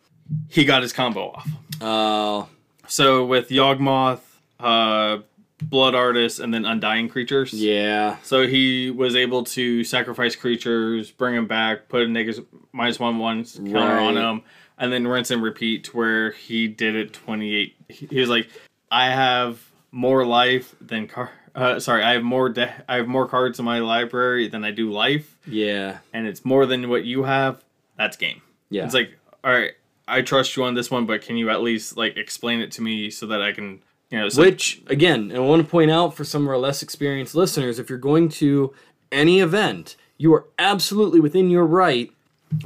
He 0.49 0.63
got 0.65 0.81
his 0.83 0.93
combo 0.93 1.31
off. 1.31 1.49
Uh, 1.81 2.45
So 2.87 3.25
with 3.25 3.49
Yawgmoth, 3.49 4.19
uh, 4.59 5.19
Blood 5.61 5.93
Artist, 5.95 6.39
and 6.39 6.53
then 6.53 6.65
Undying 6.65 7.09
creatures. 7.09 7.53
yeah. 7.53 8.17
So 8.23 8.47
he 8.47 8.89
was 8.91 9.15
able 9.15 9.43
to 9.45 9.83
sacrifice 9.83 10.35
creatures, 10.35 11.11
bring 11.11 11.35
them 11.35 11.47
back, 11.47 11.89
put 11.89 12.03
a 12.03 12.07
negative 12.07 12.45
minus 12.71 12.99
one 12.99 13.17
one 13.19 13.43
counter 13.43 13.77
on 13.99 14.15
Right. 14.15 14.21
them, 14.21 14.41
and 14.77 14.91
then 14.93 15.07
rinse 15.07 15.31
and 15.31 15.43
repeat. 15.43 15.83
to 15.85 15.97
Where 15.97 16.31
he 16.31 16.67
did 16.67 16.95
it 16.95 17.13
twenty 17.13 17.53
eight. 17.55 17.75
He 17.89 18.05
he 18.07 18.19
was 18.19 18.29
like, 18.29 18.49
I 18.91 19.07
have 19.09 19.59
more 19.91 20.25
life 20.25 20.75
than 20.79 21.07
car. 21.07 21.31
Uh, 21.55 21.79
sorry, 21.79 22.03
I 22.03 22.13
have 22.13 22.23
more. 22.23 22.47
De- 22.49 22.73
I 22.87 22.95
have 22.97 23.07
more 23.07 23.27
cards 23.27 23.59
in 23.59 23.65
my 23.65 23.79
library 23.79 24.47
than 24.47 24.63
I 24.63 24.71
do 24.71 24.91
life, 24.91 25.35
Yeah. 25.47 25.97
and 26.13 26.25
it's 26.27 26.45
more 26.45 26.65
than 26.65 26.87
what 26.89 27.03
you 27.05 27.23
have. 27.23 27.61
That's 27.97 28.15
game. 28.15 28.41
Yeah. 28.69 28.85
It's 28.85 28.93
like, 28.93 29.17
all 29.43 29.51
right, 29.51 29.71
I 30.07 30.21
trust 30.21 30.55
you 30.55 30.63
on 30.63 30.75
this 30.75 30.89
one, 30.89 31.05
but 31.05 31.21
can 31.21 31.35
you 31.37 31.49
at 31.49 31.61
least 31.61 31.97
like 31.97 32.15
explain 32.17 32.61
it 32.61 32.71
to 32.73 32.81
me 32.81 33.09
so 33.09 33.25
that 33.27 33.41
I 33.41 33.51
can, 33.51 33.81
you 34.09 34.17
know, 34.17 34.29
so 34.29 34.41
Which, 34.41 34.81
again, 34.87 35.31
I 35.35 35.39
want 35.39 35.63
to 35.63 35.69
point 35.69 35.91
out 35.91 36.15
for 36.15 36.23
some 36.23 36.43
of 36.43 36.49
our 36.49 36.57
less 36.57 36.81
experienced 36.81 37.35
listeners, 37.35 37.77
if 37.77 37.89
you're 37.89 37.99
going 37.99 38.29
to 38.29 38.73
any 39.11 39.39
event, 39.39 39.95
you 40.17 40.33
are 40.33 40.45
absolutely 40.57 41.19
within 41.19 41.49
your 41.49 41.65
right. 41.65 42.11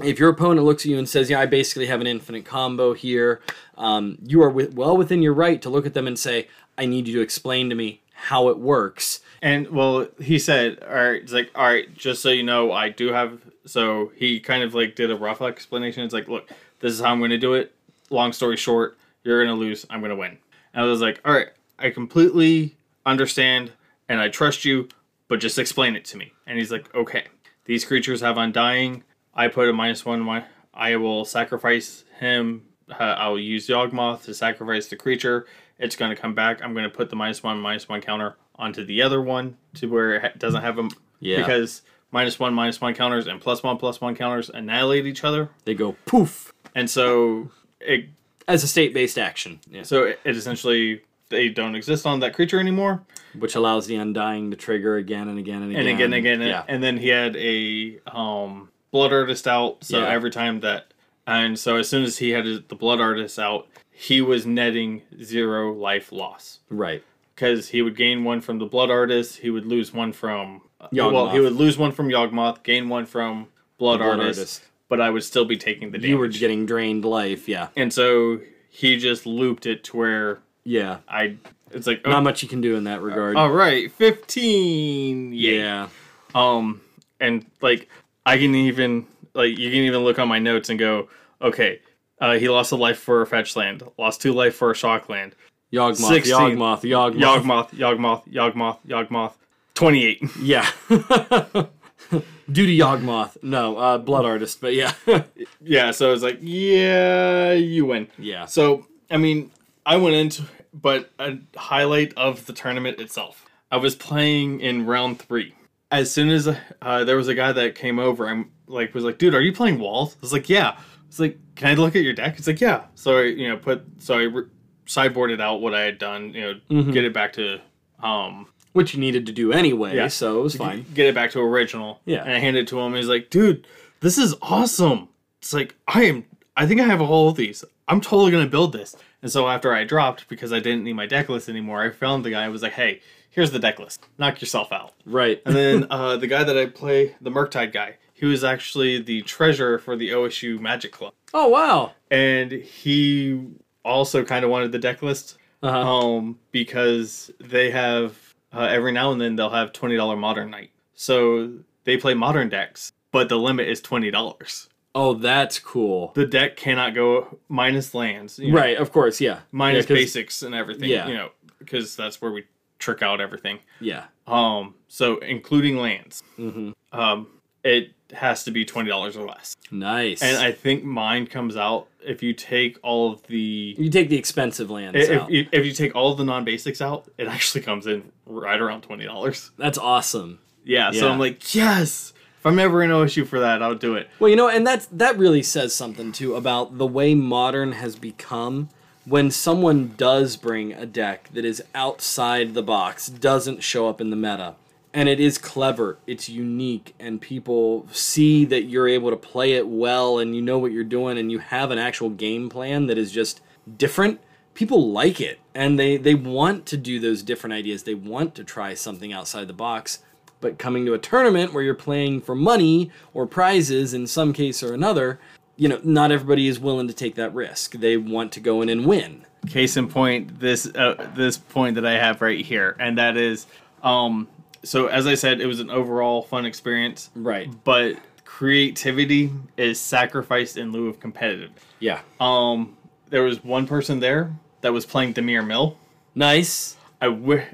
If 0.02 0.20
your 0.20 0.30
opponent 0.30 0.66
looks 0.66 0.86
at 0.86 0.92
you 0.92 0.98
and 0.98 1.08
says, 1.08 1.30
"Yeah, 1.30 1.42
I 1.42 1.46
basically 1.46 1.88
have 1.88 2.00
an 2.00 2.08
infinite 2.08 2.46
combo 2.46 2.94
here," 2.94 3.42
um, 3.78 4.18
you 4.24 4.42
are 4.42 4.50
with, 4.50 4.74
well 4.74 4.96
within 4.96 5.22
your 5.22 5.34
right 5.34 5.62
to 5.62 5.70
look 5.70 5.86
at 5.86 5.94
them 5.94 6.08
and 6.08 6.18
say, 6.18 6.48
"I 6.78 6.86
need 6.86 7.08
you 7.08 7.16
to 7.16 7.22
explain 7.22 7.70
to 7.70 7.76
me 7.76 8.00
how 8.14 8.48
it 8.48 8.58
works." 8.58 9.20
And 9.42 9.70
well, 9.72 10.08
he 10.22 10.40
said, 10.40 10.82
"All 10.88 10.96
right, 10.96 11.22
it's 11.22 11.34
like, 11.34 11.52
all 11.54 11.66
right, 11.66 11.94
just 11.94 12.22
so 12.22 12.30
you 12.30 12.44
know, 12.44 12.72
I 12.72 12.88
do 12.88 13.12
have." 13.12 13.42
So 13.66 14.14
he 14.16 14.40
kind 14.40 14.64
of 14.64 14.74
like 14.74 14.96
did 14.96 15.12
a 15.12 15.18
rough 15.18 15.42
explanation. 15.42 16.04
It's 16.04 16.14
like, 16.14 16.30
look, 16.30 16.50
this 16.80 16.94
is 16.94 17.02
how 17.02 17.12
I'm 17.12 17.20
going 17.20 17.32
to 17.32 17.38
do 17.38 17.54
it. 17.54 17.74
Long 18.10 18.32
story 18.32 18.56
short, 18.56 18.98
you're 19.26 19.44
going 19.44 19.54
to 19.54 19.60
lose. 19.60 19.86
I'm 19.90 20.00
going 20.00 20.12
to 20.12 20.16
win. 20.16 20.38
And 20.74 20.84
I 20.84 20.88
was 20.88 21.02
like, 21.02 21.22
all 21.26 21.34
right, 21.34 21.50
I 21.80 21.90
completely 21.90 22.76
understand 23.06 23.72
and 24.10 24.20
I 24.20 24.30
trust 24.30 24.66
you, 24.66 24.90
but 25.28 25.40
just 25.40 25.58
explain 25.60 25.96
it 25.96 26.06
to 26.06 26.18
me. 26.18 26.34
And 26.48 26.58
he's 26.58 26.72
like, 26.72 26.94
okay, 26.96 27.26
these 27.66 27.86
creatures 27.86 28.22
have 28.22 28.38
undying. 28.38 29.04
I 29.34 29.48
put 29.48 29.70
a 29.70 29.74
minus 29.74 30.06
one. 30.06 30.44
I 30.74 30.96
will 30.96 31.26
sacrifice 31.26 32.04
him. 32.20 32.64
Uh, 32.90 33.04
I'll 33.04 33.40
use 33.40 33.68
Yawgmoth 33.68 34.24
to 34.24 34.34
sacrifice 34.34 34.88
the 34.88 34.96
creature. 34.96 35.46
It's 35.80 35.96
going 35.96 36.14
to 36.16 36.22
come 36.22 36.36
back. 36.36 36.64
I'm 36.64 36.74
going 36.74 36.84
to 36.84 36.90
put 36.90 37.10
the 37.10 37.16
minus 37.16 37.42
one 37.44 37.60
minus 37.60 37.88
one 37.90 38.02
counter 38.02 38.36
onto 38.56 38.86
the 38.86 39.02
other 39.02 39.22
one 39.22 39.58
to 39.76 39.88
where 39.88 40.16
it 40.16 40.38
doesn't 40.40 40.62
have 40.62 40.76
them 40.76 40.90
Yeah. 41.20 41.38
because 41.38 41.82
minus 42.12 42.38
one 42.40 42.54
minus 42.54 42.80
one 42.80 42.94
counters 42.94 43.26
and 43.28 43.42
plus 43.42 43.64
one 43.64 43.78
plus 43.78 44.00
one 44.02 44.16
counters 44.16 44.50
annihilate 44.50 45.06
each 45.08 45.24
other. 45.24 45.50
They 45.66 45.74
go 45.74 45.96
poof 46.06 46.54
And 46.76 46.90
so 46.90 47.50
it 47.80 48.06
as 48.48 48.64
a 48.64 48.68
state-based 48.68 49.18
action, 49.18 49.60
yeah. 49.70 49.84
so 49.84 50.04
it, 50.04 50.20
essentially 50.26 51.02
they 51.30 51.50
don't 51.50 51.76
exist 51.76 52.06
on 52.06 52.20
that 52.20 52.34
creature 52.34 52.60
anymore. 52.60 53.02
which 53.40 53.56
allows 53.56 53.88
the 53.88 53.96
undying 53.96 54.52
to 54.52 54.58
trigger 54.58 54.98
again 54.98 55.28
and 55.28 55.40
again 55.40 55.64
and 55.64 55.72
again 55.72 55.80
and 55.88 55.90
again 56.00 56.06
and 56.14 56.14
again 56.14 56.42
Yeah. 56.42 56.64
and 56.68 56.84
then 56.84 56.98
he 56.98 57.08
had 57.08 57.36
a 57.36 58.00
um 58.08 58.70
blood 58.92 59.12
artist 59.12 59.48
out 59.48 59.84
so 59.84 60.00
Yeah. 60.00 60.10
every 60.10 60.30
time 60.30 60.60
that 60.60 60.94
and 61.26 61.58
so 61.58 61.78
as 61.78 61.90
soon 61.90 62.04
as 62.04 62.18
he 62.20 62.30
had 62.32 62.46
the 62.68 62.76
blood 62.76 63.02
artist 63.02 63.40
out 63.40 63.68
he 63.92 64.22
was 64.22 64.46
netting 64.46 65.02
zero 65.24 65.74
life 65.74 66.12
loss 66.12 66.60
right. 66.70 67.02
because 67.36 67.70
he 67.70 67.82
would 67.82 67.96
gain 67.96 68.24
one 68.24 68.40
from 68.42 68.60
the 68.60 68.66
blood 68.68 68.92
artist 68.92 69.38
he 69.40 69.50
would 69.50 69.66
lose 69.66 69.92
one 69.94 70.12
from 70.14 70.62
Yawgmoth. 70.92 71.14
well 71.14 71.30
he 71.32 71.40
would 71.40 71.54
lose 71.54 71.76
one 71.78 71.92
from 71.92 72.10
Yawgmoth 72.10 72.62
gain 72.62 72.88
one 72.90 73.06
from 73.08 73.48
blood, 73.80 73.98
Blood 73.98 74.20
artist, 74.20 74.40
Artist. 74.40 74.64
But 74.94 75.02
i 75.02 75.10
would 75.10 75.24
still 75.24 75.46
be 75.46 75.58
taking 75.58 75.90
the 75.92 75.98
damage 75.98 76.10
You 76.10 76.18
were 76.20 76.28
getting 76.28 76.66
drained 76.68 77.04
life, 77.04 77.48
yeah. 77.50 77.70
and 77.76 77.92
so 77.92 78.40
he 78.70 78.98
just 78.98 79.26
looped 79.26 79.66
it 79.66 79.84
to 79.86 79.98
where 79.98 80.40
Yeah. 80.64 80.98
i 81.08 81.36
it's 81.72 81.88
like 81.88 82.02
oh, 82.06 82.12
Not 82.12 82.24
much 82.24 82.44
you 82.44 82.50
can 82.50 82.62
do 82.62 82.76
in 82.76 82.84
that 82.84 83.02
regard. 83.02 83.36
all 83.36 83.50
right 83.52 83.92
15 83.92 85.34
yay. 85.34 85.58
yeah. 85.60 85.88
Um, 86.36 86.82
and 87.20 87.46
like 87.62 87.90
I 88.26 88.38
can 88.38 88.54
even 88.56 89.08
like 89.34 89.58
you 89.58 89.70
can 89.72 89.80
even 89.80 90.04
look 90.04 90.20
on 90.20 90.28
my 90.28 90.40
notes 90.40 90.70
and 90.70 90.78
go, 90.80 91.10
okay, 91.42 91.80
uh, 92.22 92.34
he 92.38 92.48
lost 92.50 92.72
a 92.72 92.76
life 92.76 93.00
for 93.00 93.22
a 93.22 93.28
fetch 93.28 93.56
land, 93.56 93.82
lost 93.98 94.22
two 94.22 94.34
life 94.34 94.56
for 94.56 94.72
a 94.72 94.76
shock 94.76 95.10
land. 95.10 95.36
Yawgmoth, 95.72 96.08
16. 96.08 96.36
Yawgmoth, 96.36 96.82
Yawgmoth. 96.84 97.20
Yawgmoth, 97.20 97.70
Yawgmoth, 97.72 98.24
Yawgmoth, 98.32 98.78
Yawgmoth. 98.88 99.34
Twenty 99.74 100.06
eight. 100.06 100.22
Yeah. 100.42 100.70
Due 102.52 102.66
to 102.66 102.72
Yawgmoth. 102.72 103.38
No, 103.44 103.78
uh, 103.78 103.98
Blood 103.98 104.26
Artist, 104.26 104.60
but 104.62 104.74
yeah. 104.74 104.94
yeah, 105.62 105.92
so 105.92 106.14
it's 106.14 106.24
like, 106.24 106.40
yeah, 106.42 107.54
you 107.54 107.86
win. 107.86 108.08
yeah. 108.18 108.46
So 108.46 108.86
I 109.10 109.18
mean, 109.18 109.52
I 109.86 109.98
went 109.98 110.16
into, 110.16 110.44
but 110.74 111.12
a 111.20 111.38
highlight 111.56 112.14
of 112.18 112.46
the 112.46 112.54
tournament 112.54 113.00
itself. 113.00 113.46
I 113.72 113.78
was 113.78 113.96
playing 113.96 114.60
in 114.62 114.86
round 114.86 115.20
three. 115.20 115.54
As 115.92 116.12
soon 116.12 116.30
as 116.30 116.48
uh, 116.82 117.04
there 117.04 117.16
was 117.18 117.28
a 117.28 117.36
guy 117.36 117.52
that 117.52 117.76
came 117.76 118.00
over, 118.00 118.28
I'm 118.28 118.52
like, 118.68 118.94
was 118.94 119.04
like, 119.04 119.18
dude, 119.20 119.36
are 119.36 119.42
you 119.42 119.54
playing 119.54 119.80
walls? 119.80 120.16
I 120.16 120.18
was 120.22 120.34
like, 120.34 120.50
yeah. 120.50 120.78
It's 121.08 121.20
like, 121.20 121.38
can 121.56 121.68
I 121.70 121.74
look 121.76 121.96
at 121.96 122.02
your 122.04 122.14
deck? 122.14 122.38
It's 122.40 122.48
like, 122.48 122.60
yeah. 122.62 122.86
So 122.96 123.20
I, 123.20 123.24
you 123.26 123.48
know, 123.48 123.58
put 123.58 123.84
so 124.00 124.16
I 124.18 124.24
re- 124.24 124.48
sideboarded 124.88 125.40
out 125.40 125.62
what 125.62 125.74
I 125.76 125.82
had 125.82 125.98
done. 126.00 126.34
You 126.34 126.42
know, 126.42 126.54
Mm-hmm. 126.72 126.92
get 126.92 127.04
it 127.06 127.14
back 127.14 127.34
to 127.34 127.60
um 128.02 128.48
Which 128.74 128.94
you 128.94 129.00
needed 129.00 129.26
to 129.28 129.32
do 129.32 129.52
anyway, 129.54 129.96
Yeah. 129.96 130.08
so 130.08 130.40
it 130.40 130.44
was 130.44 130.56
fine. 130.56 130.86
get 130.94 131.06
it 131.08 131.16
back 131.16 131.32
to 131.32 131.40
original. 131.40 132.02
Yeah. 132.06 132.24
And 132.24 132.34
I 132.34 132.40
handed 132.40 132.62
it 132.64 132.68
to 132.70 132.80
him. 132.80 132.94
He's 132.96 133.08
like, 133.08 133.30
dude, 133.30 133.66
this 134.02 134.18
is 134.18 134.36
awesome. 134.42 135.08
It's 135.42 135.54
like, 135.54 135.76
I 135.88 136.04
am, 136.06 136.26
I 136.58 136.66
think 136.66 136.82
I 136.82 136.86
have 136.86 137.02
all 137.02 137.30
of 137.30 137.36
these. 137.36 137.64
I'm 137.88 138.02
totally 138.02 138.32
going 138.32 138.44
to 138.46 138.50
build 138.50 138.74
this. 138.74 138.96
And 139.22 139.32
so 139.32 139.48
after 139.48 139.74
I 139.74 139.84
dropped, 139.84 140.28
because 140.28 140.52
I 140.52 140.60
didn't 140.60 140.84
need 140.84 140.94
my 140.94 141.06
deck 141.06 141.30
list 141.30 141.50
anymore, 141.50 141.82
I 141.84 141.90
found 141.92 142.26
the 142.26 142.30
guy. 142.32 142.48
Was 142.50 142.62
like, 142.64 142.74
hey, 142.74 143.02
here's 143.30 143.52
the 143.52 143.60
deck 143.60 143.78
list. 143.80 144.04
Knock 144.18 144.42
yourself 144.42 144.72
out. 144.72 144.94
Right. 145.06 145.42
And 145.46 145.56
then 145.56 145.88
uh, 145.92 146.18
the 146.18 146.28
guy 146.28 146.44
that 146.44 146.58
I 146.58 146.66
play, 146.66 147.16
the 147.22 147.30
Murktide 147.32 147.72
guy, 147.74 147.96
he 148.14 148.26
was 148.26 148.44
actually 148.44 149.02
the 149.02 149.22
treasurer 149.22 149.78
for 149.78 149.96
the 149.96 150.10
OSU 150.10 150.60
Magic 150.60 150.92
Club. 150.92 151.14
oh, 151.34 151.48
wow. 151.50 151.92
And 152.10 152.52
he 152.52 153.40
also 153.86 154.24
kind 154.24 154.44
of 154.46 154.50
wanted 154.52 154.72
the 154.72 154.80
deck 154.80 155.02
list 155.02 155.38
Uh-huh. 155.62 155.78
um, 155.80 156.40
because 156.52 157.32
they 157.40 157.70
have 157.72 158.18
uh, 158.54 158.62
every 158.70 158.92
now 158.92 159.12
and 159.12 159.20
then 159.20 159.36
they'll 159.36 159.50
have 159.50 159.74
twenty 159.74 159.96
dollar 159.96 160.16
modern 160.16 160.50
night. 160.52 160.72
So 160.96 161.54
they 161.84 161.98
play 161.98 162.14
modern 162.14 162.50
decks, 162.50 162.92
but 163.12 163.30
the 163.30 163.38
limit 163.38 163.68
is 163.68 163.82
twenty 163.82 164.12
dollars. 164.12 164.70
oh, 164.96 165.16
that's 165.16 165.58
cool. 165.58 166.12
The 166.14 166.26
deck 166.28 166.56
cannot 166.56 166.94
go 166.94 167.40
minus 167.50 167.96
lands, 167.96 168.38
you 168.38 168.52
know, 168.52 168.60
Right, 168.60 168.78
of 168.78 168.92
course, 168.92 169.20
yeah. 169.20 169.40
Minus 169.52 169.90
Yeah, 169.90 169.96
basics 169.96 170.44
and 170.44 170.54
everything, 170.54 170.88
Yeah. 170.88 171.08
you 171.08 171.16
know, 171.16 171.30
because 171.58 171.96
that's 171.96 172.22
where 172.22 172.32
we 172.32 172.44
trick 172.78 173.02
out 173.02 173.20
everything. 173.20 173.58
Yeah. 173.80 174.04
Um, 174.28 174.76
so 174.88 175.18
including 175.18 175.78
lands, 175.78 176.22
Mm-hmm. 176.38 176.72
um, 176.92 177.28
it 177.64 177.94
has 178.16 178.44
to 178.46 178.52
be 178.52 178.66
twenty 178.66 178.90
dollars 178.90 179.18
or 179.18 179.28
less. 179.28 179.56
Nice. 179.72 180.22
And 180.22 180.38
I 180.38 180.52
think 180.52 180.84
mine 180.84 181.28
comes 181.28 181.56
out 181.58 181.88
if 182.06 182.22
you 182.22 182.34
take 182.34 182.78
all 182.84 183.12
of 183.12 183.24
the 183.28 183.76
you 183.78 183.90
take 183.90 184.10
the 184.10 184.18
expensive 184.18 184.70
lands 184.70 184.98
if, 185.00 185.22
out. 185.22 185.32
if, 185.32 185.48
if 185.52 185.66
you 185.66 185.74
take 185.74 185.96
all 185.96 186.12
of 186.12 186.18
the 186.18 186.26
non 186.26 186.44
basics 186.44 186.82
out, 186.82 187.08
it 187.18 187.28
actually 187.28 187.62
comes 187.62 187.88
in 187.88 188.12
right 188.26 188.60
around 188.60 188.82
twenty 188.82 189.06
dollars. 189.06 189.52
That's 189.58 189.78
awesome. 189.78 190.40
Yeah, 190.66 190.92
so 190.92 191.12
I'm 191.12 191.20
like, 191.20 191.54
yes. 191.54 192.14
If 192.40 192.48
I'm 192.48 192.60
ever 192.60 192.84
in 192.84 192.90
OSU 192.90 193.26
for 193.26 193.40
that, 193.40 193.64
I'll 193.64 193.76
do 193.76 193.96
it. 193.96 194.10
Well, 194.20 194.30
you 194.30 194.36
know, 194.36 194.50
and 194.50 194.68
that's 194.68 194.86
that 194.88 195.18
really 195.18 195.44
says 195.44 195.74
something 195.74 196.12
too 196.12 196.36
about 196.36 196.78
the 196.78 196.88
way 196.88 197.16
modern 197.16 197.74
has 197.74 197.96
become. 197.96 198.70
When 199.06 199.32
someone 199.32 199.94
does 199.98 200.38
bring 200.38 200.72
a 200.72 200.86
deck 200.86 201.30
that 201.34 201.44
is 201.44 201.62
outside 201.76 202.54
the 202.54 202.64
box, 202.64 203.08
doesn't 203.08 203.62
show 203.62 203.90
up 203.90 204.00
in 204.00 204.10
the 204.10 204.16
meta, 204.16 204.56
and 204.94 205.10
it 205.10 205.20
is 205.20 205.38
clever. 205.38 205.98
It's 206.06 206.30
unique, 206.30 206.94
and 207.00 207.20
people 207.20 207.88
see 207.92 208.46
that 208.46 208.64
you're 208.64 208.88
able 208.88 209.10
to 209.10 209.16
play 209.16 209.54
it 209.54 209.68
well, 209.68 210.20
and 210.20 210.36
you 210.36 210.42
know 210.42 210.60
what 210.60 210.72
you're 210.72 210.84
doing, 210.84 211.18
and 211.18 211.32
you 211.32 211.40
have 211.40 211.72
an 211.72 211.80
actual 211.80 212.10
game 212.10 212.50
plan 212.50 212.86
that 212.88 212.98
is 212.98 213.12
just 213.12 213.42
different. 213.78 214.20
People 214.54 214.92
like 214.92 215.20
it, 215.20 215.40
and 215.56 215.80
they 215.80 215.98
they 215.98 216.14
want 216.14 216.66
to 216.68 216.78
do 216.78 217.00
those 217.00 217.24
different 217.24 217.54
ideas. 217.54 217.84
They 217.84 217.96
want 217.96 218.36
to 218.36 218.44
try 218.44 218.76
something 218.76 219.12
outside 219.12 219.48
the 219.48 219.54
box. 219.54 220.00
But 220.42 220.60
coming 220.60 220.86
to 220.86 220.94
a 220.94 221.00
tournament 221.00 221.54
where 221.54 221.64
you're 221.64 221.74
playing 221.74 222.20
for 222.22 222.36
money 222.36 222.92
or 223.14 223.26
prizes 223.26 223.94
in 223.94 224.06
some 224.08 224.34
case 224.34 224.62
or 224.62 224.74
another, 224.74 225.18
you 225.56 225.70
know, 225.70 225.80
not 225.86 226.12
everybody 226.12 226.48
is 226.48 226.60
willing 226.60 226.88
to 226.88 226.94
take 226.94 227.16
that 227.16 227.34
risk. 227.34 227.74
They 227.74 227.96
want 227.96 228.34
to 228.34 228.42
go 228.42 228.62
in 228.62 228.68
and 228.68 228.86
win. 228.86 229.26
Case 229.48 229.78
in 229.78 229.88
point, 229.88 230.40
this 230.40 230.68
uh, 230.76 231.10
this 231.16 231.38
point 231.38 231.76
that 231.76 231.86
I 231.86 231.94
have 231.94 232.22
right 232.22 232.44
here, 232.46 232.76
and 232.80 232.98
that 232.98 233.18
is, 233.18 233.48
um, 233.84 234.28
so 234.64 234.88
as 234.88 235.06
I 235.08 235.16
said, 235.16 235.42
it 235.42 235.46
was 235.46 235.60
an 235.60 235.70
overall 235.70 236.22
fun 236.22 236.46
experience, 236.46 237.10
Right. 237.16 237.50
but 237.64 237.98
creativity 238.26 239.32
is 239.58 239.80
sacrificed 239.80 240.58
in 240.58 240.72
lieu 240.72 240.88
of 240.88 241.00
competitive. 241.00 241.52
Yeah. 241.80 242.02
Um, 242.20 242.76
there 243.10 243.24
was 243.24 243.44
one 243.44 243.68
person 243.68 244.00
there 244.00 244.34
that 244.62 244.74
was 244.74 244.86
playing 244.86 245.14
Dimir 245.14 245.46
Mill. 245.46 245.78
Nice. 246.16 246.78
I 247.02 247.08
wi- 247.08 247.48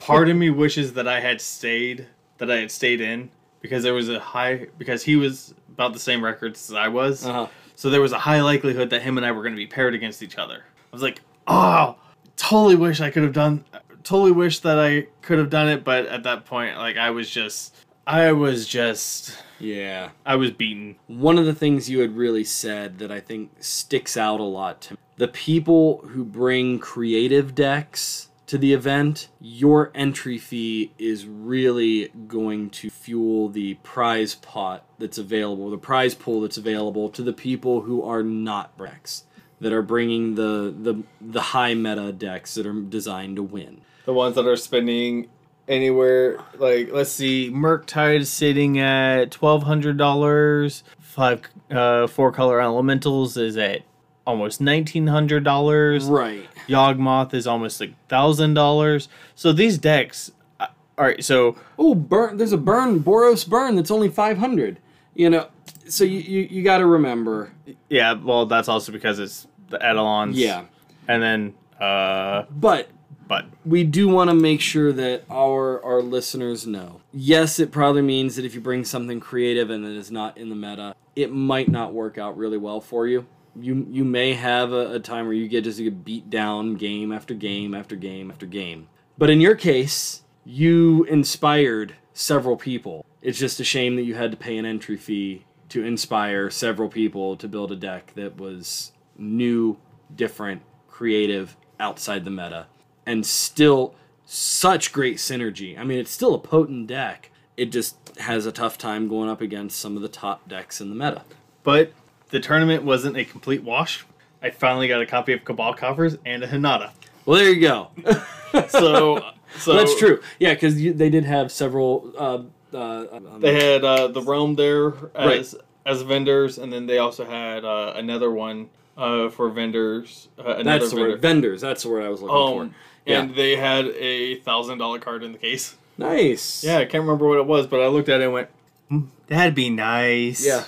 part 0.00 0.28
of 0.28 0.36
me 0.36 0.50
wishes 0.50 0.92
that 0.94 1.06
I 1.08 1.20
had 1.20 1.40
stayed, 1.40 2.06
that 2.38 2.50
I 2.50 2.56
had 2.56 2.70
stayed 2.70 3.00
in 3.00 3.30
because 3.60 3.82
there 3.82 3.94
was 3.94 4.08
a 4.08 4.18
high 4.20 4.66
because 4.78 5.02
he 5.02 5.16
was 5.16 5.54
about 5.72 5.92
the 5.92 5.98
same 5.98 6.22
records 6.24 6.70
as 6.70 6.76
I 6.76 6.88
was. 6.88 7.24
Uh-huh. 7.26 7.46
So 7.76 7.90
there 7.90 8.00
was 8.00 8.12
a 8.12 8.18
high 8.18 8.40
likelihood 8.40 8.90
that 8.90 9.02
him 9.02 9.16
and 9.18 9.26
I 9.26 9.32
were 9.32 9.42
going 9.42 9.54
to 9.54 9.58
be 9.58 9.66
paired 9.66 9.94
against 9.94 10.22
each 10.22 10.38
other. 10.38 10.58
I 10.64 10.96
was 10.96 11.02
like, 11.02 11.20
"Oh, 11.48 11.96
totally 12.36 12.76
wish 12.76 13.00
I 13.00 13.10
could 13.10 13.24
have 13.24 13.32
done 13.32 13.64
totally 14.04 14.32
wish 14.32 14.60
that 14.60 14.78
I 14.78 15.08
could 15.22 15.38
have 15.38 15.50
done 15.50 15.68
it, 15.68 15.82
but 15.82 16.06
at 16.06 16.22
that 16.22 16.44
point 16.44 16.76
like 16.76 16.96
I 16.96 17.10
was 17.10 17.28
just 17.28 17.74
I 18.06 18.32
was 18.32 18.66
just 18.66 19.36
Yeah. 19.58 20.10
I 20.26 20.36
was 20.36 20.50
beaten. 20.50 20.96
One 21.06 21.38
of 21.38 21.46
the 21.46 21.54
things 21.54 21.90
you 21.90 22.00
had 22.00 22.16
really 22.16 22.44
said 22.44 22.98
that 22.98 23.10
I 23.10 23.20
think 23.20 23.50
sticks 23.60 24.16
out 24.16 24.40
a 24.40 24.44
lot 24.44 24.80
to 24.82 24.94
me, 24.94 24.98
the 25.16 25.28
people 25.28 26.04
who 26.08 26.24
bring 26.24 26.78
creative 26.78 27.54
decks 27.54 28.28
to 28.46 28.58
the 28.58 28.74
event, 28.74 29.28
your 29.40 29.90
entry 29.94 30.36
fee 30.36 30.92
is 30.98 31.26
really 31.26 32.10
going 32.28 32.68
to 32.68 32.90
fuel 32.90 33.48
the 33.48 33.74
prize 33.82 34.34
pot 34.34 34.84
that's 34.98 35.16
available, 35.16 35.70
the 35.70 35.78
prize 35.78 36.14
pool 36.14 36.42
that's 36.42 36.58
available 36.58 37.08
to 37.08 37.22
the 37.22 37.32
people 37.32 37.82
who 37.82 38.02
are 38.02 38.22
not 38.22 38.76
decks 38.76 39.24
that 39.60 39.72
are 39.72 39.82
bringing 39.82 40.34
the 40.34 40.74
the 40.78 41.02
the 41.20 41.40
high 41.40 41.74
meta 41.74 42.12
decks 42.12 42.54
that 42.54 42.66
are 42.66 42.80
designed 42.82 43.36
to 43.36 43.42
win. 43.42 43.80
The 44.04 44.12
ones 44.12 44.34
that 44.36 44.46
are 44.46 44.56
spending 44.56 45.28
anywhere 45.66 46.38
like 46.58 46.90
let's 46.92 47.10
see, 47.10 47.50
Murktide 47.50 48.20
is 48.20 48.30
sitting 48.30 48.78
at 48.78 49.30
twelve 49.30 49.62
hundred 49.62 49.96
dollars. 49.96 50.84
Five 50.98 51.42
uh 51.70 52.06
four 52.06 52.32
color 52.32 52.60
elementals 52.60 53.36
is 53.36 53.56
at 53.56 53.82
almost 54.26 54.60
nineteen 54.60 55.06
hundred 55.06 55.44
dollars. 55.44 56.04
Right. 56.06 56.46
Yawgmoth 56.68 57.34
is 57.34 57.46
almost 57.46 57.80
like 57.80 57.94
thousand 58.08 58.54
dollars. 58.54 59.08
So 59.34 59.52
these 59.52 59.78
decks 59.78 60.32
uh, 60.60 60.66
all 60.98 61.04
right, 61.06 61.22
so 61.24 61.56
Oh, 61.78 61.94
burn! 61.94 62.36
There's 62.36 62.52
a 62.52 62.58
burn 62.58 63.00
Boros 63.00 63.48
burn 63.48 63.76
that's 63.76 63.90
only 63.90 64.08
five 64.08 64.38
hundred. 64.38 64.78
You 65.14 65.30
know, 65.30 65.48
so 65.88 66.04
you 66.04 66.18
you, 66.18 66.40
you 66.50 66.62
got 66.62 66.78
to 66.78 66.86
remember. 66.86 67.52
yeah, 67.88 68.12
well 68.14 68.46
that's 68.46 68.68
also 68.68 68.92
because 68.92 69.18
it's 69.18 69.46
the 69.70 69.76
Eidolons. 69.78 70.36
Yeah, 70.36 70.64
And 71.08 71.22
then 71.22 71.54
uh 71.80 72.44
but 72.50 72.88
but 73.26 73.46
we 73.64 73.84
do 73.84 74.08
want 74.08 74.30
to 74.30 74.34
make 74.34 74.60
sure 74.60 74.92
that 74.92 75.24
our 75.30 75.82
our 75.84 76.02
listeners 76.02 76.66
know. 76.66 77.00
Yes, 77.12 77.58
it 77.58 77.72
probably 77.72 78.02
means 78.02 78.36
that 78.36 78.44
if 78.44 78.54
you 78.54 78.60
bring 78.60 78.84
something 78.84 79.20
creative 79.20 79.70
and 79.70 79.84
it 79.84 79.96
is 79.96 80.10
not 80.10 80.36
in 80.36 80.48
the 80.48 80.54
meta, 80.54 80.94
it 81.16 81.32
might 81.32 81.68
not 81.68 81.92
work 81.92 82.18
out 82.18 82.36
really 82.36 82.58
well 82.58 82.80
for 82.80 83.06
you. 83.06 83.26
You 83.56 83.86
you 83.90 84.04
may 84.04 84.34
have 84.34 84.72
a, 84.72 84.94
a 84.94 85.00
time 85.00 85.26
where 85.26 85.34
you 85.34 85.48
get 85.48 85.64
just 85.64 85.78
get 85.78 86.04
beat 86.04 86.28
down 86.30 86.74
game 86.74 87.12
after 87.12 87.34
game 87.34 87.74
after 87.74 87.96
game 87.96 88.30
after 88.30 88.46
game. 88.46 88.88
But 89.16 89.30
in 89.30 89.40
your 89.40 89.54
case, 89.54 90.22
you 90.44 91.04
inspired 91.04 91.94
several 92.12 92.56
people. 92.56 93.06
It's 93.22 93.38
just 93.38 93.60
a 93.60 93.64
shame 93.64 93.96
that 93.96 94.02
you 94.02 94.14
had 94.14 94.32
to 94.32 94.36
pay 94.36 94.58
an 94.58 94.66
entry 94.66 94.96
fee 94.96 95.44
to 95.70 95.84
inspire 95.84 96.50
several 96.50 96.88
people 96.88 97.36
to 97.36 97.48
build 97.48 97.72
a 97.72 97.76
deck 97.76 98.12
that 98.16 98.36
was 98.36 98.92
new, 99.16 99.78
different, 100.14 100.62
creative, 100.88 101.56
outside 101.80 102.24
the 102.24 102.30
meta, 102.30 102.66
and 103.06 103.24
still 103.26 103.94
such 104.26 104.92
great 104.92 105.16
synergy. 105.18 105.78
I 105.78 105.84
mean, 105.84 105.98
it's 105.98 106.10
still 106.10 106.34
a 106.34 106.38
potent 106.38 106.86
deck. 106.86 107.30
It 107.56 107.66
just 107.66 107.96
has 108.18 108.46
a 108.46 108.52
tough 108.52 108.78
time 108.78 109.08
going 109.08 109.28
up 109.28 109.40
against 109.40 109.78
some 109.78 109.96
of 109.96 110.02
the 110.02 110.08
top 110.08 110.48
decks 110.48 110.80
in 110.80 110.88
the 110.88 110.94
meta. 110.96 111.22
but 111.62 111.92
the 112.30 112.40
tournament 112.40 112.82
wasn't 112.82 113.16
a 113.16 113.24
complete 113.24 113.62
wash. 113.62 114.04
I 114.42 114.50
finally 114.50 114.88
got 114.88 115.00
a 115.00 115.06
copy 115.06 115.32
of 115.32 115.44
Cabal 115.44 115.74
Coffers 115.74 116.16
and 116.26 116.42
a 116.42 116.48
Hinata. 116.48 116.90
Well, 117.26 117.38
there 117.38 117.52
you 117.52 117.60
go. 117.60 117.88
So 118.68 119.20
so 119.58 119.74
That's 119.74 119.96
true. 119.98 120.20
Yeah, 120.38 120.54
because 120.54 120.74
they 120.76 121.10
did 121.10 121.24
have 121.24 121.50
several. 121.50 122.12
Uh, 122.16 122.42
uh, 122.76 123.06
um, 123.12 123.40
They 123.40 123.54
had 123.54 123.84
uh, 123.84 124.08
the 124.08 124.22
Realm 124.22 124.54
there 124.54 124.90
Right. 124.90 125.38
as 125.40 125.56
as 125.86 126.02
vendors, 126.02 126.58
and 126.58 126.72
then 126.72 126.86
they 126.86 126.98
also 126.98 127.24
had 127.24 127.64
uh, 127.64 127.92
another 127.96 128.30
one 128.30 128.68
uh, 128.96 129.28
for 129.30 129.48
vendors. 129.50 130.28
Uh, 130.38 130.42
another 130.56 130.62
that's 130.64 130.90
the 130.90 130.96
vendor. 130.96 131.10
word. 131.12 131.20
Vendors. 131.22 131.60
That's 131.60 131.82
the 131.82 131.88
word 131.90 132.04
I 132.04 132.08
was 132.10 132.22
looking 132.22 132.36
Um, 132.62 132.70
for. 132.70 132.74
And 133.06 133.30
Yeah. 133.30 133.36
they 133.36 133.56
had 133.56 133.86
a 133.86 134.36
thousand 134.36 134.78
dollar 134.78 134.98
card 134.98 135.22
in 135.22 135.32
the 135.32 135.38
case. 135.38 135.76
Nice. 135.98 136.64
Yeah, 136.64 136.78
I 136.78 136.84
can't 136.86 137.02
remember 137.04 137.28
what 137.28 137.38
it 137.38 137.46
was, 137.46 137.66
but 137.66 137.80
I 137.80 137.86
looked 137.86 138.08
at 138.08 138.20
it 138.20 138.24
and 138.24 138.32
went, 138.32 138.48
"Hmm, 138.88 139.00
"That'd 139.28 139.54
be 139.54 139.70
nice." 139.70 140.44
Yeah. 140.46 140.64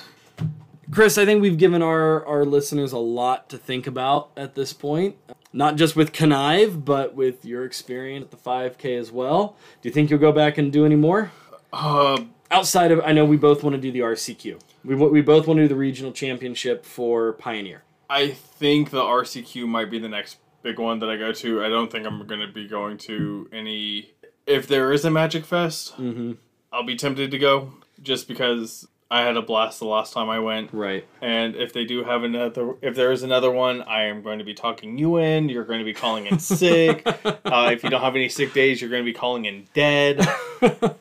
Chris, 0.90 1.18
I 1.18 1.24
think 1.24 1.42
we've 1.42 1.58
given 1.58 1.82
our, 1.82 2.24
our 2.26 2.44
listeners 2.44 2.92
a 2.92 2.98
lot 2.98 3.48
to 3.48 3.58
think 3.58 3.86
about 3.88 4.30
at 4.36 4.54
this 4.54 4.72
point. 4.72 5.16
Not 5.52 5.74
just 5.76 5.96
with 5.96 6.12
Connive, 6.12 6.84
but 6.84 7.14
with 7.14 7.44
your 7.44 7.64
experience 7.64 8.24
at 8.26 8.30
the 8.30 8.36
5K 8.36 8.96
as 8.96 9.10
well. 9.10 9.56
Do 9.82 9.88
you 9.88 9.92
think 9.92 10.10
you'll 10.10 10.20
go 10.20 10.30
back 10.30 10.58
and 10.58 10.72
do 10.72 10.84
any 10.86 10.94
more? 10.96 11.32
Uh, 11.72 12.22
Outside 12.52 12.92
of, 12.92 13.00
I 13.04 13.10
know 13.12 13.24
we 13.24 13.36
both 13.36 13.64
want 13.64 13.74
to 13.74 13.80
do 13.82 13.90
the 13.90 13.98
RCQ. 14.00 14.60
We, 14.84 14.94
we 14.94 15.20
both 15.22 15.48
want 15.48 15.58
to 15.58 15.64
do 15.64 15.68
the 15.68 15.74
regional 15.74 16.12
championship 16.12 16.84
for 16.84 17.32
Pioneer. 17.32 17.82
I 18.08 18.28
think 18.28 18.90
the 18.90 19.02
RCQ 19.02 19.66
might 19.66 19.90
be 19.90 19.98
the 19.98 20.08
next 20.08 20.36
big 20.66 20.80
one 20.80 20.98
that 20.98 21.08
I 21.08 21.16
go 21.16 21.30
to. 21.30 21.64
I 21.64 21.68
don't 21.68 21.92
think 21.92 22.06
I'm 22.06 22.26
going 22.26 22.40
to 22.40 22.52
be 22.52 22.66
going 22.66 22.98
to 22.98 23.48
any. 23.52 24.10
If 24.46 24.66
there 24.66 24.92
is 24.92 25.04
a 25.04 25.10
Magic 25.10 25.44
Fest, 25.44 25.96
Mm-hmm. 25.96 26.32
I'll 26.72 26.82
be 26.84 26.96
tempted 26.96 27.30
to 27.30 27.38
go 27.38 27.72
just 28.02 28.26
because 28.26 28.86
I 29.08 29.20
had 29.20 29.36
a 29.36 29.42
blast 29.42 29.78
the 29.78 29.86
last 29.86 30.12
time 30.12 30.28
I 30.28 30.40
went. 30.40 30.74
Right. 30.74 31.06
And 31.22 31.54
if 31.54 31.72
they 31.72 31.84
do 31.84 32.02
have 32.02 32.24
another, 32.24 32.74
if 32.82 32.96
there 32.96 33.12
is 33.12 33.22
another 33.22 33.52
one, 33.52 33.82
I 33.82 34.06
am 34.06 34.22
going 34.22 34.40
to 34.40 34.44
be 34.44 34.52
talking 34.52 34.98
you 34.98 35.18
in. 35.18 35.48
You're 35.48 35.64
going 35.64 35.78
to 35.78 35.84
be 35.84 35.94
calling 35.94 36.26
in 36.26 36.40
sick. 36.40 37.06
uh, 37.24 37.70
if 37.72 37.84
you 37.84 37.90
don't 37.90 38.02
have 38.02 38.16
any 38.16 38.28
sick 38.28 38.52
days, 38.52 38.80
you're 38.80 38.90
going 38.90 39.04
to 39.04 39.10
be 39.10 39.16
calling 39.16 39.44
in 39.44 39.68
dead. 39.72 40.20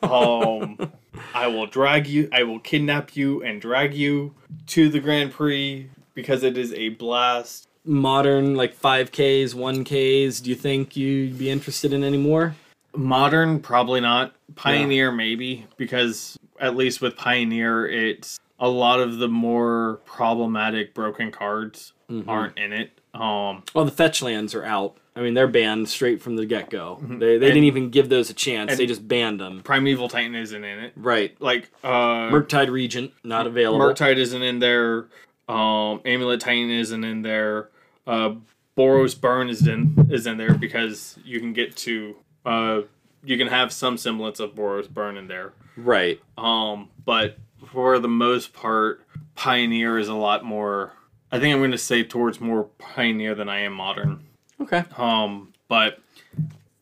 Um, 0.02 0.92
I 1.34 1.48
will 1.48 1.66
drag 1.66 2.06
you. 2.06 2.28
I 2.32 2.44
will 2.44 2.60
kidnap 2.60 3.16
you 3.16 3.42
and 3.42 3.60
drag 3.60 3.94
you 3.94 4.34
to 4.68 4.88
the 4.88 5.00
Grand 5.00 5.32
Prix 5.32 5.90
because 6.14 6.44
it 6.44 6.56
is 6.56 6.72
a 6.72 6.90
blast. 6.90 7.65
Modern, 7.86 8.54
like 8.56 8.76
5Ks, 8.78 9.54
1Ks, 9.54 10.42
do 10.42 10.50
you 10.50 10.56
think 10.56 10.96
you'd 10.96 11.38
be 11.38 11.50
interested 11.50 11.92
in 11.92 12.02
any 12.02 12.18
more? 12.18 12.54
Modern, 12.94 13.60
probably 13.60 14.00
not. 14.00 14.34
Pioneer, 14.56 15.12
maybe 15.12 15.66
because 15.76 16.38
at 16.60 16.76
least 16.76 17.00
with 17.00 17.16
Pioneer, 17.16 17.86
it's 17.86 18.38
a 18.58 18.68
lot 18.68 19.00
of 19.00 19.18
the 19.18 19.28
more 19.28 20.00
problematic 20.06 20.94
broken 20.94 21.30
cards 21.30 21.92
aren't 22.26 22.56
in 22.58 22.72
it. 22.72 22.90
Um, 23.14 23.62
Well, 23.74 23.84
the 23.84 23.90
fetch 23.90 24.22
lands 24.22 24.54
are 24.54 24.64
out. 24.64 24.96
I 25.14 25.20
mean, 25.20 25.34
they're 25.34 25.48
banned 25.48 25.88
straight 25.88 26.20
from 26.20 26.36
the 26.36 26.44
get 26.46 26.68
go. 26.70 26.98
They, 27.02 27.16
they 27.16 27.34
And- 27.34 27.40
didn't 27.40 27.64
even 27.64 27.90
give 27.90 28.08
those 28.08 28.28
a 28.30 28.34
chance. 28.34 28.76
they 28.76 28.86
just 28.86 29.06
banned 29.06 29.40
them. 29.40 29.62
Primeval 29.62 30.08
Titan 30.08 30.34
isn't 30.34 30.62
in 30.64 30.78
it. 30.78 30.92
Right. 30.96 31.34
Like 31.40 31.70
uh, 31.84 32.30
Murktide 32.30 32.70
Regent 32.70 33.12
not 33.24 33.46
available. 33.46 33.84
Murktide 33.86 34.16
isn't 34.16 34.42
in 34.42 34.58
there. 34.58 35.06
Um, 35.48 36.00
Amulet 36.04 36.40
Titan 36.40 36.70
isn't 36.70 37.04
in 37.04 37.22
there. 37.22 37.68
Uh, 38.06 38.34
Boros 38.76 39.18
Burn 39.18 39.48
is 39.48 39.66
in 39.66 40.08
is 40.10 40.26
in 40.26 40.36
there 40.36 40.54
because 40.54 41.18
you 41.24 41.40
can 41.40 41.52
get 41.52 41.76
to 41.78 42.16
uh, 42.44 42.82
you 43.24 43.36
can 43.36 43.48
have 43.48 43.72
some 43.72 43.96
semblance 43.96 44.38
of 44.38 44.54
Boros 44.54 44.88
Burn 44.88 45.16
in 45.16 45.28
there. 45.28 45.52
Right. 45.76 46.20
Um, 46.38 46.90
but 47.04 47.38
for 47.66 47.98
the 47.98 48.08
most 48.08 48.52
part, 48.52 49.02
Pioneer 49.34 49.98
is 49.98 50.08
a 50.08 50.14
lot 50.14 50.44
more. 50.44 50.92
I 51.32 51.40
think 51.40 51.52
I'm 51.52 51.60
going 51.60 51.72
to 51.72 51.78
say 51.78 52.04
towards 52.04 52.40
more 52.40 52.64
Pioneer 52.78 53.34
than 53.34 53.48
I 53.48 53.60
am 53.60 53.72
Modern. 53.72 54.24
Okay. 54.60 54.84
Um, 54.96 55.52
but 55.68 56.00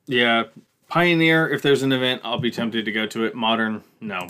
yeah, 0.07 0.45
Pioneer. 0.89 1.49
If 1.49 1.63
there's 1.63 1.83
an 1.83 1.93
event, 1.93 2.21
I'll 2.25 2.39
be 2.39 2.51
tempted 2.51 2.85
to 2.85 2.93
go 2.93 3.07
to 3.07 3.25
it. 3.25 3.35
Modern, 3.35 3.83
no. 4.01 4.29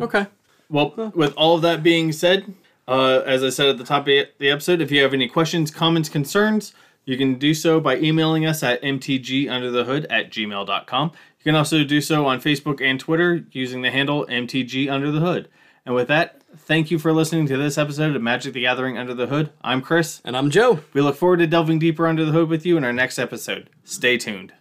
Okay. 0.00 0.26
Well, 0.68 1.12
with 1.14 1.34
all 1.36 1.56
of 1.56 1.62
that 1.62 1.82
being 1.82 2.12
said, 2.12 2.52
uh, 2.88 3.22
as 3.26 3.42
I 3.42 3.48
said 3.50 3.68
at 3.68 3.78
the 3.78 3.84
top 3.84 4.08
of 4.08 4.26
the 4.38 4.50
episode, 4.50 4.80
if 4.80 4.90
you 4.90 5.02
have 5.02 5.14
any 5.14 5.28
questions, 5.28 5.70
comments, 5.70 6.08
concerns, 6.08 6.72
You 7.04 7.16
can 7.16 7.34
do 7.34 7.52
so 7.52 7.80
by 7.80 7.96
emailing 7.96 8.46
us 8.46 8.62
at 8.62 8.80
mtgunderthehood 8.82 10.06
at 10.08 10.30
gmail.com. 10.30 11.08
You 11.38 11.44
can 11.44 11.56
also 11.56 11.82
do 11.82 12.00
so 12.00 12.26
on 12.26 12.40
Facebook 12.40 12.80
and 12.80 13.00
Twitter 13.00 13.44
using 13.50 13.82
the 13.82 13.90
handle 13.90 14.24
mtgunderthehood. 14.26 15.46
And 15.84 15.96
with 15.96 16.06
that, 16.08 16.42
thank 16.56 16.92
you 16.92 17.00
for 17.00 17.12
listening 17.12 17.46
to 17.46 17.56
this 17.56 17.76
episode 17.76 18.14
of 18.14 18.22
Magic 18.22 18.52
the 18.52 18.60
Gathering 18.60 18.98
Under 18.98 19.14
the 19.14 19.26
Hood. 19.26 19.50
I'm 19.62 19.82
Chris. 19.82 20.20
And 20.24 20.36
I'm 20.36 20.48
Joe. 20.50 20.78
We 20.92 21.00
look 21.00 21.16
forward 21.16 21.38
to 21.38 21.48
delving 21.48 21.80
deeper 21.80 22.06
under 22.06 22.24
the 22.24 22.30
hood 22.30 22.48
with 22.48 22.64
you 22.64 22.76
in 22.76 22.84
our 22.84 22.92
next 22.92 23.18
episode. 23.18 23.68
Stay 23.82 24.16
tuned. 24.16 24.52